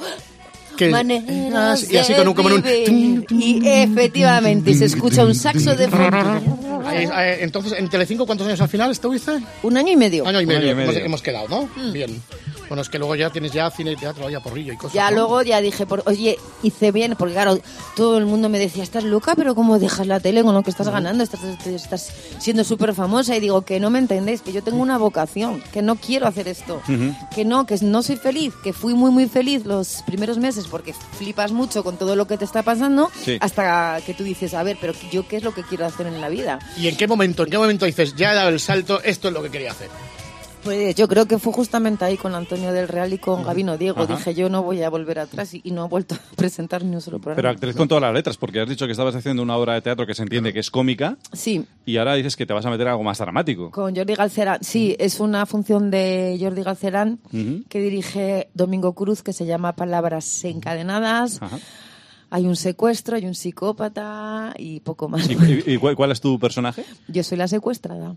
Que- 0.76 0.90
maneras 0.90 1.90
y 1.90 1.96
así 1.96 2.12
de 2.12 2.18
con 2.18 2.28
un- 2.28 2.34
como. 2.34 2.50
Y 2.50 3.60
efectivamente 3.64 4.74
se 4.74 4.84
escucha 4.86 5.24
un 5.24 5.34
saxo 5.34 5.74
de 5.74 5.88
fondo. 5.88 6.42
Entonces, 7.40 7.74
en 7.78 7.88
Telecinco, 7.88 8.26
¿cuántos 8.26 8.46
años 8.46 8.60
al 8.60 8.68
final 8.68 8.90
estuviste? 8.90 9.32
Un 9.62 9.76
año 9.76 9.92
y 9.92 9.96
medio. 9.96 10.26
Año 10.26 10.40
y 10.40 10.46
medio. 10.46 10.60
Año 10.60 10.70
y 10.72 10.74
medio. 10.74 10.90
Hemos, 10.90 11.02
hemos 11.06 11.22
quedado, 11.22 11.48
¿no? 11.48 11.68
Bien. 11.92 12.20
Bueno, 12.68 12.82
es 12.82 12.88
que 12.88 12.98
luego 12.98 13.14
ya 13.14 13.30
tienes 13.30 13.52
ya 13.52 13.70
cine 13.70 13.92
y 13.92 13.96
teatro, 13.96 14.28
ya 14.30 14.40
porrillo 14.40 14.72
y 14.72 14.76
cosas. 14.76 14.94
Ya 14.94 15.10
¿no? 15.10 15.16
luego 15.16 15.42
ya 15.42 15.60
dije, 15.60 15.86
por, 15.86 16.02
oye, 16.06 16.38
hice 16.62 16.92
bien, 16.92 17.14
porque 17.18 17.34
claro, 17.34 17.58
todo 17.96 18.18
el 18.18 18.26
mundo 18.26 18.48
me 18.48 18.58
decía, 18.58 18.82
estás 18.82 19.04
loca, 19.04 19.34
pero 19.34 19.54
¿cómo 19.54 19.78
dejas 19.78 20.06
la 20.06 20.20
tele 20.20 20.42
con 20.42 20.54
lo 20.54 20.62
que 20.62 20.70
estás 20.70 20.88
ganando? 20.88 21.22
Estás, 21.24 21.40
estás 21.66 22.12
siendo 22.38 22.64
súper 22.64 22.94
famosa. 22.94 23.36
Y 23.36 23.40
digo, 23.40 23.62
que 23.62 23.80
no 23.80 23.90
me 23.90 23.98
entendéis, 23.98 24.40
que 24.40 24.52
yo 24.52 24.62
tengo 24.62 24.78
una 24.78 24.98
vocación, 24.98 25.62
que 25.72 25.82
no 25.82 25.96
quiero 25.96 26.26
hacer 26.26 26.48
esto, 26.48 26.80
que 27.34 27.44
no, 27.44 27.66
que 27.66 27.76
no 27.82 28.02
soy 28.02 28.16
feliz, 28.16 28.52
que 28.62 28.72
fui 28.72 28.94
muy, 28.94 29.10
muy 29.10 29.26
feliz 29.28 29.64
los 29.66 30.02
primeros 30.06 30.38
meses 30.38 30.66
porque 30.68 30.94
flipas 31.18 31.52
mucho 31.52 31.84
con 31.84 31.96
todo 31.96 32.16
lo 32.16 32.26
que 32.26 32.38
te 32.38 32.44
está 32.44 32.62
pasando, 32.62 33.10
Sí. 33.24 33.38
hasta 33.40 34.00
que 34.04 34.14
tú 34.14 34.24
dices, 34.24 34.54
a 34.54 34.62
ver, 34.62 34.78
pero 34.80 34.92
yo 35.12 35.26
qué 35.28 35.36
es 35.36 35.42
lo 35.42 35.52
que 35.54 35.62
quiero 35.62 35.86
hacer 35.86 36.06
en 36.06 36.20
la 36.20 36.28
vida. 36.28 36.58
¿Y 36.76 36.88
en 36.88 36.96
qué 36.96 37.06
momento, 37.06 37.44
en 37.44 37.50
qué 37.50 37.58
momento 37.58 37.84
dices, 37.86 38.14
ya 38.16 38.32
he 38.32 38.34
dado 38.34 38.48
el 38.48 38.60
salto, 38.60 39.00
esto 39.02 39.28
es 39.28 39.34
lo 39.34 39.42
que 39.42 39.50
quería 39.50 39.72
hacer? 39.72 39.88
Pues 40.64 40.94
yo 40.94 41.06
creo 41.08 41.26
que 41.26 41.38
fue 41.38 41.52
justamente 41.52 42.04
ahí 42.04 42.16
con 42.16 42.34
Antonio 42.34 42.72
del 42.72 42.88
Real 42.88 43.12
y 43.12 43.18
con 43.18 43.44
Gabino 43.44 43.76
Diego. 43.76 44.02
Ajá. 44.02 44.16
Dije, 44.16 44.34
yo 44.34 44.48
no 44.48 44.62
voy 44.62 44.82
a 44.82 44.88
volver 44.88 45.18
atrás 45.18 45.52
y, 45.54 45.60
y 45.62 45.70
no 45.72 45.84
he 45.84 45.88
vuelto 45.88 46.14
a 46.14 46.18
presentar 46.36 46.82
ni 46.84 46.94
un 46.94 47.00
solo 47.02 47.18
programa. 47.18 47.36
Pero 47.36 47.50
actriz 47.50 47.76
con 47.76 47.86
todas 47.86 48.02
las 48.02 48.14
letras, 48.14 48.36
porque 48.38 48.60
has 48.60 48.68
dicho 48.68 48.86
que 48.86 48.92
estabas 48.92 49.14
haciendo 49.14 49.42
una 49.42 49.56
obra 49.56 49.74
de 49.74 49.82
teatro 49.82 50.06
que 50.06 50.14
se 50.14 50.22
entiende 50.22 50.52
que 50.52 50.60
es 50.60 50.70
cómica 50.70 51.16
Sí, 51.32 51.66
y 51.84 51.98
ahora 51.98 52.14
dices 52.14 52.34
que 52.36 52.46
te 52.46 52.52
vas 52.54 52.64
a 52.64 52.70
meter 52.70 52.88
algo 52.88 53.02
más 53.02 53.18
dramático. 53.18 53.70
con 53.70 53.94
Jordi 53.94 54.14
Galcerán. 54.14 54.58
Sí, 54.62 54.96
es 54.98 55.20
una 55.20 55.44
función 55.46 55.90
de 55.90 56.38
Jordi 56.40 56.62
Galcerán 56.62 57.18
que 57.68 57.80
dirige 57.80 58.48
Domingo 58.54 58.94
Cruz 58.94 59.22
que 59.22 59.32
se 59.32 59.44
llama 59.46 59.76
Palabras 59.76 60.44
encadenadas. 60.44 61.42
Ajá. 61.42 61.58
Hay 62.34 62.46
un 62.46 62.56
secuestro, 62.56 63.14
hay 63.14 63.26
un 63.26 63.34
psicópata 63.36 64.54
y 64.58 64.80
poco 64.80 65.08
más. 65.08 65.28
¿Y, 65.30 65.34
y- 65.34 65.74
y 65.74 65.76
cuál, 65.78 65.94
cuál 65.94 66.10
es 66.10 66.20
tu 66.20 66.36
personaje? 66.40 66.84
Yo 67.06 67.22
soy 67.22 67.38
la 67.38 67.46
secuestrada. 67.46 68.16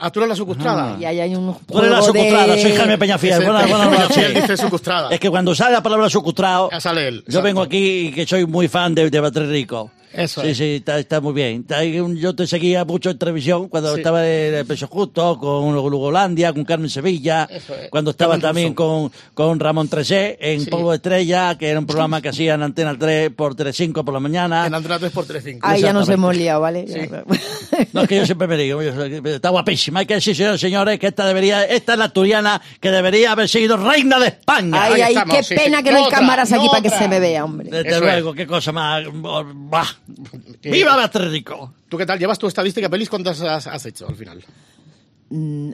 Ah, 0.00 0.10
tú 0.10 0.20
eres 0.20 0.30
la 0.30 0.36
secuestrada. 0.36 0.96
Y 1.00 1.04
ahí 1.04 1.20
hay 1.20 1.34
un 1.36 1.56
Tú 1.66 1.78
eres 1.78 1.90
la 1.90 2.02
secuestrada, 2.02 2.54
de... 2.54 2.62
soy 2.62 2.72
Jaime 2.72 2.98
Peñafiel. 2.98 3.44
Buenas, 3.44 3.68
noches. 4.08 4.34
dice 4.34 4.56
secuestrada. 4.56 5.10
Es 5.10 5.20
que 5.20 5.30
cuando 5.30 5.54
sale 5.54 5.72
la 5.74 5.82
palabra 5.82 6.08
secuestrado, 6.10 6.70
Ya 6.72 6.80
sale 6.80 7.06
él. 7.08 7.14
yo 7.16 7.20
exacto. 7.26 7.42
vengo 7.44 7.62
aquí 7.62 8.08
y 8.08 8.12
que 8.12 8.26
soy 8.26 8.46
muy 8.46 8.66
fan 8.68 8.94
de, 8.94 9.10
de 9.10 9.20
Beatriz 9.20 9.48
Rico. 9.48 9.90
Eso 10.14 10.42
sí, 10.42 10.48
es. 10.48 10.56
sí, 10.58 10.64
está, 10.76 10.98
está 10.98 11.20
muy 11.20 11.32
bien. 11.32 11.64
Yo 12.16 12.34
te 12.34 12.46
seguía 12.46 12.84
mucho 12.84 13.10
en 13.10 13.18
televisión 13.18 13.68
cuando 13.68 13.92
Sí. 13.94 14.00
estaba 14.00 14.26
en 14.28 14.54
el 14.54 14.66
Peso 14.66 14.86
Justo, 14.88 15.38
con 15.38 15.74
Lugolandia, 15.74 16.52
con 16.52 16.64
Carmen 16.64 16.88
Sevilla, 16.90 17.48
Eso 17.50 17.74
es. 17.74 17.88
cuando 17.90 18.10
estaba 18.12 18.32
Carmen 18.34 18.42
también 18.42 18.74
con, 18.74 19.10
con 19.34 19.58
Ramón 19.60 19.88
Tresé 19.88 20.38
en 20.40 20.60
Sí. 20.60 20.70
Polvo 20.70 20.90
de 20.90 20.96
Estrella, 20.96 21.56
que 21.58 21.68
era 21.68 21.78
un 21.78 21.86
programa 21.86 22.20
que 22.20 22.28
hacía 22.30 22.54
en 22.54 22.62
Antena 22.62 22.96
3 22.98 23.30
por 23.30 23.54
Telecinco 23.54 24.04
por 24.04 24.14
la 24.14 24.20
mañana. 24.20 24.66
En 24.66 24.74
Antena 24.74 24.98
3 24.98 25.12
por 25.12 25.24
35. 25.26 25.66
Ahí 25.66 25.80
ya 25.82 25.92
nos 25.92 26.08
hemos 26.08 26.36
liado, 26.36 26.60
¿vale? 26.60 26.84
No, 27.92 28.02
es 28.02 28.08
que 28.08 28.16
yo 28.16 28.26
siempre 28.26 28.46
me 28.48 28.56
digo, 28.56 28.82
yo 28.82 28.94
soy- 28.94 29.20
está 29.24 29.48
guapísima. 29.50 30.00
Hay 30.00 30.06
que 30.06 30.14
decir, 30.14 30.36
señores, 30.36 30.60
señores, 30.60 30.98
que 30.98 31.06
esta 31.08 31.26
debería, 31.26 31.64
esta 31.64 31.92
es 31.94 31.98
la 31.98 32.06
asturiana 32.06 32.60
que 32.80 32.90
debería 32.90 33.32
haber 33.32 33.48
sido 33.48 33.76
reina 33.76 34.18
de 34.18 34.28
España. 34.28 34.82
Ay, 34.84 35.00
ay, 35.00 35.12
estamos, 35.14 35.36
qué 35.36 35.42
sí, 35.42 35.54
pena 35.54 35.78
sí. 35.78 35.84
que 35.84 35.90
no 35.92 35.96
hay 35.98 36.04
Otra, 36.04 36.18
cámaras 36.18 36.52
aquí 36.52 36.66
para 36.68 36.82
que 36.82 36.90
se 36.90 37.08
me 37.08 37.20
vea, 37.20 37.44
hombre. 37.44 37.70
Desde 37.70 37.88
Eso 37.90 38.00
luego, 38.00 38.34
qué 38.34 38.46
cosa 38.46 38.72
más. 38.72 39.04
Bah. 39.12 39.86
¡Viva 40.62 40.96
Beatriz 40.96 41.30
Rico! 41.30 41.74
¿Tú 41.88 41.96
qué 41.98 42.06
tal? 42.06 42.18
¿Llevas 42.18 42.38
tu 42.38 42.46
estadística 42.46 42.88
pelis? 42.88 43.08
¿Cuántas 43.08 43.40
has, 43.42 43.66
has 43.66 43.86
hecho 43.86 44.08
al 44.08 44.16
final? 44.16 44.44
Mm, 45.30 45.70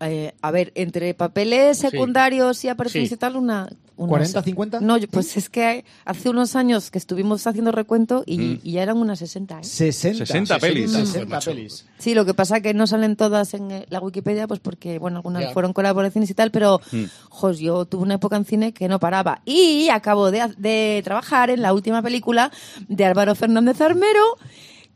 eh, 0.00 0.34
a 0.42 0.50
ver, 0.50 0.72
entre 0.74 1.14
papeles 1.14 1.78
secundarios 1.78 2.64
y 2.64 2.68
apariciones 2.68 3.08
Sí. 3.08 3.14
y 3.14 3.18
tal, 3.18 3.36
una... 3.36 3.68
unas- 3.96 4.08
40, 4.08 4.42
50? 4.42 4.80
No, 4.80 4.96
yo- 4.96 5.08
pues 5.08 5.36
es 5.36 5.50
que 5.50 5.84
hace 6.06 6.30
unos 6.30 6.56
años 6.56 6.90
que 6.90 6.96
estuvimos 6.98 7.46
haciendo 7.46 7.70
recuento 7.70 8.22
y, 8.26 8.58
y 8.66 8.72
ya 8.72 8.82
eran 8.82 8.96
unas 8.96 9.18
60. 9.18 9.60
¿eh? 9.60 9.64
60. 9.64 10.24
60 10.26 10.58
pelis. 10.58 10.90
60 10.90 11.26
macho. 11.26 11.50
pelis. 11.50 11.86
Sí, 11.98 12.14
lo 12.14 12.24
que 12.24 12.32
pasa 12.34 12.60
que 12.62 12.72
no 12.74 12.86
salen 12.86 13.14
todas 13.16 13.52
en 13.54 13.70
eh, 13.70 13.86
la 13.90 14.00
Wikipedia, 14.00 14.48
pues 14.48 14.58
porque, 14.60 14.98
bueno, 14.98 15.18
algunas 15.18 15.52
fueron 15.52 15.72
colaboraciones 15.74 16.30
y 16.30 16.34
tal, 16.34 16.50
pero, 16.50 16.80
jos, 17.28 17.58
yo 17.58 17.84
tuve 17.84 18.02
una 18.02 18.14
época 18.14 18.36
en 18.36 18.44
cine 18.46 18.72
que 18.72 18.88
no 18.88 18.98
paraba. 18.98 19.42
Y 19.44 19.88
acabo 19.90 20.30
de, 20.30 20.52
de 20.56 21.00
trabajar 21.04 21.50
en 21.50 21.60
la 21.62 21.72
última 21.74 22.00
película 22.02 22.50
de 22.88 23.04
Álvaro 23.04 23.34
Fernández 23.34 23.80
Armero, 23.82 24.24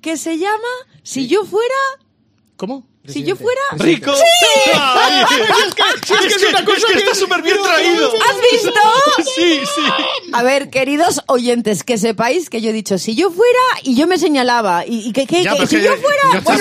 que 0.00 0.16
se 0.16 0.38
llama 0.38 0.68
Si 1.02 1.26
yo 1.28 1.44
fuera... 1.44 1.74
¿Cómo? 2.56 2.86
Si 3.06 3.22
yo 3.22 3.36
fuera... 3.36 3.60
¡Rico! 3.72 4.12
¡Ay! 4.74 5.24
es 5.64 5.74
que 5.74 6.26
es 6.26 6.48
una 6.48 6.64
cosa 6.64 6.86
que 6.90 6.98
está 6.98 7.14
súper 7.14 7.42
bien 7.42 7.56
traído. 7.62 8.10
¿Has 8.14 8.36
visto? 8.50 8.80
Sí, 9.36 9.60
sí. 9.74 9.82
A 10.32 10.42
ver, 10.42 10.70
queridos 10.70 11.20
oyentes, 11.26 11.84
que 11.84 11.98
sepáis 11.98 12.48
que 12.48 12.60
yo 12.62 12.70
he 12.70 12.72
dicho, 12.72 12.96
si 12.98 13.14
yo 13.14 13.30
fuera, 13.30 13.58
y 13.82 13.94
yo 13.94 14.06
me 14.06 14.16
señalaba, 14.18 14.86
y, 14.86 15.08
y 15.08 15.12
que, 15.12 15.26
que- 15.26 15.42
Ya, 15.42 15.54
que 15.56 15.66
si 15.66 15.76
que 15.76 15.82
yo 15.84 15.96
fuera... 15.96 16.42
tú 16.42 16.52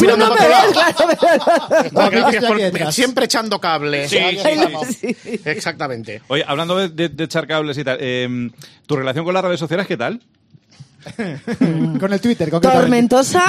mirando 0.00 0.28
no 0.28 0.34
me 0.34 0.48
ves, 0.48 0.58
claro, 0.72 1.88
No, 1.92 2.10
gracias 2.10 2.44
por- 2.44 2.92
siempre 2.92 3.24
echando 3.26 3.60
cables. 3.60 4.10
Sí, 4.10 4.18
sí, 4.98 5.14
sí. 5.22 5.40
Exactamente. 5.44 6.22
Oye, 6.28 6.44
hablando 6.46 6.76
de, 6.76 6.88
de- 6.88 7.08
de 7.08 7.24
echar 7.24 7.46
cables 7.46 7.78
y 7.78 7.84
tal, 7.84 7.98
eh, 8.00 8.50
¿tu 8.86 8.96
relación 8.96 9.24
con 9.24 9.32
las 9.34 9.44
redes 9.44 9.60
sociales 9.60 9.86
qué 9.86 9.96
tal? 9.96 10.20
Con 12.00 12.12
el 12.12 12.20
Twitter, 12.20 12.50
concretamente. 12.50 13.08
Tormentosa. 13.08 13.44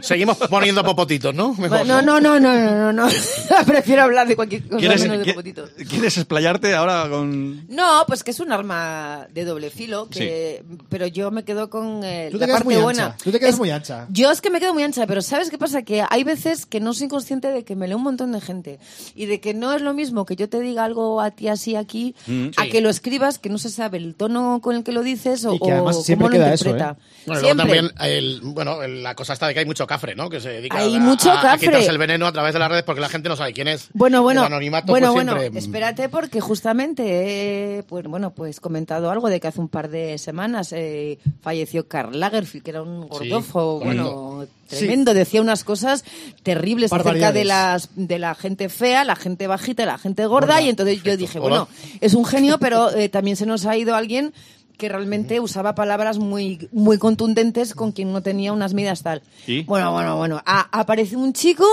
Seguimos 0.00 0.36
poniendo 0.48 0.84
popotitos, 0.84 1.34
¿no? 1.34 1.54
Mejor, 1.54 1.84
No, 1.86 2.00
no, 2.02 2.20
no, 2.20 2.38
no, 2.38 2.54
no, 2.54 2.70
no, 2.70 2.92
no. 2.92 3.08
Prefiero 3.66 4.02
hablar 4.04 4.28
de 4.28 4.36
cualquier 4.36 4.62
cosa 4.68 4.78
¿Quieres, 4.78 5.02
menos 5.02 5.18
de 5.18 5.24
qui- 5.24 5.28
popotitos. 5.34 5.70
¿Quieres 5.88 6.16
explayarte 6.16 6.74
ahora 6.74 7.06
con...? 7.10 7.66
No, 7.68 8.04
pues 8.06 8.22
que 8.22 8.30
es 8.30 8.40
un 8.40 8.52
arma 8.52 9.26
de 9.34 9.44
doble 9.44 9.70
filo, 9.70 10.08
que, 10.08 10.62
pero 10.88 11.06
yo 11.06 11.30
me 11.30 11.44
quedo 11.44 11.68
con 11.68 12.02
eh, 12.04 12.28
Tú 12.30 12.38
te 12.38 12.40
la 12.42 12.46
quedas 12.46 12.58
parte 12.60 12.64
muy 12.64 12.74
ancha. 12.74 12.84
buena. 12.84 13.16
Tú 13.22 13.30
te 13.32 13.38
quedas 13.40 13.54
Es- 13.54 13.58
muy 13.58 13.70
ancha. 13.70 14.06
Yo 14.10 14.30
es 14.30 14.40
que 14.40 14.50
me 14.50 14.60
quedo 14.60 14.72
muy 14.74 14.82
ancha, 14.84 15.06
pero 15.06 15.20
¿sabes 15.22 15.50
qué 15.50 15.58
pasa? 15.58 15.82
Que 15.82 16.04
hay 16.08 16.24
veces 16.24 16.64
que 16.66 16.80
no 16.80 16.94
soy 16.94 17.08
consciente 17.08 17.48
de 17.48 17.64
que 17.64 17.74
me 17.76 17.88
lee 17.88 17.94
un 17.94 18.02
montón 18.02 18.32
de 18.32 18.40
gente 18.40 18.78
y 19.14 19.26
de 19.26 19.40
que 19.40 19.52
no 19.54 19.72
es 19.72 19.82
lo 19.82 19.94
mismo 19.94 20.24
que 20.26 20.36
yo 20.36 20.48
te 20.48 20.60
diga 20.60 20.84
algo 20.84 21.20
a 21.20 21.30
ti 21.32 21.48
así 21.48 21.74
aquí, 21.76 22.14
a 22.56 22.62
sí. 22.64 22.70
que 22.70 22.80
lo 22.80 22.88
escribas, 22.90 23.38
que 23.38 23.48
no 23.48 23.58
se 23.58 23.70
sabe 23.70 23.98
el 23.98 24.14
tono 24.14 24.60
con 24.62 24.76
el 24.76 24.84
que 24.84 24.92
lo 24.92 25.02
dices 25.02 25.44
o, 25.44 25.54
Y 25.54 25.58
que 25.58 25.72
además 25.72 25.96
o 25.96 26.02
siempre 26.02 26.26
cómo 26.28 26.38
lo 26.38 26.44
queda 26.44 26.54
eso, 26.54 26.67
¿eh? 26.76 26.94
Bueno, 27.26 27.40
luego 27.40 27.40
Siempre. 27.40 27.66
también, 27.66 27.92
el, 28.00 28.40
bueno, 28.42 28.82
el- 28.82 29.02
la 29.02 29.14
cosa 29.14 29.32
está 29.34 29.46
de 29.48 29.54
que 29.54 29.60
hay 29.60 29.66
mucho 29.66 29.86
cafre, 29.86 30.14
¿no? 30.14 30.28
Que 30.30 30.40
se 30.40 30.48
dedica 30.50 30.78
Hay 30.78 30.96
a, 30.96 31.00
mucho 31.00 31.30
a- 31.30 31.38
a 31.38 31.42
cafre. 31.42 31.66
quitarse 31.68 31.90
el 31.90 31.98
veneno 31.98 32.26
a 32.26 32.32
través 32.32 32.52
de 32.52 32.58
las 32.58 32.68
redes 32.70 32.84
porque 32.84 33.00
la 33.00 33.08
gente 33.08 33.28
no 33.28 33.36
sabe 33.36 33.52
quién 33.52 33.68
es. 33.68 33.88
Bueno, 33.92 34.22
bueno, 34.22 34.40
El 34.42 34.46
anonimato, 34.46 34.86
bueno, 34.92 35.12
pues, 35.12 35.24
bueno, 35.26 35.38
siempre- 35.40 35.58
espérate 35.60 36.08
porque 36.08 36.40
justamente 36.40 37.78
he 37.78 37.82
pues, 37.84 38.06
bueno, 38.06 38.30
pues 38.32 38.60
comentado 38.60 39.10
algo 39.10 39.28
de 39.28 39.40
que 39.40 39.48
hace 39.48 39.60
un 39.60 39.68
par 39.68 39.88
de 39.90 40.18
semanas 40.18 40.72
eh, 40.72 41.18
falleció 41.42 41.86
Karl 41.88 42.18
Lagerfeld, 42.18 42.62
que 42.64 42.70
era 42.70 42.82
un 42.82 43.08
gordofo, 43.08 43.80
bueno, 43.80 44.46
tremendo, 44.68 45.14
decía 45.14 45.40
unas 45.40 45.64
cosas 45.64 46.04
terribles 46.42 46.92
acerca 46.92 47.32
de 47.32 47.44
las 47.44 47.88
de 47.94 48.18
la 48.18 48.34
gente 48.34 48.68
fea, 48.68 49.04
la 49.04 49.16
gente 49.16 49.46
bajita 49.46 49.82
y 49.82 49.86
la 49.86 49.98
gente 49.98 50.26
gorda, 50.26 50.60
y 50.60 50.68
entonces 50.68 51.02
yo 51.02 51.16
dije, 51.16 51.38
Hola. 51.38 51.48
bueno, 51.48 51.68
es 52.00 52.14
un 52.14 52.24
genio, 52.24 52.58
pero 52.58 52.90
eh, 52.94 53.08
también 53.08 53.36
se 53.36 53.46
nos 53.46 53.64
ha 53.66 53.76
ido 53.76 53.94
alguien 53.94 54.32
que 54.78 54.88
realmente 54.88 55.40
usaba 55.40 55.74
palabras 55.74 56.18
muy 56.18 56.68
muy 56.72 56.96
contundentes 56.98 57.74
con 57.74 57.92
quien 57.92 58.12
no 58.12 58.22
tenía 58.22 58.52
unas 58.52 58.72
medidas 58.72 59.02
tal. 59.02 59.22
¿Y? 59.46 59.64
Bueno, 59.64 59.92
bueno, 59.92 60.16
bueno. 60.16 60.40
Aparece 60.46 61.16
un 61.16 61.34
chico 61.34 61.66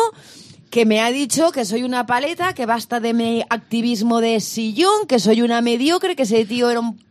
que 0.69 0.85
me 0.85 0.99
ha 0.99 1.11
dicho 1.11 1.51
que 1.51 1.63
soy 1.63 1.83
una 1.83 2.05
paleta, 2.05 2.53
que 2.53 2.65
basta 2.65 2.99
de 2.99 3.13
mi 3.13 3.43
activismo 3.49 4.19
de 4.19 4.41
sillón, 4.41 5.07
que 5.07 5.19
soy 5.19 5.41
una 5.41 5.61
mediocre, 5.61 6.17
que 6.17 6.23
ese 6.23 6.43
tío 6.43 6.69
era 6.69 6.81
un 6.81 7.04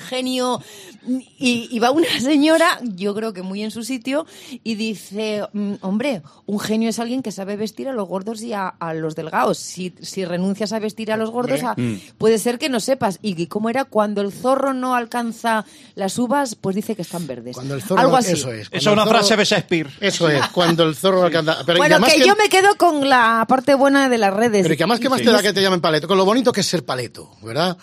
genio 0.00 0.60
Y, 1.08 1.68
y 1.70 1.78
va 1.78 1.90
una 1.92 2.20
señora, 2.20 2.78
yo 2.82 3.14
creo 3.14 3.32
que 3.32 3.40
muy 3.40 3.62
en 3.62 3.70
su 3.70 3.82
sitio, 3.84 4.26
y 4.62 4.74
dice, 4.74 5.42
"Mm, 5.54 5.74
hombre, 5.80 6.20
un 6.44 6.60
genio 6.60 6.90
es 6.90 6.98
alguien 6.98 7.22
que 7.22 7.32
sabe 7.32 7.56
vestir 7.56 7.88
a 7.88 7.92
los 7.94 8.06
gordos 8.06 8.42
y 8.42 8.52
a, 8.52 8.68
a 8.68 8.92
los 8.92 9.14
delgados. 9.16 9.56
Si, 9.56 9.94
si 10.02 10.26
renuncias 10.26 10.72
a 10.74 10.78
vestir 10.78 11.10
a 11.10 11.16
los 11.16 11.30
gordos, 11.30 11.62
a- 11.62 11.74
Mm. 11.76 12.00
puede 12.18 12.38
ser 12.38 12.58
que 12.58 12.68
no 12.68 12.80
sepas. 12.80 13.18
Y 13.22 13.46
cómo 13.46 13.70
era, 13.70 13.86
cuando 13.86 14.20
el 14.20 14.30
zorro 14.30 14.74
no 14.74 14.94
alcanza 14.94 15.64
las 15.94 16.18
uvas, 16.18 16.54
pues 16.54 16.76
dice 16.76 16.94
que 16.94 17.02
están 17.02 17.26
verdes. 17.26 17.54
Cuando 17.54 17.74
el 17.76 17.82
zorro, 17.82 18.00
Algo 18.02 18.16
así. 18.16 18.32
Eso 18.32 18.52
es. 18.52 18.66
Esa 18.68 18.76
es 18.76 18.86
una 18.86 19.04
zorro- 19.06 19.08
frase 19.10 19.36
de 19.36 19.44
Shakespeare. 19.46 19.90
Eso 20.00 20.28
es, 20.28 20.46
cuando 20.48 20.84
el 20.84 20.94
zorro 20.94 21.22
alcanza. 21.22 21.58
Pero 21.64 21.78
y 21.78 21.80
Bueno, 21.80 21.98
que, 22.04 22.18
yo 22.26 22.36
me 22.36 22.50
quedo 22.50 22.76
con 22.76 23.08
la 23.08 23.46
parte 23.48 23.74
buena 23.74 24.10
de 24.10 24.18
las 24.18 24.34
redes. 24.34 24.62
Pero 24.62 24.74
y 24.74 24.76
que 24.76 24.82
además, 24.82 25.00
¿qué 25.00 25.08
más 25.08 25.20
Sí. 25.20 25.24
te 25.24 25.32
da 25.32 25.40
que 25.40 25.52
te 25.54 25.62
llamen 25.62 25.80
paleto? 25.80 26.06
Con 26.06 26.18
lo 26.18 26.26
bonito 26.26 26.52
que 26.52 26.60
es 26.60 26.66
ser 26.66 26.84
paleto, 26.84 27.30
¿verdad? 27.42 27.78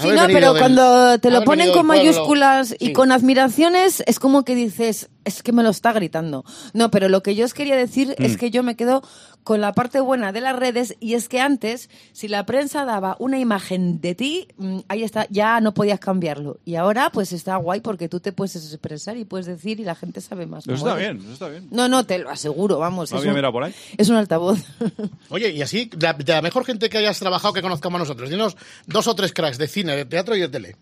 Sí, 0.00 0.08
no, 0.08 0.26
pero 0.26 0.54
cuando 0.56 1.18
te 1.18 1.30
lo 1.30 1.44
ponen 1.44 1.72
con 1.72 1.86
mayúsculas 1.86 2.74
y 2.78 2.92
con 2.92 3.12
admiraciones, 3.12 4.02
es 4.06 4.18
como 4.18 4.44
que 4.44 4.54
dices, 4.54 5.08
es 5.36 5.42
que 5.42 5.52
me 5.52 5.62
lo 5.62 5.70
está 5.70 5.92
gritando. 5.92 6.44
No, 6.74 6.90
pero 6.90 7.08
lo 7.08 7.22
que 7.22 7.34
yo 7.34 7.44
os 7.44 7.54
quería 7.54 7.76
decir 7.76 8.14
es 8.18 8.34
Mm. 8.34 8.36
que 8.36 8.50
yo 8.50 8.62
me 8.62 8.76
quedo 8.76 9.02
con 9.44 9.60
la 9.62 9.72
parte 9.72 10.00
buena 10.00 10.32
de 10.32 10.40
las 10.42 10.54
redes 10.54 10.96
y 11.00 11.14
es 11.14 11.28
que 11.28 11.40
antes, 11.40 11.88
si 12.12 12.28
la 12.28 12.44
prensa 12.44 12.84
daba 12.84 13.16
una 13.18 13.38
imagen 13.38 14.00
de 14.00 14.14
ti, 14.14 14.48
mm, 14.58 14.80
ahí 14.88 15.02
está, 15.02 15.26
ya 15.30 15.60
no 15.60 15.72
podías 15.72 15.98
cambiarlo. 15.98 16.58
Y 16.66 16.74
ahora, 16.74 17.10
pues 17.10 17.32
está 17.32 17.56
guay 17.56 17.80
porque 17.80 18.08
tú 18.08 18.20
te 18.20 18.32
puedes 18.32 18.54
expresar 18.56 19.16
y 19.16 19.24
puedes 19.24 19.46
decir 19.46 19.80
y 19.80 19.84
la 19.84 19.94
gente 19.94 20.20
sabe 20.20 20.46
más. 20.46 20.64
Eso 20.66 20.74
está 20.74 20.92
eres. 21.00 21.14
bien, 21.14 21.22
eso 21.24 21.32
está 21.32 21.48
bien. 21.48 21.68
No, 21.70 21.88
no, 21.88 22.04
te 22.04 22.18
lo 22.18 22.28
aseguro, 22.30 22.78
vamos. 22.78 23.10
No 23.12 23.18
es 23.18 23.24
un- 23.26 23.52
por 23.52 23.64
ahí. 23.64 23.74
Es 23.96 24.08
un 24.10 24.16
altavoz. 24.16 24.58
Oye, 25.30 25.50
y 25.50 25.62
así, 25.62 25.90
de 25.96 26.06
la, 26.06 26.12
de 26.12 26.32
la 26.32 26.42
mejor 26.42 26.64
gente 26.66 26.90
que 26.90 26.98
hayas 26.98 27.18
trabajado 27.18 27.54
que 27.54 27.62
conozcamos 27.62 27.98
nosotros, 27.98 28.28
dinos 28.28 28.56
dos 28.86 29.06
o 29.06 29.14
tres 29.14 29.32
cracks 29.32 29.56
de 29.58 29.68
cine, 29.68 29.96
de 29.96 30.04
teatro 30.04 30.36
y 30.36 30.40
de 30.40 30.48
tele. 30.48 30.76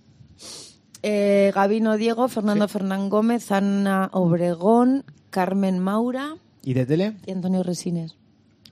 Eh, 1.03 1.53
Gabino 1.55 1.97
Diego, 1.97 2.29
Fernando 2.29 2.67
Fernán 2.69 3.09
Gómez, 3.09 3.51
Ana 3.53 4.11
Obregón, 4.13 5.05
Carmen 5.31 5.79
Maura 5.79 6.37
¿Y 6.65 6.75
de 6.75 6.87
tele? 6.87 7.15
y 7.27 7.31
Antonio 7.33 7.63
Resines. 7.63 8.17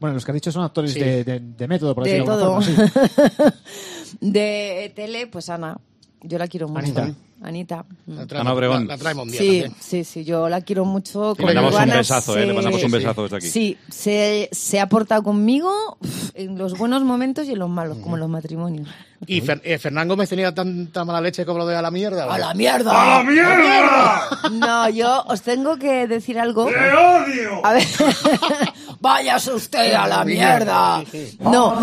Bueno, 0.00 0.14
los 0.14 0.24
que 0.24 0.32
has 0.32 0.34
dicho 0.34 0.52
son 0.52 0.62
actores 0.64 0.92
Sí. 0.92 1.00
de, 1.00 1.24
de- 1.24 1.40
de 1.40 1.68
método, 1.68 1.94
por 1.94 2.04
De 2.04 2.10
decirlo 2.12 2.36
de 2.36 2.42
todo. 2.42 2.60
forma, 2.60 2.88
sí. 2.88 4.16
de 4.20 4.92
tele, 4.94 5.26
pues 5.26 5.48
Ana. 5.48 5.78
Yo 6.22 6.38
la 6.38 6.48
quiero 6.48 6.68
mucho. 6.68 6.80
Anita. 6.80 7.08
Anita. 7.42 7.84
mm. 8.06 8.16
La 8.16 8.26
trae- 8.26 8.40
Ana 8.40 8.52
Obregón. 8.54 8.86
La, 8.88 8.94
la 8.94 8.98
traemos 8.98 9.24
un 9.26 9.30
día 9.30 9.38
Sí, 9.40 9.46
también. 9.60 9.74
sí, 9.80 10.04
sí, 10.04 10.24
yo 10.24 10.48
la 10.48 10.62
quiero 10.62 10.84
mucho. 10.86 11.30
Le 11.30 11.36
con 11.36 11.44
mandamos 11.46 11.70
un 11.74 11.76
Ivana 11.82 11.96
besazo, 11.96 12.36
eh, 12.38 12.46
le 12.46 12.54
mandamos 12.54 12.82
un 12.82 12.90
besazo 12.90 13.22
desde 13.24 13.36
aquí. 13.36 13.46
Sí, 13.48 13.78
se, 13.90 14.48
se 14.52 14.80
ha 14.80 14.88
portado 14.88 15.22
conmigo 15.22 15.98
en 16.34 16.56
los 16.58 16.76
buenos 16.78 17.02
momentos 17.04 17.46
y 17.46 17.52
en 17.52 17.58
los 17.58 17.68
malos, 17.68 17.98
como 17.98 18.16
en 18.16 18.20
los 18.20 18.28
matrimonios. 18.30 18.88
¿Y 19.26 19.40
Fer- 19.42 19.60
eh, 19.64 19.78
Fernán 19.78 20.08
Gómez 20.08 20.28
tenía 20.28 20.54
tanta 20.54 21.04
mala 21.04 21.20
leche 21.20 21.44
como 21.46 21.58
lo 21.58 21.66
de 21.66 21.76
a 21.76 21.82
la 21.82 21.90
mierda? 21.90 22.24
¡A 22.32 22.38
la 22.38 22.52
mierda! 22.54 22.90
¡A 23.18 23.22
la 23.22 23.30
mierda! 23.30 24.22
No, 24.52 24.88
yo 24.90 25.22
os 25.28 25.40
tengo 25.42 25.76
que 25.78 26.06
decir 26.06 26.38
algo. 26.38 26.66
¡Te 26.66 26.74
odio! 26.74 27.64
A 27.64 27.72
ver. 27.74 27.84
Váyase 29.00 29.52
usted 29.52 29.92
a 29.94 30.06
la 30.06 30.24
mierda. 30.24 31.02
No, 31.40 31.76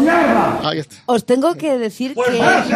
Ahí 0.67 0.79
está. 0.79 0.95
os 1.05 1.25
tengo 1.25 1.53
que 1.55 1.77
decir 1.77 2.13
Pues 2.15 2.29
que 2.29 2.37
váyase 2.39 2.73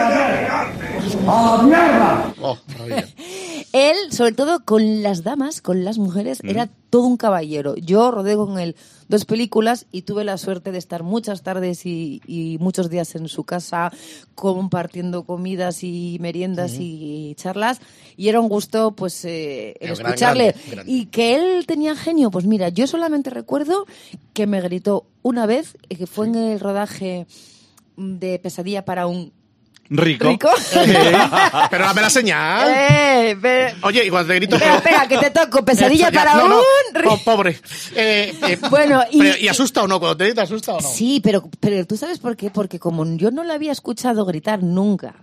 a 1.28 1.58
relegarte. 1.58 1.58
¡A 1.58 1.58
la 1.58 1.64
mierda! 1.64 2.34
Oh, 2.42 2.58
él, 3.74 3.96
sobre 4.12 4.32
todo 4.32 4.64
con 4.64 5.04
las 5.04 5.24
damas, 5.24 5.62
con 5.62 5.84
las 5.84 5.98
mujeres, 5.98 6.40
era 6.44 6.70
todo 6.90 7.04
un 7.04 7.18
caballero. 7.18 7.76
Yo 7.76 8.12
rodé 8.12 8.36
con 8.36 8.60
él 8.60 8.76
dos 9.10 9.26
películas 9.26 9.86
y 9.92 10.02
tuve 10.04 10.24
la 10.24 10.38
suerte 10.38 10.72
de 10.72 10.78
estar 10.78 11.04
muchas 11.04 11.42
tardes 11.42 11.86
y, 11.86 12.22
y 12.28 12.58
muchos 12.60 12.90
días 12.90 13.16
en 13.16 13.28
su 13.30 13.44
casa 13.46 13.92
compartiendo 14.36 15.24
comidas 15.24 15.84
y 15.84 16.18
meriendas 16.20 16.76
y 16.80 17.34
charlas 17.36 17.80
y 18.18 18.28
era 18.30 18.42
un 18.42 18.50
gusto 18.50 18.92
pues 18.92 19.24
eh, 19.24 19.70
el 19.70 19.76
Pero 19.80 19.96
gran- 19.96 20.08
escucharle 20.08 20.44
grande, 20.52 20.72
grande. 20.72 20.92
y 20.92 21.06
que 21.06 21.36
él 21.36 21.66
tenía 21.66 21.96
genio 21.96 22.32
pues 22.32 22.46
mira 22.46 22.68
yo 22.70 22.86
solamente 22.86 23.30
recuerdo 23.30 23.86
que 24.34 24.46
me 24.46 24.60
gritó 24.62 25.06
una 25.24 25.46
vez 25.46 25.78
eh, 25.90 25.96
que 25.96 26.06
fue 26.06 26.28
en 26.28 26.36
el 26.36 26.60
rodaje 26.60 27.28
de 27.96 28.40
pesadilla 28.40 28.84
para 28.84 29.08
un 29.08 29.32
Rico. 29.90 30.28
rico 30.30 30.50
Pero 31.70 31.86
dame 31.86 32.02
la 32.02 32.10
señal. 32.10 32.68
Eh, 32.70 33.38
pero- 33.42 33.76
Oye, 33.84 34.10
cuando 34.10 34.30
te 34.30 34.36
grito... 34.36 34.56
espera 34.56 34.76
espera 34.78 35.08
que 35.08 35.18
te 35.18 35.30
toco 35.32 35.64
pesadilla 35.66 36.10
Eh, 36.10 36.12
para 36.12 36.36
no, 36.36 36.46
un 36.46 36.52
no, 37.04 37.18
pobre. 37.18 37.60
Eh, 37.96 38.38
eh, 38.48 38.58
Bueno, 38.70 39.02
y- 39.12 39.20
pero, 39.20 39.38
¿y 39.38 39.48
asusta 39.48 39.84
o 39.84 39.88
no? 39.88 40.00
Cuando 40.00 40.18
te 40.18 40.26
grita, 40.26 40.44
¿asusta 40.44 40.74
o 40.76 40.82
no? 40.82 40.88
Sí, 40.88 41.20
pero, 41.24 41.50
pero 41.60 41.86
tú 41.86 41.98
sabes 41.98 42.20
por 42.20 42.36
qué, 42.36 42.50
porque 42.50 42.80
como 42.80 43.06
yo 43.18 43.32
no 43.32 43.44
la 43.44 43.54
había 43.56 43.72
escuchado 43.72 44.26
gritar 44.26 44.62
nunca, 44.64 45.16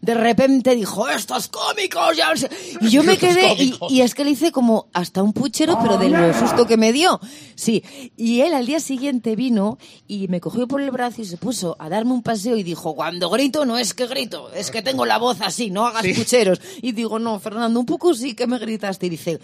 de 0.00 0.14
repente 0.14 0.74
dijo, 0.74 1.08
estos 1.08 1.48
cómicos, 1.48 2.16
ya 2.16 2.34
sé". 2.36 2.48
y 2.80 2.88
yo 2.90 3.02
me 3.02 3.16
quedé, 3.16 3.54
y, 3.90 4.00
es 4.00 4.14
que 4.14 4.24
le 4.24 4.30
hice 4.30 4.52
como 4.52 4.88
hasta 4.92 5.22
un 5.22 5.32
puchero, 5.32 5.78
pero 5.82 5.98
del 5.98 6.34
susto 6.34 6.66
que 6.66 6.76
me 6.76 6.92
dio. 6.92 7.20
Sí, 7.54 7.82
y 8.16 8.40
él 8.42 8.54
al 8.54 8.66
día 8.66 8.80
siguiente 8.80 9.34
vino 9.36 9.78
y 10.06 10.28
me 10.28 10.40
cogió 10.40 10.68
por 10.68 10.80
el 10.80 10.90
brazo 10.90 11.22
y 11.22 11.24
se 11.24 11.36
puso 11.36 11.76
a 11.78 11.88
darme 11.88 12.12
un 12.12 12.22
paseo 12.22 12.56
y 12.56 12.62
dijo, 12.62 12.94
cuando 12.94 13.28
grito 13.30 13.64
no 13.64 13.78
es 13.78 13.94
que 13.98 14.06
grito, 14.06 14.50
es 14.54 14.70
que 14.70 14.80
tengo 14.80 15.04
la 15.04 15.18
voz 15.18 15.38
así, 15.40 15.70
no 15.70 15.86
hagas 15.86 16.06
pucheros. 16.16 16.60
Y 16.82 16.92
digo, 16.92 17.18
no, 17.18 17.38
Fernando, 17.40 17.80
un 17.80 17.86
poco 17.86 18.14
sí 18.14 18.34
que 18.34 18.46
me 18.46 18.58
gritaste. 18.58 19.06
Y 19.06 19.10
dice, 19.10 19.40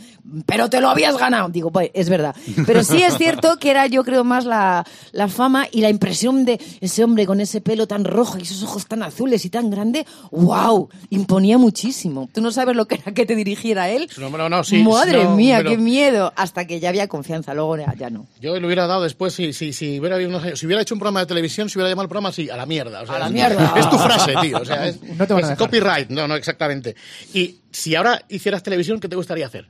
pero 0.47 0.71
te 0.71 0.81
lo 0.81 0.89
habías 0.89 1.17
ganado. 1.19 1.49
Digo, 1.49 1.71
pues 1.73 1.91
es 1.93 2.09
verdad. 2.09 2.35
Pero 2.67 2.85
sí 2.85 3.03
es 3.03 3.17
cierto 3.19 3.57
que 3.59 3.71
era, 3.71 3.87
yo 3.89 4.05
creo, 4.05 4.23
más 4.23 4.45
la, 4.45 4.87
la 5.13 5.27
fama 5.29 5.67
y 5.73 5.81
la 5.81 5.91
impresión 5.91 6.45
de 6.45 6.61
ese 6.81 7.03
hombre 7.03 7.27
con 7.27 7.41
ese 7.41 7.61
pelo 7.61 7.87
tan 7.89 8.05
rojo 8.05 8.39
y 8.39 8.43
esos 8.43 8.63
ojos 8.63 8.87
tan 8.87 9.03
azules 9.03 9.45
y 9.45 9.51
tan 9.51 9.71
grande. 9.71 10.07
¡Wow! 10.31 10.89
Imponía 11.11 11.59
muchísimo. 11.59 12.29
Tú 12.33 12.41
no 12.41 12.53
sabes 12.53 12.77
lo 12.77 12.87
que 12.87 12.97
era 12.97 13.13
que 13.13 13.27
te 13.27 13.35
dirigiera 13.35 13.91
él. 13.91 14.09
No, 14.19 14.31
no, 14.31 14.49
no, 14.49 14.63
sí, 14.65 14.83
Madre 14.85 15.25
no, 15.25 15.37
mía, 15.37 15.59
pero- 15.59 15.71
qué 15.71 15.79
miedo. 15.79 16.33
Hasta 16.37 16.67
que 16.67 16.79
ya 16.81 16.91
había 16.91 17.09
confianza, 17.09 17.55
luego 17.55 17.77
ya, 17.77 17.93
ya 17.99 18.09
no. 18.11 18.27
Yo 18.41 18.59
le 18.59 18.65
hubiera 18.67 18.87
dado 18.87 19.03
después, 19.03 19.35
si, 19.35 19.53
si, 19.53 19.73
si, 19.73 19.99
hubiera, 19.99 20.15
habido 20.17 20.31
unos 20.31 20.45
años- 20.45 20.59
si 20.61 20.67
hubiera 20.67 20.81
hecho 20.83 20.95
un 20.95 21.01
programa 21.01 21.21
de 21.21 21.27
televisión, 21.27 21.69
si 21.69 21.79
hubiera 21.79 21.89
llamado 21.91 22.05
el 22.05 22.09
programa 22.09 22.29
así, 22.29 22.49
a 22.51 22.57
la 22.57 22.67
mierda. 22.67 23.03
o 23.03 23.07
sea, 23.07 23.17
A 23.17 23.19
la 23.19 23.29
mierda. 23.31 23.75
Es 23.77 23.91
tu 23.91 23.99
frase, 23.99 24.35
tío. 24.49 24.59
O 24.59 24.65
sea, 24.65 24.87
es, 24.89 25.03
No 25.17 25.27
te 25.27 25.33
van 25.35 25.45
a 25.45 25.47
es 25.47 25.49
dejar. 25.51 25.57
copyright. 25.59 26.09
No, 26.11 26.27
no, 26.29 26.37
exactamente. 26.37 26.95
Y 27.33 27.61
si 27.71 27.95
ahora 27.95 28.23
hicieras 28.29 28.63
televisión, 28.63 29.01
¿qué 29.01 29.09
te 29.09 29.17
gustaría 29.17 29.47
hacer? 29.47 29.67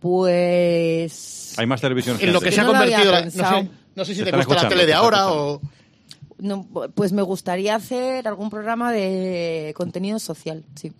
Pues... 0.00 1.54
Hay 1.58 1.66
más 1.66 1.80
televisión. 1.80 2.18
En 2.20 2.32
lo 2.32 2.40
que 2.40 2.46
que 2.46 2.52
se 2.52 2.60
ha 2.60 2.64
no 2.64 2.70
había 2.76 2.96
convertido, 2.98 3.12
la- 3.12 3.24
no, 3.24 3.30
sé, 3.62 3.70
no 3.96 4.04
sé 4.04 4.14
si 4.14 4.22
Te 4.22 4.30
te 4.30 4.36
gusta 4.36 4.54
la 4.64 4.68
tele 4.68 4.82
te 4.82 4.86
de 4.88 4.94
ahora 4.94 5.32
o... 5.32 5.60
No, 6.38 6.66
pues 6.94 7.12
me 7.12 7.22
gustaría 7.22 7.74
hacer 7.76 8.26
algún 8.28 8.50
programa 8.50 8.92
de 8.92 9.72
contenido 9.76 10.18
social, 10.18 10.64
sí. 10.74 10.92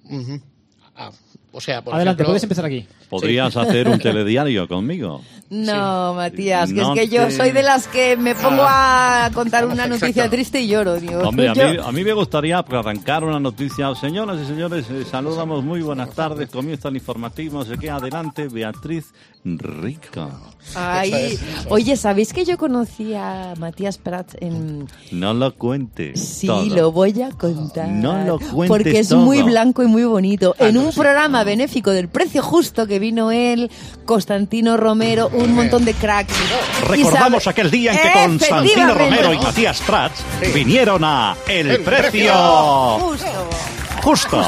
Ah, 0.96 1.10
o 1.54 1.60
sea, 1.60 1.82
por 1.82 1.94
Adelante, 1.94 2.22
ejemplo- 2.22 2.32
puedes 2.32 2.42
empezar 2.42 2.64
aquí. 2.66 2.86
¿Podrías 3.08 3.56
hacer 3.56 3.88
un 3.88 3.98
telediario 4.00 4.66
conmigo? 4.68 5.22
No, 5.50 6.14
Matías, 6.14 6.70
que 6.72 6.74
No 6.80 6.94
es 6.94 7.00
que 7.00 7.08
yo 7.08 7.30
soy 7.30 7.52
de 7.52 7.62
las 7.62 7.86
que 7.86 8.16
me 8.16 8.34
pongo 8.34 8.64
a 8.66 9.30
contar 9.32 9.64
una 9.66 9.86
noticia 9.86 10.08
exacto. 10.08 10.30
triste 10.32 10.60
y 10.60 10.68
lloro. 10.68 10.96
Digo, 10.98 11.20
Hombre, 11.20 11.48
a 11.50 11.54
yo- 11.54 11.68
mí, 11.68 11.76
a 11.84 11.92
mí 11.92 12.02
me 12.02 12.12
gustaría 12.12 12.62
pues, 12.64 12.78
arrancar 12.80 13.22
una 13.24 13.38
noticia. 13.38 13.94
Señoras 13.94 14.38
y 14.42 14.46
señores, 14.46 14.86
eh, 14.90 15.04
saludamos, 15.08 15.62
muy 15.62 15.80
buenas 15.82 16.10
tardes. 16.10 16.48
Comienza 16.50 16.88
el 16.88 16.96
informativo, 16.96 17.58
no 17.58 17.64
sé 17.64 17.78
qué. 17.78 17.88
Adelante, 17.90 18.48
Beatriz 18.48 19.12
Rico. 19.44 20.30
Ay, 20.74 21.38
oye, 21.68 21.96
¿sabéis 21.98 22.32
que 22.32 22.46
yo 22.46 22.56
conocí 22.56 23.12
a 23.12 23.52
Matías 23.58 23.98
Prats 23.98 24.34
en... 24.40 24.88
No 25.12 25.34
lo 25.34 25.54
cuentes. 25.54 26.18
Sí, 26.18 26.46
todo. 26.46 26.64
lo 26.64 26.92
voy 26.92 27.20
a 27.20 27.28
contar. 27.30 27.88
No 27.88 28.24
lo 28.24 28.38
cuentes 28.38 28.68
Porque 28.68 28.98
es 29.00 29.10
todo. 29.10 29.20
muy 29.20 29.42
blanco 29.42 29.82
y 29.82 29.86
muy 29.86 30.04
bonito. 30.04 30.56
en 30.58 30.78
un 30.78 30.90
programa 30.92 31.44
benéfico 31.44 31.90
del 31.90 32.08
precio 32.08 32.42
justo 32.42 32.86
que 32.86 32.98
vino 32.98 33.30
él, 33.30 33.70
Constantino 34.06 34.78
Romero, 34.78 35.28
un 35.34 35.54
montón 35.54 35.84
de 35.84 35.92
cracks. 35.92 36.32
Recordamos 36.88 37.46
aquel 37.46 37.70
día 37.70 37.92
en 37.92 37.98
que 37.98 38.12
Constantino. 38.12 38.94
Romero 38.94 39.34
y 39.34 39.38
Matías 39.38 39.80
Prats 39.82 40.24
vinieron 40.54 41.04
a 41.04 41.36
El, 41.46 41.70
El 41.70 41.82
Precio. 41.82 42.10
Precio. 42.10 42.98
Justo. 43.00 43.26
Justo. 44.02 44.42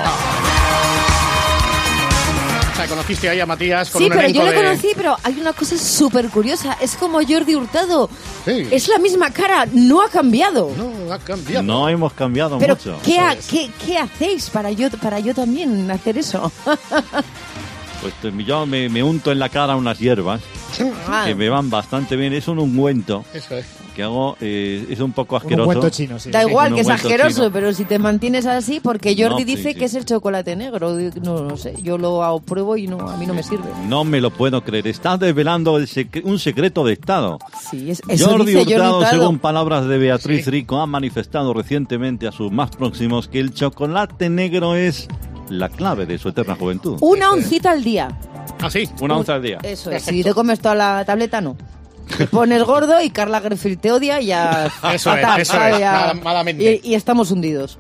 Conociste 2.87 3.29
ahí 3.29 3.41
a 3.41 3.47
Matías 3.47 3.91
con 3.91 4.01
Sí, 4.01 4.07
un 4.09 4.17
pero 4.17 4.29
yo 4.29 4.43
le 4.45 4.51
de- 4.51 4.57
conocí, 4.57 4.89
pero 4.97 5.17
hay 5.23 5.39
una 5.41 5.53
cosa 5.53 5.77
súper 5.79 6.29
curiosa. 6.31 6.77
Es 6.81 6.97
como 6.97 7.19
Jordi 7.27 7.55
Hurtado. 7.55 8.09
Sí. 8.45 8.67
Es 8.71 8.89
la 8.89 8.99
misma 8.99 9.31
cara, 9.31 9.67
no 9.73 10.03
ha 10.03 10.09
cambiado. 10.09 10.71
No, 10.77 11.13
ha 11.13 11.19
cambiado. 11.19 11.63
No 11.63 11.89
hemos 11.89 12.13
cambiado 12.13 12.59
pero, 12.59 12.75
mucho. 12.75 12.99
¿qué, 13.05 13.19
ha- 13.19 13.37
qué, 13.37 13.71
qué 13.85 13.99
hacéis 13.99 14.51
para 14.51 14.71
yo, 14.73 14.91
para 14.91 15.21
yo 15.21 15.35
también 15.35 15.91
hacer 15.91 16.19
eso? 16.19 16.51
Pues 18.03 18.13
eh, 18.25 18.45
yo 18.45 18.67
me, 18.67 18.89
me 18.91 19.03
unto 19.03 19.33
en 19.33 19.39
la 19.39 19.49
cara 19.49 19.75
unas 19.75 19.99
hierbas 19.99 20.41
Ah. 21.09 21.25
que 21.27 21.35
me 21.35 21.49
van 21.49 21.71
bastante 21.71 22.15
bien. 22.15 22.35
Es 22.35 22.47
un 22.47 22.59
ungüento 22.59 23.25
Eso 23.33 23.57
es. 23.57 23.65
Que 23.97 24.03
hago, 24.03 24.37
eh, 24.43 24.87
es 24.91 25.01
un 25.01 25.13
poco 25.13 25.37
Un 25.37 25.41
asqueroso. 25.43 25.65
cuento 25.65 25.89
chino, 25.91 26.19
sí. 26.19 26.31
Da 26.31 26.43
Sí, 26.43 26.49
igual 26.51 26.73
un 26.73 26.75
que 26.77 26.83
es 26.83 26.89
asqueroso, 26.91 27.37
chino. 27.45 27.51
pero 27.53 27.73
si 27.73 27.87
te 27.87 27.99
mantienes 27.99 28.45
así, 28.45 28.79
porque 28.81 29.17
Jordi 29.19 29.41
No, 29.43 29.47
dice 29.47 29.73
sí. 29.73 29.75
que 29.79 29.87
es 29.87 29.95
el 29.95 30.05
chocolate 30.05 30.55
negro. 30.55 30.95
No, 31.23 31.41
no 31.45 31.57
sé, 31.57 31.75
yo 31.83 31.97
lo 31.97 32.39
pruebo 32.45 32.77
y 32.77 32.87
no, 32.87 33.01
a 33.01 33.17
mí 33.17 33.25
no 33.27 33.33
me 33.33 33.43
sirve. 33.43 33.65
No 33.89 34.05
me 34.05 34.21
lo 34.21 34.31
puedo 34.31 34.63
creer. 34.63 34.87
Estás 34.87 35.19
desvelando 35.19 35.79
el 35.79 35.87
sec- 35.89 36.23
un 36.25 36.39
secreto 36.39 36.85
de 36.85 36.93
Estado. 36.93 37.39
Sí, 37.71 37.91
es, 37.91 38.03
eso 38.09 38.29
Jordi 38.29 38.45
dice 38.47 38.59
Jordi 38.59 38.75
Hurtado, 38.75 38.99
Hurtado. 38.99 39.19
según 39.23 39.39
palabras 39.39 39.87
de 39.89 39.97
Beatriz 39.97 40.47
Rico, 40.47 40.79
ha 40.81 40.87
manifestado 40.87 41.55
recientemente 41.55 42.29
a 42.29 42.33
sus 42.33 42.53
más 42.53 42.71
próximos 42.77 43.29
que 43.29 43.41
el 43.41 43.55
chocolate 43.55 44.29
negro 44.29 44.75
es 44.77 45.09
la 45.49 45.69
clave 45.71 46.05
de 46.05 46.19
su 46.19 46.29
eterna 46.29 46.55
juventud. 46.55 46.99
Una 47.01 47.31
oncita 47.31 47.71
al 47.71 47.83
día. 47.83 48.09
¿Ah, 48.61 48.69
sí? 48.71 48.89
Una 49.01 49.17
onza 49.17 49.35
al 49.35 49.43
día. 49.43 49.59
Eso 49.63 49.91
es. 49.91 50.03
Si 50.03 50.23
te 50.23 50.35
comes 50.35 50.61
toda 50.61 50.75
la 50.75 51.05
tableta, 51.05 51.41
no. 51.41 51.57
Te 52.19 52.27
pones 52.27 52.63
gordo 52.63 53.01
y 53.03 53.11
Carla 53.11 53.41
Greffield 53.41 53.81
te 53.81 53.91
odia 53.93 54.21
y 54.21 54.27
ya... 54.27 54.67
Eso 54.67 54.89
es, 54.93 55.03
fatal, 55.03 55.41
eso 55.41 55.53
¿sabes? 55.53 55.75
es, 55.75 55.81
Ya- 55.81 55.93
nada- 55.93 56.15
malamente. 56.15 56.81
Y, 56.85 56.91
y 56.91 56.95
estamos 56.95 57.31
hundidos. 57.31 57.79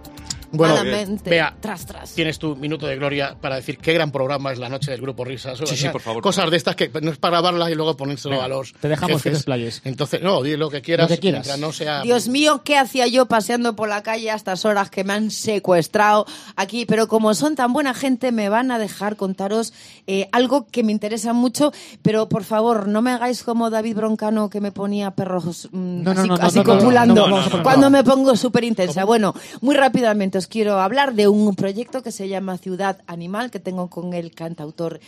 Bueno, 0.53 0.77
vea, 1.25 1.55
Tras, 1.61 1.87
tras. 1.87 2.13
tienes 2.15 2.39
tu 2.39 2.57
minuto 2.57 2.87
de 2.87 2.97
gloria 2.97 3.37
para 3.41 3.57
decir 3.57 3.79
qué 3.79 3.93
gran 3.93 4.11
programa 4.13 4.53
es 4.53 4.59
la 4.59 4.69
noche 4.69 4.91
del 4.91 5.01
Grupo 5.01 5.25
Risas. 5.25 5.59
Sí, 5.65 5.77
sí, 5.77 5.89
por 5.89 6.01
favor. 6.01 6.23
Cosas 6.23 6.51
de 6.51 6.57
estas 6.57 6.77
que 6.77 6.91
no 7.03 7.11
es 7.11 7.19
para 7.19 7.33
grabarlas 7.39 7.71
y 7.71 7.75
luego 7.75 7.97
ponérselo 7.97 8.35
Venga, 8.37 8.45
a 8.45 8.49
los 8.49 8.73
te 8.75 8.89
dejamos 8.89 9.23
que 9.23 9.31
jefes. 9.31 9.39
explayes. 9.41 9.83
Entonces, 9.85 10.23
no, 10.23 10.43
di 10.43 10.57
lo 10.57 10.71
que 10.71 10.81
quieras. 10.83 11.11
Lo 11.11 11.17
que 11.17 11.21
quieras. 11.21 11.47
mientras 11.47 11.59
no 11.59 11.73
sea... 11.73 12.03
Dios 12.03 12.29
mío, 12.29 12.63
¿qué 12.65 12.77
hacía 12.79 13.07
yo 13.07 13.27
paseando 13.27 13.77
por 13.77 13.89
la 13.89 14.03
calle 14.03 14.31
a 14.31 14.35
estas 14.35 14.65
horas 14.65 14.91
que 14.91 15.05
me 15.05 15.13
han 15.13 15.31
secuestrado 15.31 16.27
aquí? 16.57 16.87
Pero 16.87 17.09
como 17.09 17.35
son 17.35 17.55
tan 17.57 17.73
buena 17.73 17.95
gente, 17.95 18.33
me 18.33 18.49
van 18.49 18.71
a 18.71 18.79
dejar 18.79 19.17
contaros 19.17 19.73
eh, 20.07 20.29
algo 20.33 20.67
que 20.67 20.83
me 20.83 20.93
interesa 20.93 21.33
mucho. 21.33 21.73
Pero 22.03 22.29
por 22.29 22.45
favor, 22.45 22.89
no 22.89 23.03
me 23.03 23.11
hagáis 23.13 23.43
como 23.43 23.71
David 23.71 23.97
Broncano 23.97 24.49
que 24.51 24.61
me 24.61 24.73
ponía 24.73 25.11
perros 25.13 25.69
mm, 25.73 26.03
No, 26.03 26.15
no, 26.15 26.21
así, 26.21 26.29
no, 26.29 26.37
no, 26.37 26.43
así 26.47 26.59
no, 26.59 26.65
no, 26.65 26.79
copulando 26.79 27.63
cuando 27.63 27.91
me 27.91 28.05
pongo 28.05 28.37
súper 28.37 28.65
intensa. 28.65 29.05
Bueno, 29.05 29.35
muy 29.61 29.75
rápidamente 29.75 30.39
os 30.39 30.46
quiero 30.49 30.81
hablar 30.81 31.15
de 31.15 31.29
un 31.29 31.55
proyecto 31.55 32.03
que 32.03 32.13
se 32.13 32.29
llama 32.29 32.59
Ciudad 32.59 33.03
Animal 33.07 33.51
que 33.51 33.61
tengo 33.61 33.89
con 33.89 34.15
el 34.15 34.35
cantautor 34.35 35.01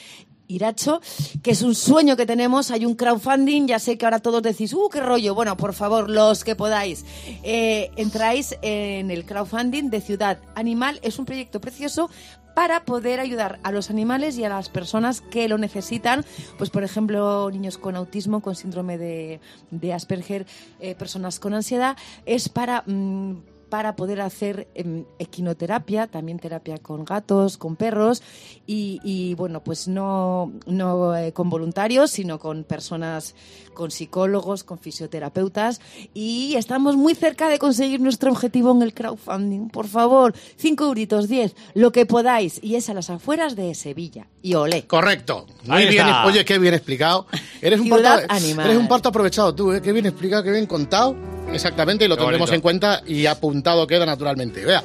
Iracho, 0.49 1.01
que 1.43 1.51
es 1.53 1.63
un 1.63 1.75
sueño 1.75 2.17
que 2.17 2.27
tenemos. 2.27 2.71
Hay 2.71 2.87
un 2.87 2.95
crowdfunding, 2.95 3.67
ya 3.67 3.79
sé 3.79 3.99
que 3.99 4.07
ahora 4.07 4.19
todos 4.19 4.43
decís, 4.43 4.73
¡uh, 4.73 4.89
qué 4.91 5.01
rollo! 5.01 5.35
Bueno, 5.35 5.57
por 5.57 5.75
favor, 5.75 6.11
los 6.11 6.43
que 6.43 6.57
podáis, 6.57 7.05
eh, 7.43 7.91
entráis 7.97 8.57
en 8.63 9.11
el 9.11 9.25
crowdfunding 9.25 9.91
de 9.91 10.01
Ciudad 10.01 10.39
Animal. 10.55 10.99
Es 11.03 11.19
un 11.19 11.27
proyecto 11.27 11.61
precioso 11.61 12.11
para 12.55 12.85
poder 12.85 13.21
ayudar 13.21 13.61
a 13.63 13.71
los 13.71 13.89
animales 13.89 14.37
y 14.37 14.45
a 14.45 14.49
las 14.49 14.69
personas 14.69 15.21
que 15.21 15.49
lo 15.49 15.59
necesitan. 15.59 16.25
Pues, 16.57 16.71
por 16.71 16.83
ejemplo, 16.83 17.51
niños 17.53 17.79
con 17.79 17.95
autismo, 17.95 18.41
con 18.41 18.57
síndrome 18.57 18.99
de, 18.99 19.93
Asperger, 19.93 20.47
eh, 20.81 20.95
personas 20.95 21.39
con 21.39 21.55
ansiedad. 21.55 21.97
Es 22.27 22.49
para... 22.49 22.83
mm, 22.87 23.58
para 23.69 23.97
poder 23.97 24.21
hacer 24.21 24.69
em, 24.75 25.05
equinoterapia, 25.19 26.07
también 26.07 26.39
terapia 26.39 26.79
con 26.79 27.05
gatos, 27.05 27.57
con 27.57 27.77
perros 27.77 28.23
y, 28.67 29.01
y, 29.03 29.35
bueno, 29.35 29.63
pues 29.63 29.89
no, 29.89 30.53
no 30.67 31.17
eh, 31.17 31.33
con 31.33 31.51
voluntarios, 31.51 32.11
sino 32.11 32.39
con 32.39 32.65
personas, 32.65 33.35
con 33.75 33.91
psicólogos, 33.91 34.65
con 34.65 34.79
fisioterapeutas 34.79 35.81
y 36.15 36.55
estamos 36.57 36.97
muy 36.97 37.15
cerca 37.15 37.49
de 37.49 37.59
conseguir 37.59 38.01
nuestro 38.01 38.31
objetivo 38.31 38.73
en 38.73 38.83
el 38.83 38.95
crowdfunding. 38.95 39.69
Por 39.69 39.87
favor, 39.87 40.35
5 40.57 40.85
euritos, 40.85 41.29
10, 41.29 41.55
lo 41.75 41.93
que 41.93 42.07
podáis 42.07 42.59
y 42.63 42.75
es 42.77 42.89
a 42.89 42.95
las 42.95 43.11
afueras 43.11 43.57
de 43.57 43.75
Sevilla 43.75 44.27
y 44.43 44.55
olé. 44.55 44.87
Correcto. 44.87 45.47
Muy 45.65 45.87
bien. 45.87 46.07
Oye, 46.25 46.45
qué 46.45 46.59
bien 46.59 46.75
explicado. 46.75 47.27
Eres 47.61 47.81
un, 47.81 47.89
parto, 47.89 48.09
animal. 48.29 48.67
eres 48.67 48.79
un 48.79 48.89
parto 48.89 49.09
aprovechado 49.09 49.55
tú, 49.55 49.73
¿eh? 49.73 49.83
Qué 49.83 49.93
bien 49.93 50.07
explicado, 50.07 50.43
qué 50.43 50.51
bien 50.51 50.67
contado. 50.67 51.17
Exactamente, 51.53 52.05
y 52.05 52.09
lo 52.09 52.17
Qué 52.17 52.21
tendremos 52.21 52.51
bonito. 52.51 52.55
en 52.57 52.61
cuenta 52.61 53.03
y 53.07 53.27
apuntado 53.27 53.58
queda 53.87 54.07
naturalmente. 54.07 54.65
Vea. 54.65 54.83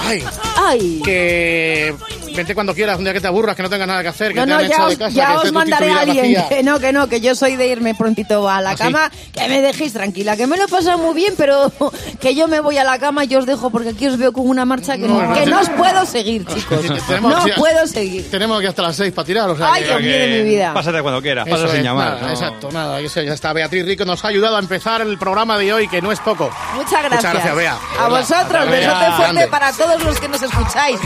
Ay, 0.00 0.22
¡Ay! 0.56 1.02
que 1.04 1.94
vente 2.38 2.54
cuando 2.54 2.74
quieras, 2.74 2.98
un 2.98 3.04
día 3.04 3.12
que 3.12 3.20
te 3.20 3.26
aburras, 3.26 3.54
que 3.56 3.62
no 3.62 3.68
tengas 3.70 3.86
nada 3.88 4.02
que 4.02 4.08
hacer, 4.08 4.32
que 4.32 4.40
No, 4.40 4.44
te 4.46 4.50
no, 4.50 4.56
han 4.58 4.68
ya 4.68 4.74
hecho 4.74 4.84
os, 4.84 4.90
de 4.90 4.96
casa, 4.98 5.10
ya 5.10 5.30
que 5.30 5.36
os 5.48 5.52
mandaré 5.52 5.90
a 5.90 6.00
alguien. 6.00 6.16
vacía. 6.34 6.48
Que 6.48 6.62
no, 6.62 6.78
que 6.80 6.92
no, 6.92 7.08
que 7.08 7.20
yo 7.20 7.34
soy 7.34 7.56
de 7.56 7.66
irme 7.68 7.94
prontito 7.94 8.48
a 8.48 8.60
la 8.60 8.70
¿Ah, 8.70 8.76
sí? 8.76 8.82
cama, 8.84 9.10
que 9.32 9.48
me 9.48 9.60
dejéis 9.60 9.92
tranquila, 9.92 10.36
que 10.36 10.46
me 10.46 10.56
lo 10.56 10.64
he 10.64 10.68
pasado 10.68 10.98
muy 10.98 11.14
bien, 11.14 11.34
pero 11.36 11.70
que 12.20 12.34
yo 12.34 12.48
me 12.48 12.60
voy 12.60 12.78
a 12.78 12.84
la 12.84 12.98
cama 12.98 13.24
y 13.24 13.34
os 13.36 13.46
dejo 13.46 13.70
porque 13.70 13.90
aquí 13.90 14.06
os 14.06 14.16
veo 14.16 14.32
con 14.32 14.48
una 14.48 14.64
marcha 14.64 14.96
que 14.96 15.06
no, 15.08 15.20
No, 15.22 15.34
que 15.34 15.46
no 15.46 15.60
os 15.60 15.68
puedo 15.70 16.06
seguir, 16.06 16.44
chicos. 16.54 16.80
Tenemos- 17.06 17.30
No 17.32 17.42
sí, 17.44 17.50
puedo 17.56 17.86
seguir. 17.86 18.30
Tenemos 18.30 18.58
aquí 18.58 18.66
hasta 18.66 18.82
las 18.82 18.96
seis 18.96 19.12
para 19.12 19.26
tirar, 19.26 19.50
o 19.50 19.56
sea 19.56 19.72
Ay, 19.72 19.82
que- 19.82 19.88
Dios 19.88 20.00
mío 20.02 20.12
de 20.18 20.42
mi 20.42 20.48
vida. 20.48 20.74
Pásate 20.74 21.02
cuando 21.02 21.20
quieras, 21.22 21.48
pasa 21.48 21.68
sin 21.68 21.82
llamar. 21.82 22.14
nada, 22.14 22.20
¿no? 22.22 22.30
Exacto, 22.30 22.70
nada, 22.72 23.00
eso 23.00 23.20
ya 23.22 23.34
está. 23.34 23.52
Beatriz 23.52 23.84
Rico 23.84 24.04
nos 24.04 24.24
ha 24.24 24.28
ayudado 24.28 24.56
a 24.56 24.60
empezar 24.60 25.00
el 25.00 25.18
programa 25.18 25.58
de 25.58 25.72
hoy, 25.72 25.88
que 25.88 26.00
no 26.00 26.12
es 26.12 26.20
poco. 26.20 26.50
Muchas 26.74 26.92
gracias. 27.02 27.10
Muchas 27.16 27.32
gracias, 27.34 27.56
Bea. 27.56 27.78
A 27.98 28.08
vosotros, 28.08 28.68
Bea, 28.70 28.88
besote 28.94 29.12
fuerte 29.16 29.48
para 29.48 29.72
todos 29.72 30.02
los 30.04 30.20
que 30.20 30.28
nos 30.28 30.42
escucháis. 30.42 30.98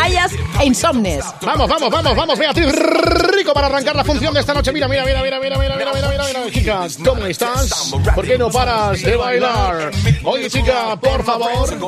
Ahí 0.00 0.16
E 0.60 0.64
insomnes. 0.66 1.24
Vamos, 1.42 1.68
vamos, 1.68 1.90
vamos, 1.90 2.16
vamos, 2.16 2.38
Beatriz 2.38 2.72
Rico 2.72 3.52
para 3.54 3.66
arrancar 3.66 3.96
la 3.96 4.04
función 4.04 4.34
de 4.34 4.40
esta 4.40 4.52
noche. 4.54 4.72
Mira, 4.72 4.86
mira, 4.88 5.04
mira, 5.04 5.22
mira, 5.22 5.40
mira, 5.40 5.58
mira, 5.58 5.76
mira, 5.76 5.92
mira, 5.92 6.08
mira, 6.08 6.24
mira, 6.26 6.50
chica, 6.52 6.86
¿cómo 7.04 7.24
estás? 7.26 7.92
¿Por 8.14 8.26
qué 8.26 8.36
no 8.38 8.50
paras 8.50 9.02
de 9.02 9.16
bailar? 9.16 9.90
Oye, 10.24 10.50
chica, 10.50 10.96
por 11.00 11.24
favor, 11.24 11.78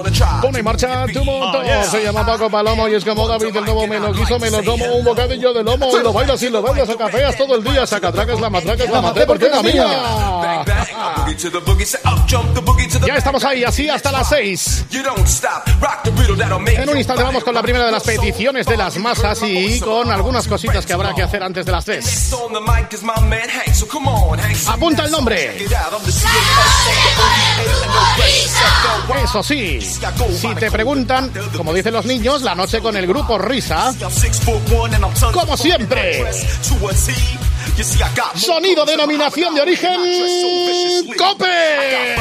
pon 0.40 0.56
en 0.56 0.64
marcha 0.64 1.04
tu 1.12 1.24
motor. 1.24 1.64
Se 1.90 2.02
llama 2.02 2.24
Paco 2.24 2.48
Palomo 2.50 2.88
y 2.88 2.94
es 2.94 3.04
como 3.04 3.28
David 3.28 3.54
el 3.54 3.64
nuevo 3.64 3.86
me 3.86 4.00
lo 4.00 4.12
quiso, 4.12 4.38
me 4.38 4.50
lo 4.50 4.64
como 4.64 4.84
un 4.86 5.04
bocadillo 5.04 5.52
de 5.52 5.62
lomo 5.62 5.90
y 5.96 6.02
lo 6.02 6.12
bailas 6.12 6.42
y 6.42 6.48
lo 6.48 6.62
bailas 6.62 6.88
a 6.88 6.96
cafeas 6.96 7.36
todo 7.36 7.56
el 7.56 7.64
día. 7.64 7.86
Sacatracas, 7.86 8.40
la 8.40 8.50
matraca 8.50 8.84
es 8.84 8.90
la 8.90 9.02
maté 9.02 9.26
porque 9.26 9.46
es 9.46 9.52
la 9.52 9.62
mía. 9.62 10.64
Ya 13.06 13.16
estamos 13.16 13.44
ahí, 13.44 13.64
así 13.64 13.88
hasta 13.88 14.10
las 14.10 14.28
seis. 14.28 14.84
En 14.90 16.88
un 16.88 16.96
instante 16.96 17.22
vamos 17.22 17.44
con 17.44 17.54
la 17.54 17.62
primera 17.62 17.86
de 17.86 17.92
las 17.92 18.02
peticiones 18.02 18.31
de 18.38 18.76
las 18.76 18.96
masas 18.98 19.40
y 19.44 19.78
con 19.80 20.10
algunas 20.10 20.48
cositas 20.48 20.84
que 20.86 20.92
habrá 20.92 21.14
que 21.14 21.22
hacer 21.22 21.42
antes 21.42 21.64
de 21.66 21.72
las 21.72 21.84
tres. 21.84 22.30
Apunta 24.68 25.04
el 25.04 25.10
nombre. 25.12 25.56
Eso 29.22 29.42
sí, 29.42 29.80
si 29.80 30.54
te 30.56 30.70
preguntan, 30.70 31.30
como 31.56 31.72
dicen 31.72 31.92
los 31.92 32.04
niños, 32.06 32.42
la 32.42 32.54
noche 32.54 32.80
con 32.80 32.96
el 32.96 33.06
grupo 33.06 33.38
Risa, 33.38 33.94
como 35.32 35.56
siempre, 35.56 36.24
sonido 38.34 38.84
denominación 38.84 39.54
de 39.54 39.60
origen 39.60 40.00
COPE. 41.16 42.16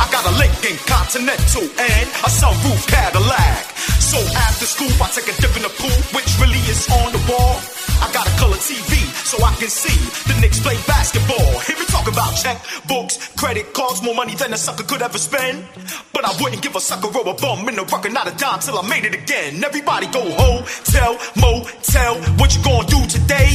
I 0.00 0.06
got 0.10 0.26
a 0.26 0.34
Lincoln 0.38 0.76
Continental 0.86 1.62
and 1.78 2.06
a 2.26 2.30
sunroof 2.30 2.82
Cadillac. 2.88 3.64
So 4.00 4.18
after 4.48 4.66
school, 4.66 4.90
I 5.02 5.08
take 5.10 5.28
a 5.28 5.36
dip 5.40 5.56
in 5.56 5.62
the 5.62 5.72
pool, 5.74 5.98
which 6.14 6.30
really 6.40 6.62
is 6.70 6.86
on 6.90 7.12
the 7.12 7.22
wall. 7.30 7.83
I 8.00 8.10
got 8.12 8.26
a 8.26 8.34
color 8.38 8.56
TV 8.56 8.92
so 9.24 9.42
I 9.44 9.54
can 9.56 9.68
see 9.68 9.94
the 10.32 10.38
Knicks 10.40 10.60
play 10.60 10.76
basketball. 10.86 11.58
Hear 11.66 11.78
me 11.78 11.86
talk 11.86 12.06
about 12.08 12.32
checkbooks, 12.34 13.36
credit 13.36 13.72
cards, 13.72 14.02
more 14.02 14.14
money 14.14 14.34
than 14.34 14.52
a 14.52 14.56
sucker 14.56 14.84
could 14.84 15.02
ever 15.02 15.18
spend. 15.18 15.64
But 16.12 16.24
I 16.24 16.32
wouldn't 16.42 16.62
give 16.62 16.76
a 16.76 16.80
sucker 16.80 17.08
or 17.08 17.28
a 17.28 17.34
bum 17.34 17.68
in 17.68 17.76
the 17.76 17.84
rock 17.84 18.04
not 18.12 18.28
a 18.28 18.36
dime 18.36 18.60
till 18.60 18.78
I 18.78 18.86
made 18.88 19.04
it 19.04 19.14
again. 19.14 19.62
Everybody 19.64 20.06
go 20.06 20.22
hotel, 20.22 21.18
motel, 21.36 22.14
what 22.38 22.54
you 22.54 22.62
gonna 22.62 22.86
do 22.88 23.00
today? 23.06 23.50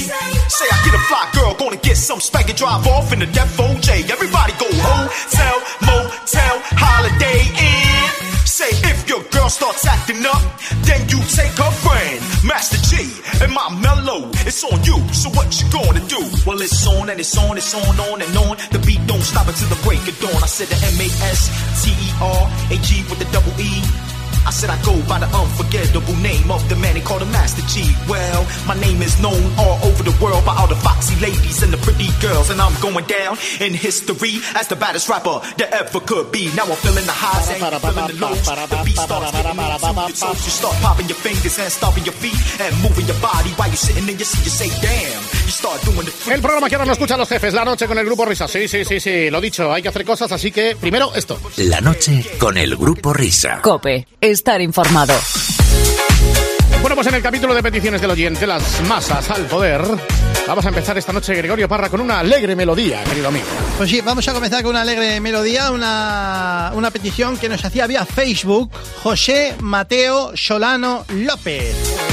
Say 0.50 0.68
I 0.68 0.78
get 0.86 0.94
a 0.94 1.04
fly 1.08 1.30
girl, 1.34 1.54
gonna 1.56 1.78
get 1.78 1.98
some 1.98 2.20
spank 2.20 2.50
and 2.50 2.58
drive 2.58 2.86
off 2.88 3.14
in 3.14 3.20
the 3.20 3.28
Def 3.28 3.58
OJ. 3.58 4.10
Everybody 4.10 4.54
go 4.60 4.68
hotel, 4.72 5.56
motel, 5.82 6.56
holiday 6.76 7.42
inn. 7.56 8.29
Say 8.60 8.76
if 8.92 9.08
your 9.08 9.24
girl 9.32 9.48
starts 9.48 9.88
acting 9.88 10.20
up, 10.26 10.44
then 10.84 11.08
you 11.08 11.16
take 11.32 11.56
her 11.56 11.72
friend, 11.80 12.20
Master 12.44 12.76
G, 12.92 13.08
and 13.42 13.54
my 13.54 13.72
mellow. 13.80 14.28
It's 14.44 14.66
on 14.66 14.84
you, 14.84 15.00
so 15.14 15.30
what 15.30 15.48
you 15.62 15.72
gonna 15.72 16.06
do? 16.12 16.20
Well, 16.46 16.60
it's 16.60 16.86
on 16.86 17.10
and 17.10 17.22
it's 17.22 17.38
on, 17.38 17.56
it's 17.56 17.74
on, 17.74 17.98
on 18.12 18.22
and 18.22 18.36
on. 18.36 18.58
The 18.76 18.84
beat 18.86 19.00
don't 19.08 19.22
stop 19.22 19.48
until 19.48 19.70
the 19.70 19.80
break 19.88 20.06
of 20.12 20.20
dawn. 20.20 20.44
I 20.44 20.48
said 20.52 20.68
the 20.68 20.76
M 20.76 21.00
A 21.00 21.08
S 21.32 21.48
T 21.80 21.96
E 21.96 22.10
R 22.20 22.52
A 22.76 22.78
G 22.84 23.00
with 23.08 23.20
the 23.20 23.32
double 23.32 23.56
E. 23.62 24.19
I 24.46 24.52
said 24.52 24.70
I 24.70 24.82
go 24.84 24.96
by 25.08 25.20
the 25.20 25.28
unforgettable 25.28 26.16
name 26.18 26.52
of 26.52 26.68
the 26.70 26.76
man 26.76 26.96
they 26.96 27.02
call 27.02 27.20
the 27.20 27.26
Master 27.26 27.62
G. 27.68 27.84
Well, 28.08 28.46
my 28.68 28.76
name 28.80 29.02
is 29.02 29.20
known 29.22 29.40
all 29.58 29.78
over 29.86 30.04
the 30.04 30.16
world 30.22 30.46
by 30.46 30.56
all 30.56 30.68
the 30.68 30.76
foxy 30.76 31.16
ladies 31.20 31.62
and 31.64 31.72
the 31.72 31.78
pretty 31.78 32.10
girls, 32.22 32.50
and 32.50 32.60
I'm 32.62 32.74
going 32.82 33.06
down 33.06 33.38
in 33.60 33.74
history 33.74 34.40
as 34.56 34.68
the 34.68 34.76
baddest 34.76 35.10
rapper 35.10 35.42
that 35.58 35.70
ever 35.74 36.00
could 36.00 36.32
be. 36.32 36.50
Now 36.56 36.66
I'm 36.66 36.78
feeling 36.78 37.06
the 37.06 37.16
highs 37.16 37.50
and 37.50 37.64
I'm 37.64 37.80
feeling 37.80 38.08
the 38.08 38.18
lows. 38.20 38.42
The 38.46 38.82
beat 38.86 38.98
starts 38.98 39.32
getting 39.32 39.58
me 39.58 39.64
to 39.64 39.86
your 39.86 40.18
toes. 40.18 40.46
You 40.46 40.54
start 40.54 40.76
popping 40.82 41.08
your 41.08 41.18
fingers 41.18 41.60
and 41.60 41.72
stomping 41.72 42.06
your 42.06 42.18
feet 42.18 42.38
and 42.60 42.72
moving 42.82 43.06
your 43.06 43.20
body 43.22 43.52
while 43.58 43.70
you're 43.70 43.78
sitting 43.78 44.08
in 44.08 44.18
your 44.18 44.26
seat. 44.26 44.46
You 44.46 44.52
say, 44.52 44.70
damn. 44.82 45.22
You 45.46 45.54
start 45.54 45.84
doing 45.86 46.06
the 46.06 46.32
El 46.32 46.42
programa 46.42 46.70
que 46.70 46.76
ahora 46.76 46.86
no 46.86 46.94
escuchan 46.94 47.18
los 47.20 47.28
jefes, 47.30 47.54
la 47.54 47.66
noche 47.66 47.88
con 47.88 47.98
el 47.98 48.06
grupo 48.06 48.26
Risa. 48.26 48.48
Sí, 48.48 48.68
sí, 48.68 48.86
sí, 48.86 49.00
sí, 49.00 49.30
lo 49.30 49.42
dicho, 49.42 49.72
hay 49.74 49.82
que 49.82 49.90
hacer 49.90 50.06
cosas, 50.06 50.32
así 50.32 50.52
que 50.52 50.76
primero 50.76 51.14
esto. 51.16 51.40
La 51.58 51.82
noche 51.82 52.24
con 52.40 52.58
el 52.58 52.76
grupo 52.76 53.14
Risa. 53.14 53.62
Cope, 53.62 54.08
estar 54.30 54.62
informado. 54.62 55.14
Bueno, 56.82 56.96
pues 56.96 57.08
en 57.08 57.16
el 57.16 57.22
capítulo 57.22 57.54
de 57.54 57.62
peticiones 57.62 58.00
del 58.00 58.12
oyente, 58.12 58.48
las 58.48 58.82
masas 58.88 59.30
al 59.30 59.46
poder, 59.48 59.82
vamos 60.48 60.66
a 60.66 60.70
empezar 60.70 60.98
esta 60.98 61.12
noche, 61.12 61.36
Gregorio 61.36 61.68
Parra, 61.68 61.90
con 61.90 62.00
una 62.00 62.20
alegre 62.20 62.56
melodía, 62.56 63.04
querido 63.04 63.28
amigo. 63.28 63.46
Pues 63.78 63.90
sí, 63.90 64.00
vamos 64.02 64.28
a 64.28 64.34
comenzar 64.34 64.64
con 64.64 64.72
una 64.72 64.82
alegre 64.82 65.20
melodía, 65.20 65.72
una, 65.72 66.72
una 66.74 66.90
petición 66.90 67.38
que 67.38 67.50
nos 67.50 67.64
hacía 67.66 67.86
vía 67.86 68.06
Facebook 68.06 68.72
José 69.04 69.56
Mateo 69.60 70.32
Solano 70.36 71.06
López. 71.10 72.09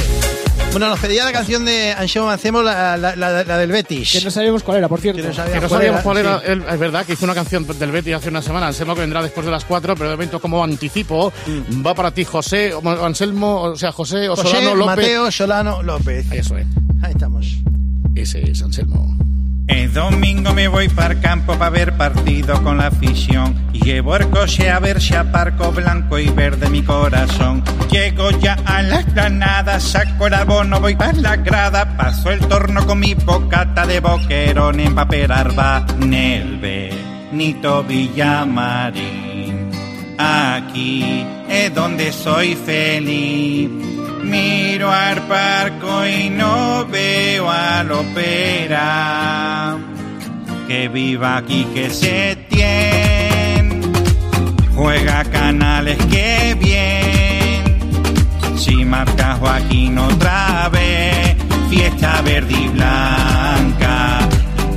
Bueno, 0.73 0.91
nos 0.91 1.01
pedía 1.01 1.25
la 1.25 1.33
canción 1.33 1.65
de 1.65 1.93
Anselmo 1.93 2.29
Mancebo, 2.29 2.63
la, 2.63 2.99
la- 2.99 3.17
la- 3.17 3.45
la 3.45 3.57
del 3.59 3.73
Betis. 3.73 4.13
Que 4.13 4.21
no 4.23 4.31
sabíamos 4.31 4.63
cuál 4.63 4.77
era, 4.79 4.89
por 4.89 5.01
cierto. 5.01 5.23
Que 5.23 5.29
no 5.29 5.31
Que 5.31 5.37
sabíamos 5.37 5.69
cuál 5.71 5.83
era, 5.83 6.03
cuál 6.03 6.19
era, 6.19 6.39
sí. 6.41 6.45
él- 6.49 6.65
es 6.71 6.79
verdad 6.79 7.07
que 7.07 7.15
hizo 7.15 7.25
una 7.25 7.35
canción 7.35 7.67
del 7.67 7.91
Betty 7.91 8.13
hace 8.13 8.29
una 8.29 8.43
semana, 8.43 8.67
Anselmo 8.67 8.95
que 8.95 9.01
vendrá 9.01 9.23
después 9.23 9.47
de 9.47 9.53
las 9.53 9.65
4, 9.65 9.95
pero 9.95 10.11
de 10.11 10.17
momento 10.17 10.39
como 10.39 10.63
anticipo, 10.63 11.33
va 11.85 11.95
para 11.95 12.11
ti 12.11 12.25
José, 12.25 12.75
Anselmo, 13.03 13.63
o 13.63 13.77
sea, 13.77 13.91
José 13.91 14.29
o 14.29 14.37
José 14.37 14.49
Solano 14.49 14.75
López. 14.75 14.97
Mateo 14.97 15.31
Solano 15.33 15.83
López. 15.83 16.27
Eso 16.31 16.59
es. 16.59 16.67
Ahí 17.03 17.13
estamos. 17.13 17.57
Ese 18.15 18.51
es 18.51 18.61
Anselmo. 18.63 19.17
El 19.67 19.93
domingo 19.93 20.53
me 20.55 20.69
voy 20.69 20.89
para 20.89 21.15
el 21.15 21.21
campo 21.21 21.55
para 21.59 21.71
ver 21.71 21.97
partido 21.97 22.63
con 22.63 22.79
la 22.79 22.87
afición. 22.87 23.55
Llevo 23.73 24.15
el 24.17 24.31
coche 24.31 24.71
a 24.71 24.79
ver 24.79 25.01
si 25.01 25.15
aparco 25.15 25.73
blanco 25.73 26.19
y 26.19 26.29
verde 26.29 26.69
mi 26.71 26.83
corazón. 26.83 27.65
Llego 27.91 28.31
ya 28.31 28.57
a 28.65 28.83
la 28.83 29.03
granada, 29.03 29.81
saco 29.81 30.29
el 30.29 30.35
abono, 30.35 30.81
voy 30.81 30.95
para 30.95 31.15
la 31.15 31.37
grada. 31.37 31.97
Paso 31.97 32.31
el 32.31 32.41
torno 32.47 32.87
con 32.87 33.01
mi 33.01 33.15
bocata 33.15 33.87
de 33.87 33.99
boquerón 34.01 34.79
en 34.79 34.95
papel 34.95 35.33
arba. 35.33 35.85
Nel 35.99 36.59
Benito 36.59 37.83
Villamarín. 37.83 39.71
Aquí 40.19 41.27
es 41.49 41.75
donde 41.75 42.13
soy 42.13 42.55
feliz. 42.55 43.96
Miro 44.27 44.91
al 44.91 45.23
parco 45.23 46.07
y 46.07 46.29
no 46.31 46.87
veo 46.87 47.51
al 47.51 47.91
ópera. 47.93 49.77
Que 50.67 50.89
viva 50.89 51.37
aquí, 51.39 51.65
que 51.73 51.91
se 51.91 52.37
tiene. 52.49 53.81
Juega 54.75 55.25
canales, 55.25 55.97
que 56.11 56.57
bien. 56.59 57.79
Si 58.59 58.85
marca 58.85 59.37
Joaquín 59.39 59.97
otra 59.99 60.69
vez, 60.71 61.37
fiesta 61.71 62.21
verde 62.23 62.53
y 62.53 62.69
blanca. 62.69 64.29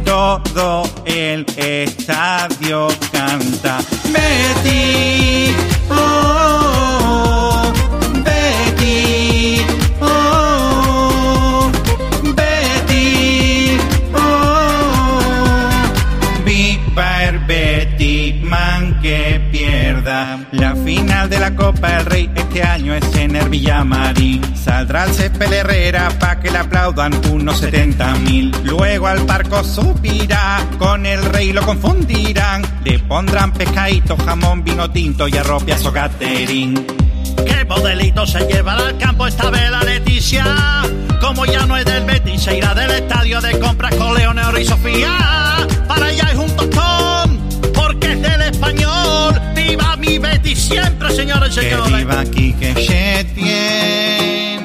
Todo 0.06 0.84
el 1.06 1.46
estadio 1.58 2.88
canta. 3.12 3.80
Betty, 4.14 5.54
oh, 5.90 6.49
que 19.02 19.42
pierda. 19.52 20.46
La 20.52 20.76
final 20.76 21.30
de 21.30 21.40
la 21.40 21.56
Copa 21.56 21.90
del 21.90 22.06
Rey 22.06 22.30
este 22.36 22.64
año 22.64 22.94
es 22.94 23.16
en 23.16 23.36
el 23.36 23.50
Villamarín. 23.50 24.42
Saldrá 24.56 25.06
el 25.06 25.14
césped 25.14 25.52
Herrera 25.52 26.10
pa' 26.20 26.40
que 26.40 26.52
le 26.52 26.58
aplaudan 26.58 27.14
unos 27.32 27.60
70 27.60 28.16
mil. 28.16 28.56
Luego 28.64 29.08
al 29.08 29.26
parco 29.26 29.64
subirá, 29.64 30.66
con 30.78 31.06
el 31.06 31.24
rey 31.24 31.54
lo 31.54 31.66
confundirán. 31.66 32.64
Le 32.84 33.00
pondrán 33.00 33.54
pescadito, 33.54 34.18
jamón, 34.18 34.64
vino 34.64 34.90
tinto 34.90 35.28
y 35.28 35.38
arropiazo 35.38 35.92
catering. 35.92 36.86
¿Qué 37.46 37.66
modelito 37.66 38.26
se 38.26 38.40
llevará 38.48 38.88
al 38.88 38.98
campo 38.98 39.28
esta 39.28 39.50
vez 39.50 39.70
la 39.70 39.82
Leticia? 39.82 40.44
Como 41.22 41.46
ya 41.46 41.66
no 41.66 41.78
es 41.78 41.86
del 41.86 42.06
Betis, 42.06 42.42
se 42.42 42.58
irá 42.58 42.74
del 42.74 42.92
estadio 42.92 43.42
de 43.42 43.60
compras 43.60 43.94
con 43.96 44.14
Leonel 44.16 44.58
y 44.60 44.66
Sofía. 44.66 45.68
Para 45.88 46.08
allá 46.08 46.30
es 46.32 46.38
un 46.38 46.56
tostón, 46.56 47.09
español. 48.60 49.42
¡Viva 49.56 49.96
mi 49.96 50.20
Betis 50.20 50.60
siempre, 50.60 51.12
señores 51.16 51.56
y 51.56 51.60
Que 51.62 51.70
señores! 51.70 51.98
viva 51.98 52.20
aquí 52.20 52.54
que 52.54 52.74
Setién, 52.74 54.60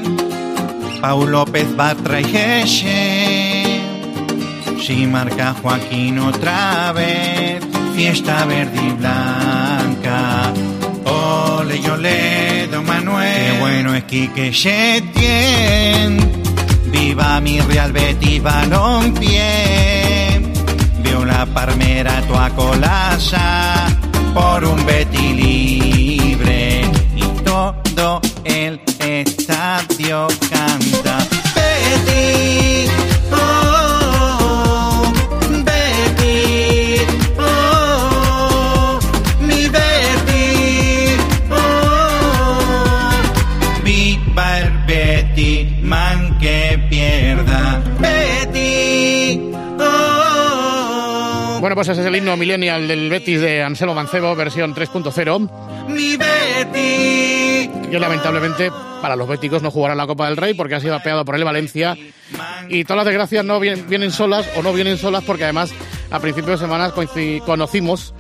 Pau 1.00 1.26
López 1.26 1.74
Batra 1.76 2.20
y 2.20 2.24
Geshe. 2.24 3.80
Si 4.84 5.06
marca 5.06 5.54
Joaquín 5.62 6.18
otra 6.18 6.92
vez, 6.92 7.64
fiesta 7.94 8.44
verde 8.44 8.78
y 8.86 8.90
blanca. 8.92 10.52
Ole 11.06 11.76
y 11.76 11.86
ole, 11.88 12.68
don 12.70 12.84
Manuel. 12.84 13.52
Qué 13.52 13.60
bueno 13.60 13.94
es 13.94 14.04
Quique 14.04 14.52
Setién. 14.52 16.18
Viva 16.86 17.40
mi 17.40 17.60
Real 17.60 17.92
Betis 17.92 18.42
Balompié. 18.42 20.03
Vio 21.34 21.38
la 21.38 21.46
palmera 21.46 22.20
toa 22.28 22.48
colasa 22.50 23.86
por 24.32 24.64
un 24.64 24.86
Betty 24.86 25.32
libre. 25.32 26.82
Y 27.16 27.22
todo 27.44 28.20
el 28.44 28.80
estadio 29.00 30.28
ese 51.88 52.00
es 52.00 52.06
el 52.06 52.16
himno 52.16 52.36
millennial 52.36 52.88
del 52.88 53.10
Betis 53.10 53.40
de 53.40 53.62
Anselmo 53.62 53.94
Mancebo, 53.94 54.34
versión 54.34 54.74
3.0. 54.74 55.86
mi 55.88 56.16
Betty. 56.16 57.90
que 57.90 57.98
lamentablemente 57.98 58.70
para 59.02 59.16
los 59.16 59.28
béticos 59.28 59.62
no 59.62 59.70
jugará 59.70 59.94
la 59.94 60.06
Copa 60.06 60.26
del 60.26 60.36
Rey 60.36 60.54
porque 60.54 60.76
ha 60.76 60.80
sido 60.80 60.94
apeado 60.94 61.24
por 61.24 61.34
el 61.34 61.44
Valencia. 61.44 61.96
Y 62.68 62.84
todas 62.84 62.98
las 62.98 63.06
desgracias 63.06 63.44
no 63.44 63.60
vienen, 63.60 63.88
vienen 63.88 64.12
solas 64.12 64.48
o 64.56 64.62
no 64.62 64.72
vienen 64.72 64.96
solas 64.96 65.24
porque 65.24 65.44
además 65.44 65.72
a 66.10 66.20
principios 66.20 66.60
de 66.60 66.66
semana 66.66 66.92
conocimos 67.44 68.14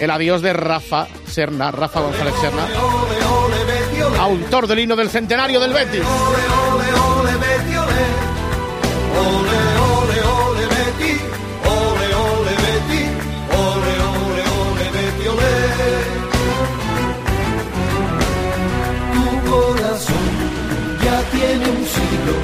el 0.00 0.10
adiós 0.10 0.42
de 0.42 0.52
Rafa 0.52 1.06
Serna, 1.26 1.70
Rafa 1.70 2.00
González 2.00 2.34
Serna, 2.40 2.66
autor 4.20 4.66
del 4.66 4.80
himno 4.80 4.96
del 4.96 5.08
centenario 5.08 5.60
del 5.60 5.72
Betis. 5.72 6.02
Tiene 21.38 21.66
un 21.70 21.86
siglo, 21.86 22.34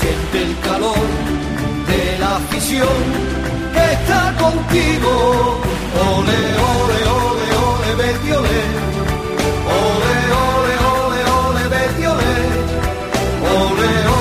siente 0.00 0.42
el 0.42 0.58
calor 0.60 1.06
de 1.90 2.18
la 2.18 2.36
afición 2.36 2.98
que 3.74 3.84
está 3.92 4.34
contigo. 4.44 5.12
Ole, 6.16 6.40
ole, 6.72 6.98
ole, 7.22 7.46
ole, 7.68 7.88
Betty, 8.00 8.30
ole. 8.40 8.60
Ole, 9.78 10.14
ole, 10.48 10.74
ole, 10.94 11.20
ole, 11.38 11.62
ole. 11.66 12.20
Ole, 13.40 13.68
ole, 13.70 13.88
ole, 14.08 14.19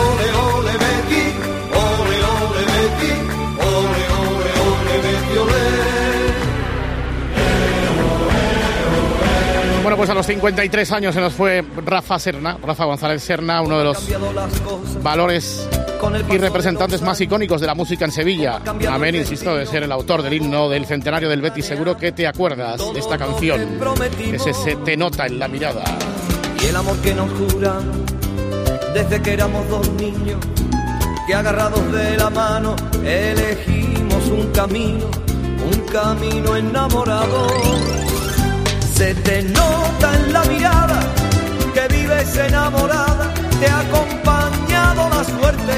Bueno, 9.90 9.98
pues 10.02 10.10
a 10.12 10.14
los 10.14 10.28
53 10.28 10.92
años 10.92 11.16
se 11.16 11.20
nos 11.20 11.34
fue 11.34 11.66
Rafa 11.84 12.20
Serna, 12.20 12.60
Rafa 12.62 12.86
González 12.86 13.24
Serna, 13.24 13.60
uno 13.64 13.80
de 13.80 13.86
los 13.86 14.08
valores 15.02 15.68
y 16.30 16.38
representantes 16.38 17.02
más 17.02 17.20
icónicos 17.20 17.60
de 17.60 17.66
la 17.66 17.74
música 17.74 18.06
en 18.06 18.12
Sevilla. 18.12 18.62
Amén, 18.88 19.16
insisto, 19.16 19.56
de 19.56 19.66
ser 19.66 19.82
el 19.82 19.92
autor 19.92 20.22
del 20.22 20.36
himno 20.36 20.70
del 20.70 20.86
centenario 20.86 21.28
del 21.28 21.42
Betis. 21.42 21.66
Seguro 21.66 21.98
que 21.98 22.12
te 22.12 22.28
acuerdas 22.28 22.80
de 22.94 23.00
esta 23.00 23.18
canción. 23.18 23.80
Ese 24.32 24.54
se 24.54 24.76
te 24.76 24.96
nota 24.96 25.26
en 25.26 25.40
la 25.40 25.48
mirada. 25.48 25.84
y 26.62 26.68
el 26.68 26.76
amor 26.76 26.96
que 27.00 27.16
nos 27.16 27.32
jura 27.32 27.80
desde 28.94 29.20
que 29.24 29.34
éramos 29.34 29.68
dos 29.70 29.90
niños 29.94 30.38
que 31.26 31.34
agarrados 31.34 31.92
de 31.92 32.16
la 32.16 32.30
mano 32.30 32.76
elegimos 33.04 34.24
un 34.28 34.52
camino, 34.52 35.10
un 35.66 35.80
camino 35.92 36.56
enamorado. 36.56 38.19
Se 39.00 39.16
te 39.16 39.42
nota 39.44 40.14
en 40.14 40.34
la 40.34 40.44
mirada 40.44 41.00
que 41.74 41.88
vives 41.88 42.36
enamorada, 42.36 43.34
te 43.58 43.68
ha 43.70 43.80
acompañado 43.80 45.08
la 45.08 45.24
suerte, 45.24 45.76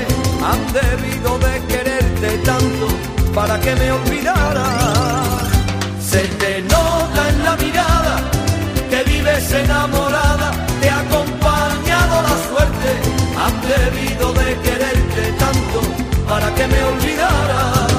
han 0.49 0.61
debido 0.73 1.37
de 1.37 1.53
quererte 1.67 2.29
tanto 2.39 2.87
para 3.35 3.59
que 3.59 3.75
me 3.75 3.91
olvidara. 3.91 4.65
Se 6.01 6.21
te 6.41 6.63
nota 6.63 7.29
en 7.29 7.43
la 7.43 7.55
mirada 7.57 8.15
que 8.89 9.03
vives 9.03 9.53
enamorada, 9.53 10.49
te 10.81 10.89
ha 10.89 10.99
acompañado 11.01 12.23
la 12.23 12.35
suerte, 12.49 12.89
han 13.43 13.55
debido 13.61 14.33
de 14.33 14.55
quererte 14.65 15.23
tanto 15.37 15.79
para 16.27 16.51
que 16.55 16.65
me 16.65 16.83
olvidara. 16.85 17.90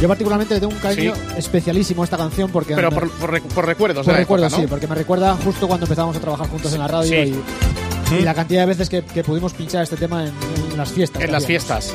Yo 0.00 0.08
particularmente 0.08 0.58
tengo 0.58 0.72
un 0.72 0.78
cariño 0.78 1.14
Sí. 1.14 1.22
especialísimo 1.36 2.02
a 2.02 2.04
esta 2.04 2.16
canción 2.16 2.50
porque... 2.50 2.74
Pero 2.74 2.90
por, 2.90 3.10
por 3.10 3.40
por 3.42 3.66
recuerdos. 3.66 4.04
por 4.04 4.06
de 4.06 4.12
la 4.12 4.18
recuerdo, 4.18 4.46
época, 4.46 4.56
¿no? 4.56 4.62
sí, 4.62 4.68
porque 4.68 4.86
me 4.86 4.94
recuerda 4.94 5.36
justo 5.36 5.68
cuando 5.68 5.84
empezamos 5.86 6.16
a 6.16 6.20
trabajar 6.20 6.48
juntos 6.48 6.72
en 6.72 6.78
la 6.78 6.88
radio 6.88 7.08
Sí. 7.08 7.34
y 8.12 8.14
Y 8.14 8.22
la 8.22 8.34
cantidad 8.34 8.62
de 8.62 8.66
veces 8.66 8.88
que, 8.88 9.02
que 9.02 9.22
pudimos 9.22 9.52
pinchar 9.52 9.82
este 9.82 9.96
tema 9.96 10.24
en, 10.24 10.32
en 10.72 10.76
las 10.78 10.90
fiestas. 10.90 11.22
En 11.22 11.30
las 11.32 11.44
fiestas. 11.46 11.94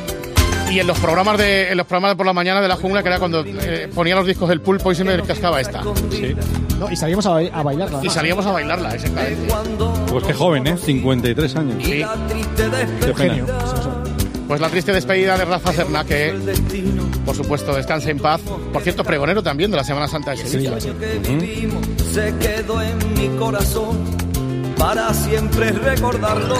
Y 0.71 0.79
en 0.79 0.87
los 0.87 0.97
programas 0.99 1.37
de 1.37 1.69
en 1.71 1.77
los 1.77 1.85
programas 1.85 2.11
de 2.11 2.15
por 2.15 2.25
la 2.25 2.33
mañana 2.33 2.59
de 2.61 2.67
la 2.67 2.75
jungla, 2.75 3.01
que 3.03 3.09
era 3.09 3.19
cuando 3.19 3.43
eh, 3.45 3.87
ponía 3.93 4.15
los 4.15 4.25
discos 4.25 4.49
del 4.49 4.61
pulpo 4.61 4.91
y 4.91 4.95
se 4.95 5.03
me 5.03 5.21
cascaba 5.21 5.61
esta. 5.61 5.81
No, 5.81 6.91
y 6.91 6.95
salíamos 6.95 7.25
a, 7.27 7.29
ba- 7.31 7.41
a 7.53 7.63
bailarla. 7.63 7.99
Y 8.03 8.09
salíamos 8.09 8.45
a 8.45 8.51
bailarla, 8.51 8.95
exactamente. 8.95 9.53
Pues 10.09 10.23
qué 10.25 10.33
joven, 10.33 10.67
¿eh? 10.67 10.75
53 10.77 11.55
años. 11.55 11.83
Sí. 11.83 12.03
Qué 13.05 13.13
pena. 13.13 13.45
Pues 14.47 14.61
la 14.61 14.69
triste 14.69 14.93
despedida 14.93 15.37
de 15.37 15.45
Rafa 15.45 15.73
Cerna, 15.73 16.03
que 16.03 16.33
por 17.25 17.35
supuesto 17.35 17.73
descanse 17.73 18.11
en 18.11 18.19
paz. 18.19 18.41
Por 18.71 18.81
cierto, 18.83 19.03
pregonero 19.03 19.41
también 19.41 19.71
de 19.71 19.77
la 19.77 19.83
Semana 19.83 20.07
Santa 20.07 20.31
de 20.31 20.37
Sevilla. 20.37 20.79
se 20.79 22.35
quedó 22.37 22.81
en 22.81 23.13
mi 23.15 23.27
corazón 23.37 23.97
para 24.77 25.13
siempre 25.13 25.71
recordarlo. 25.71 26.55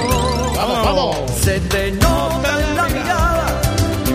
Vamos, 0.55 0.83
vamos. 0.83 1.31
Se 1.41 1.59
te 1.59 1.91
nota 1.91 2.59
en 2.61 2.75
la 2.75 2.83
mirada 2.85 3.61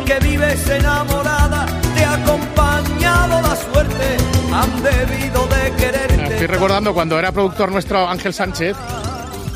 que 0.04 0.18
vives 0.18 0.68
enamorada, 0.68 1.66
te 1.94 2.04
ha 2.04 2.14
acompañado 2.14 3.40
la 3.42 3.56
suerte, 3.56 4.16
han 4.52 4.82
debido 4.82 5.46
de 5.46 5.72
quererte. 5.76 6.32
Estoy 6.32 6.46
recordando 6.48 6.92
cuando 6.92 7.18
era 7.18 7.30
productor 7.30 7.70
nuestro 7.70 8.08
Ángel 8.08 8.34
Sánchez. 8.34 8.76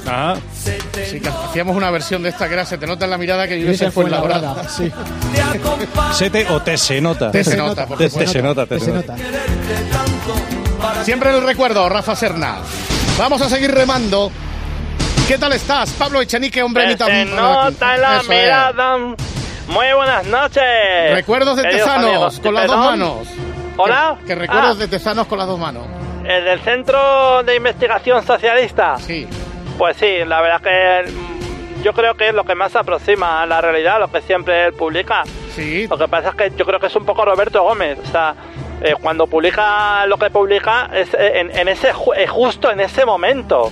Ah. 0.06 0.36
Sí, 0.54 1.20
que 1.20 1.28
hacíamos 1.28 1.76
una 1.76 1.90
versión 1.90 2.22
de 2.22 2.28
esta 2.28 2.46
que 2.48 2.54
era 2.54 2.64
Se 2.66 2.76
te 2.78 2.86
nota 2.86 3.04
en 3.06 3.10
la 3.10 3.18
mirada 3.18 3.46
que 3.48 3.56
vives 3.56 3.80
en 3.80 3.86
en 3.86 3.92
Fuenlabrada. 3.92 4.68
Sí. 4.68 4.90
Sete 6.12 6.46
o 6.50 6.60
te 6.62 6.76
se 6.76 7.00
nota. 7.00 7.30
Te 7.30 7.42
se 7.44 7.56
nota, 7.56 7.86
por 7.86 7.98
Te 7.98 8.08
supuesto. 8.10 8.32
se 8.32 8.42
nota, 8.42 8.66
te 8.66 8.78
Se 8.78 8.86
se 8.86 8.92
nota. 8.92 9.14
nota. 9.16 11.04
Siempre 11.04 11.30
en 11.30 11.36
el 11.36 11.42
recuerdo, 11.46 11.88
Rafa 11.88 12.14
Serna. 12.16 12.56
Vamos 13.18 13.40
a 13.42 13.48
seguir 13.48 13.70
remando. 13.72 14.30
¿Qué 15.28 15.38
tal 15.38 15.52
estás, 15.54 15.90
Pablo 15.92 16.20
Echenique, 16.20 16.62
hombre 16.62 16.86
mitad- 16.88 17.06
se 17.06 17.24
nota 17.24 17.94
en 17.94 18.00
la 18.02 18.16
Eso 18.20 18.22
es. 18.32 18.42
mirada. 18.42 18.96
Muy 18.98 19.86
buenas 19.96 20.26
noches. 20.26 20.62
Recuerdos 21.12 21.56
de 21.56 21.62
Tezanos, 21.62 22.04
amigos. 22.10 22.40
con 22.40 22.54
las 22.54 22.66
dos 22.66 22.76
manos. 22.76 23.28
Hola. 23.78 24.16
Que, 24.20 24.26
que 24.26 24.34
recuerdos 24.34 24.76
Ah, 24.76 24.78
de 24.78 24.88
Tezanos 24.88 25.26
con 25.26 25.38
las 25.38 25.46
dos 25.46 25.58
manos. 25.58 25.86
El 26.26 26.44
del 26.44 26.60
Centro 26.60 27.42
de 27.42 27.56
Investigación 27.56 28.24
Socialista. 28.26 28.96
Sí. 28.98 29.26
Pues 29.78 29.96
sí, 29.96 30.18
la 30.26 30.40
verdad 30.40 30.60
que 30.60 31.10
mm, 31.10 31.82
yo 31.82 31.92
creo 31.92 32.14
que 32.14 32.28
es 32.28 32.34
lo 32.34 32.44
que 32.44 32.54
más 32.54 32.72
se 32.72 32.78
aproxima 32.78 33.42
a 33.42 33.46
la 33.46 33.60
realidad, 33.60 33.98
lo 33.98 34.10
que 34.10 34.20
siempre 34.22 34.66
él 34.66 34.72
publica. 34.74 35.24
Sí. 35.54 35.86
Lo 35.88 35.98
que 35.98 36.08
pasa 36.08 36.30
es 36.30 36.34
que 36.34 36.52
yo 36.56 36.64
creo 36.64 36.78
que 36.80 36.86
es 36.86 36.96
un 36.96 37.04
poco 37.04 37.24
Roberto 37.24 37.62
Gómez. 37.62 37.98
O 38.02 38.06
sea, 38.10 38.34
eh, 38.82 38.94
cuando 39.00 39.26
publica 39.26 40.06
lo 40.06 40.16
que 40.16 40.30
publica 40.30 40.90
es 40.92 41.12
eh, 41.14 41.40
en, 41.40 41.56
en 41.56 41.68
ese 41.68 41.88
eh, 42.16 42.26
justo 42.26 42.70
en 42.70 42.80
ese 42.80 43.04
momento. 43.04 43.70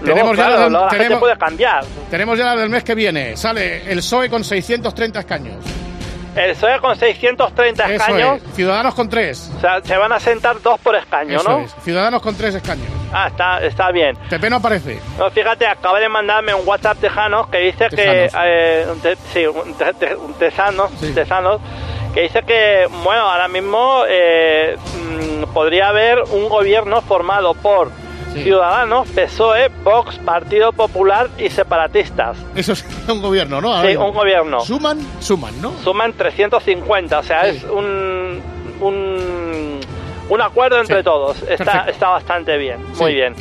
Luego, 0.00 0.14
Tenemos 0.14 0.36
ya 0.36 0.48
la- 0.50 0.68
luego 0.68 0.84
la 0.86 0.90
gente 0.92 1.16
puede 1.16 1.36
cambiar. 1.36 1.84
Tenemos 2.10 2.38
ya 2.38 2.44
la 2.44 2.56
del 2.56 2.70
mes 2.70 2.84
que 2.84 2.94
viene. 2.94 3.36
Sale 3.36 3.90
el 3.90 3.98
PSOE 3.98 4.30
con 4.30 4.44
630 4.44 5.18
escaños. 5.20 5.56
El 6.38 6.52
PSOE 6.54 6.80
con 6.80 6.96
630 6.96 7.84
Eso 7.84 7.92
escaños. 7.92 8.42
es. 8.48 8.54
Ciudadanos 8.54 8.94
con 8.94 9.08
3. 9.08 9.52
O 9.56 9.60
sea, 9.60 9.80
se 9.82 9.96
van 9.96 10.12
a 10.12 10.20
sentar 10.20 10.60
dos 10.62 10.78
por 10.80 10.94
escaño, 10.96 11.40
Eso 11.40 11.48
¿no? 11.50 11.58
es. 11.60 11.74
Ciudadanos 11.82 12.22
con 12.22 12.36
3 12.36 12.54
escaños. 12.54 12.86
Ah, 13.12 13.28
está, 13.28 13.62
está 13.64 13.90
bien. 13.90 14.16
Pepe 14.28 14.50
no 14.50 14.56
aparece. 14.56 15.00
No, 15.18 15.30
fíjate, 15.30 15.66
acaba 15.66 15.98
de 15.98 16.08
mandarme 16.08 16.54
un 16.54 16.66
WhatsApp 16.68 16.98
tejano 16.98 17.50
que 17.50 17.58
dice 17.58 17.88
Tejanos. 17.88 18.32
que... 18.32 18.38
eh, 18.44 18.86
un 18.92 19.00
te- 19.00 19.16
sí, 19.32 19.46
un, 19.46 19.74
te- 19.74 19.94
te- 19.94 20.14
un 20.14 20.34
tesanos, 20.34 20.90
que 22.14 22.20
dice 22.22 22.42
que, 22.42 22.86
bueno, 23.02 23.22
ahora 23.30 23.48
mismo 23.48 24.02
eh, 24.08 24.76
mm, 25.40 25.52
podría 25.54 25.88
haber 25.88 26.20
un 26.30 26.48
gobierno 26.48 27.00
formado 27.02 27.54
por 27.54 27.90
Ciudadanos, 28.34 29.08
PSOE, 29.08 29.68
Vox, 29.84 30.18
Partido 30.18 30.72
Popular 30.72 31.28
y 31.38 31.48
separatistas. 31.50 32.36
Eso 32.54 32.72
es 32.72 32.84
un 33.08 33.20
gobierno, 33.22 33.60
¿no? 33.60 33.74
Ahora 33.74 33.88
Sí, 33.90 33.96
un 33.96 34.12
gobierno. 34.12 34.60
Suman, 34.60 34.98
suman, 35.20 35.60
¿no? 35.60 35.72
Suman 35.82 36.12
350, 36.12 37.18
o 37.18 37.22
sea, 37.22 37.44
Sí. 37.50 37.56
es 37.56 37.64
un, 37.64 38.40
un, 38.80 39.80
un 40.28 40.40
acuerdo 40.42 40.80
entre 40.80 41.02
todos. 41.02 41.42
Está, 41.42 41.64
perfecto. 41.64 41.90
está 41.90 42.08
bastante 42.10 42.56
bien, 42.58 42.78
muy 42.98 43.14
bien. 43.14 43.34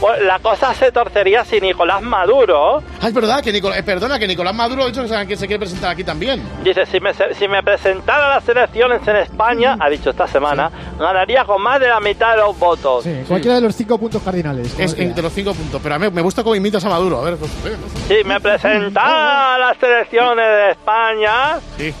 Pues 0.00 0.20
la 0.22 0.38
cosa 0.40 0.74
se 0.74 0.92
torcería 0.92 1.44
si 1.44 1.60
Nicolás 1.60 2.02
Maduro 2.02 2.82
Ah, 3.00 3.08
es 3.08 3.14
verdad 3.14 3.42
que 3.42 3.50
Nicolás, 3.52 3.78
eh, 3.78 3.82
perdona, 3.82 4.18
que 4.18 4.26
Nicolás 4.26 4.54
Maduro 4.54 4.82
ha 4.82 4.86
dicho 4.86 5.02
que 5.02 5.36
se- 5.36 5.46
quiere 5.46 5.58
presentar 5.58 5.90
aquí 5.92 6.04
también. 6.04 6.42
Dice, 6.62 6.84
si 6.86 7.00
me, 7.00 7.12
si 7.14 7.48
me 7.48 7.62
presentara 7.62 8.26
a 8.26 8.34
las 8.36 8.48
elecciones 8.48 9.06
en 9.08 9.16
España, 9.16 9.76
ha 9.80 9.88
dicho 9.88 10.10
esta 10.10 10.26
semana, 10.26 10.70
ganaría 10.98 11.44
con 11.44 11.62
más 11.62 11.80
de 11.80 11.88
la 11.88 12.00
mitad 12.00 12.32
de 12.32 12.42
los 12.42 12.58
votos. 12.58 13.04
Sí, 13.04 13.22
cualquiera 13.26 13.54
de 13.56 13.62
los 13.62 13.74
cinco 13.74 13.96
puntos 13.98 14.22
cardinales. 14.22 14.74
Es 14.78 14.92
sea. 14.92 15.14
los 15.22 15.32
cinco 15.32 15.54
puntos. 15.54 15.80
Pero 15.82 15.94
a 15.94 15.98
mí 15.98 16.10
me 16.10 16.20
gusta 16.22 16.42
cómo 16.42 16.54
imitas 16.54 16.84
a 16.84 16.88
Maduro. 16.90 17.20
A 17.20 17.24
ver, 17.24 17.36
pues, 17.36 17.50
eh, 17.64 17.76
Si 18.08 18.24
me 18.24 18.38
presentara 18.40 19.54
a 19.54 19.58
las 19.58 19.82
elecciones 19.82 20.46
de 20.46 20.70
España, 20.72 21.58
Sí. 21.78 21.94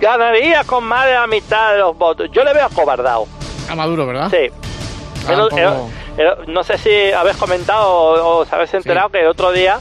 ganaría 0.00 0.64
con 0.64 0.84
más 0.84 1.06
de 1.06 1.14
la 1.14 1.26
mitad 1.26 1.72
de 1.72 1.78
los 1.80 1.96
votos. 1.96 2.28
Yo 2.32 2.44
le 2.44 2.52
veo 2.54 2.64
acobardado. 2.66 3.26
A 3.70 3.74
Maduro, 3.74 4.06
¿verdad? 4.06 4.30
Sí. 4.30 4.50
Ah, 5.26 5.32
el- 5.32 5.38
no 6.46 6.62
sé 6.64 6.78
si 6.78 7.12
habéis 7.12 7.36
comentado 7.36 7.88
o 7.90 8.38
os 8.40 8.52
habéis 8.52 8.72
enterado 8.74 9.08
que 9.10 9.20
el 9.20 9.26
otro 9.26 9.50
día, 9.52 9.78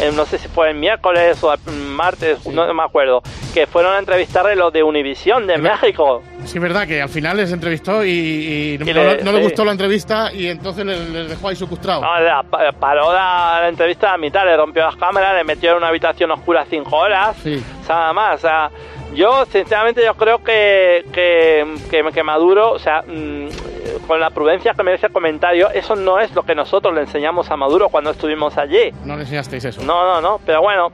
eh, 0.00 0.10
no 0.14 0.24
sé 0.24 0.38
si 0.38 0.48
fue 0.48 0.70
el 0.70 0.76
miércoles 0.76 1.42
o 1.42 1.52
el 1.52 1.58
martes, 1.72 2.46
no 2.46 2.72
me 2.72 2.82
acuerdo, 2.82 3.22
que 3.52 3.66
fueron 3.66 3.94
a 3.94 3.98
entrevistarle 3.98 4.56
los 4.56 4.72
de 4.72 4.82
Univisión 4.82 5.46
de 5.46 5.58
México. 5.58 6.22
Sí, 6.44 6.58
es 6.58 6.62
verdad 6.62 6.86
que 6.88 7.02
al 7.02 7.08
final 7.08 7.36
les 7.36 7.52
entrevistó 7.52 8.04
y, 8.04 8.10
y 8.10 8.78
no, 8.78 8.88
Y 8.90 8.94
no- 8.94 9.02
le- 9.04 9.22
no 9.22 9.32
le 9.32 9.38
sí. 9.38 9.44
gustó 9.44 9.64
la 9.64 9.72
entrevista 9.72 10.32
y 10.32 10.48
entonces 10.48 10.84
les, 10.86 10.98
les 11.10 11.28
dejó 11.28 11.48
ahí 11.48 11.56
sucustrado. 11.56 12.00
No, 12.00 12.18
la- 12.20 12.42
pa- 12.42 12.72
paró 12.72 13.12
la, 13.12 13.58
la 13.62 13.68
entrevista 13.68 14.12
a 14.14 14.18
mitad, 14.18 14.44
le 14.44 14.56
rompió 14.56 14.82
las 14.84 14.96
cámaras, 14.96 15.34
le 15.34 15.44
metió 15.44 15.70
en 15.72 15.76
una 15.78 15.88
habitación 15.88 16.30
oscura 16.30 16.64
cinco 16.68 16.96
horas, 16.96 17.36
Sí. 17.42 17.62
o 17.82 17.86
sea, 17.86 17.96
nada 17.96 18.12
más. 18.12 18.34
O 18.36 18.38
sea, 18.38 18.70
yo, 19.14 19.44
sinceramente, 19.46 20.02
yo 20.04 20.14
creo 20.14 20.42
que, 20.42 21.04
que, 21.12 21.66
que, 21.90 22.02
que 22.12 22.22
Maduro, 22.22 22.72
o 22.72 22.78
sea, 22.78 23.02
mm, 23.02 24.06
con 24.06 24.20
la 24.20 24.30
prudencia 24.30 24.74
que 24.74 24.82
merece 24.82 25.06
el 25.06 25.12
comentario, 25.12 25.70
eso 25.70 25.94
no 25.96 26.18
es 26.18 26.32
lo 26.34 26.42
que 26.44 26.54
nosotros 26.54 26.94
le 26.94 27.02
enseñamos 27.02 27.50
a 27.50 27.56
Maduro 27.56 27.88
cuando 27.88 28.10
estuvimos 28.10 28.56
allí. 28.58 28.92
No 29.04 29.16
le 29.16 29.22
enseñasteis 29.22 29.64
eso. 29.64 29.82
No, 29.82 30.04
no, 30.04 30.20
no, 30.20 30.40
pero 30.44 30.60
bueno. 30.62 30.90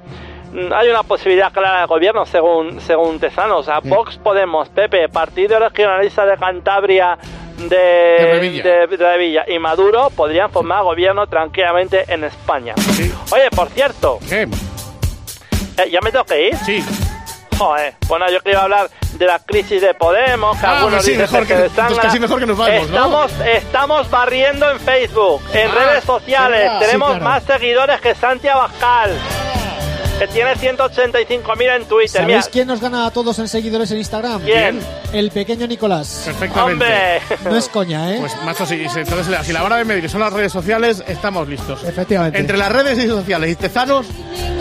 mm, 0.52 0.72
Hay 0.72 0.88
una 0.88 1.02
posibilidad 1.02 1.52
clara 1.52 1.80
de 1.80 1.86
gobierno 1.86 2.24
según 2.26 2.80
según 2.80 3.18
Tesano, 3.20 3.58
o 3.58 3.62
sea, 3.62 3.80
Vox, 3.80 4.16
Podemos, 4.18 4.68
PP, 4.68 5.08
Partido 5.10 5.58
Regionalista 5.58 6.24
de 6.26 6.36
Cantabria 6.36 7.18
de, 7.58 7.66
De 7.76 8.32
Revilla. 8.32 8.62
de- 8.62 8.86
de 8.86 8.96
Revilla 8.96 9.44
y 9.48 9.58
Maduro 9.58 10.10
podrían 10.10 10.50
formar 10.50 10.82
gobierno 10.84 11.26
tranquilamente 11.26 12.04
en 12.08 12.24
España. 12.24 12.74
Oye, 13.32 13.50
por 13.54 13.68
cierto, 13.68 14.18
¿Qué? 14.28 14.42
eh, 15.76 15.90
¿ya 15.90 16.00
me 16.00 16.10
tengo 16.12 16.24
que 16.24 16.48
ir? 16.48 16.56
Sí. 16.56 16.84
Joder, 17.58 17.94
bueno, 18.06 18.30
yo 18.30 18.40
quería 18.40 18.60
hablar 18.60 18.88
de 19.14 19.26
la 19.26 19.40
crisis 19.40 19.80
de 19.82 19.92
Podemos, 19.94 20.56
que 20.58 20.64
Ah, 20.66 20.76
algunos 20.78 20.94
pues 20.96 21.04
sí, 21.06 21.10
dicen 21.12 21.22
mejor 21.32 21.46
que- 21.46 21.64
entonces 21.64 21.98
casi 21.98 22.20
mejor 22.20 22.38
que 22.38 22.46
nos 22.46 22.56
vamos, 22.56 22.74
¿no? 22.76 22.84
estamos, 22.84 23.32
estamos 23.46 24.10
barriendo 24.10 24.70
en 24.70 24.78
Facebook, 24.78 25.42
en 25.52 25.68
Ah, 25.68 25.74
redes 25.74 26.04
sociales, 26.04 26.60
verdad. 26.60 26.78
tenemos 26.78 27.08
Sí, 27.14 27.18
claro. 27.18 27.24
más 27.24 27.42
seguidores 27.42 28.00
que 28.00 28.14
Santi 28.14 28.46
Abascal, 28.46 29.10
que 30.18 30.26
tiene 30.28 30.54
185.000 30.54 31.76
en 31.76 31.84
Twitter. 31.84 32.26
Mira, 32.26 32.40
¿Sabéis 32.40 32.48
quién 32.50 32.66
nos 32.66 32.80
gana 32.80 33.06
a 33.06 33.10
todos 33.10 33.38
en 33.38 33.48
seguidores 33.48 33.90
en 33.90 33.98
Instagram? 33.98 34.42
¿Quién? 34.42 34.80
El 35.12 35.30
pequeño 35.30 35.66
Nicolás. 35.66 36.22
Perfectamente. 36.24 36.84
¡Hombre! 36.84 37.20
No 37.44 37.56
es 37.56 37.68
coña, 37.68 38.12
¿eh? 38.12 38.16
Pues 38.20 38.36
macho, 38.44 38.66
si, 38.66 38.74
entonces 38.74 39.46
si 39.46 39.52
la 39.52 39.62
hora 39.62 39.76
de 39.76 39.84
medir 39.84 40.10
son 40.10 40.20
las 40.20 40.32
redes 40.32 40.52
sociales, 40.52 41.02
estamos 41.06 41.48
listos. 41.48 41.84
Efectivamente. 41.84 42.38
Entre 42.38 42.56
las 42.56 42.72
redes 42.72 42.98
y 42.98 43.06
sociales 43.06 43.50
y 43.52 43.54
tezanos, 43.56 44.06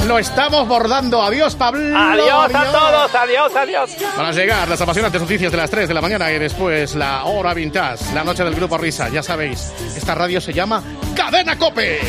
lo 0.05 0.19
estamos 0.19 0.67
bordando. 0.67 1.21
Adiós, 1.21 1.55
Pablo. 1.55 1.97
adiós 1.97 2.53
a 2.53 2.65
todos, 2.71 3.15
adiós, 3.15 3.55
adiós. 3.55 3.91
Van 4.15 4.25
a 4.27 4.31
llegar 4.31 4.67
las 4.67 4.79
apasionantes 4.79 5.19
noticias 5.21 5.51
de 5.51 5.57
las 5.57 5.69
3 5.69 5.87
de 5.87 5.93
la 5.93 6.01
mañana 6.01 6.31
y 6.31 6.39
después 6.39 6.95
la 6.95 7.23
hora 7.25 7.53
vintage, 7.53 8.13
la 8.13 8.23
noche 8.23 8.43
del 8.43 8.55
grupo 8.55 8.77
Risa. 8.77 9.09
Ya 9.09 9.23
sabéis, 9.23 9.71
esta 9.95 10.13
radio 10.13 10.39
se 10.39 10.53
llama 10.53 10.83
Cadena 11.15 11.57
Cope. 11.57 11.99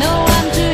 No 0.00 0.24
one 0.24 0.50
to 0.54 0.69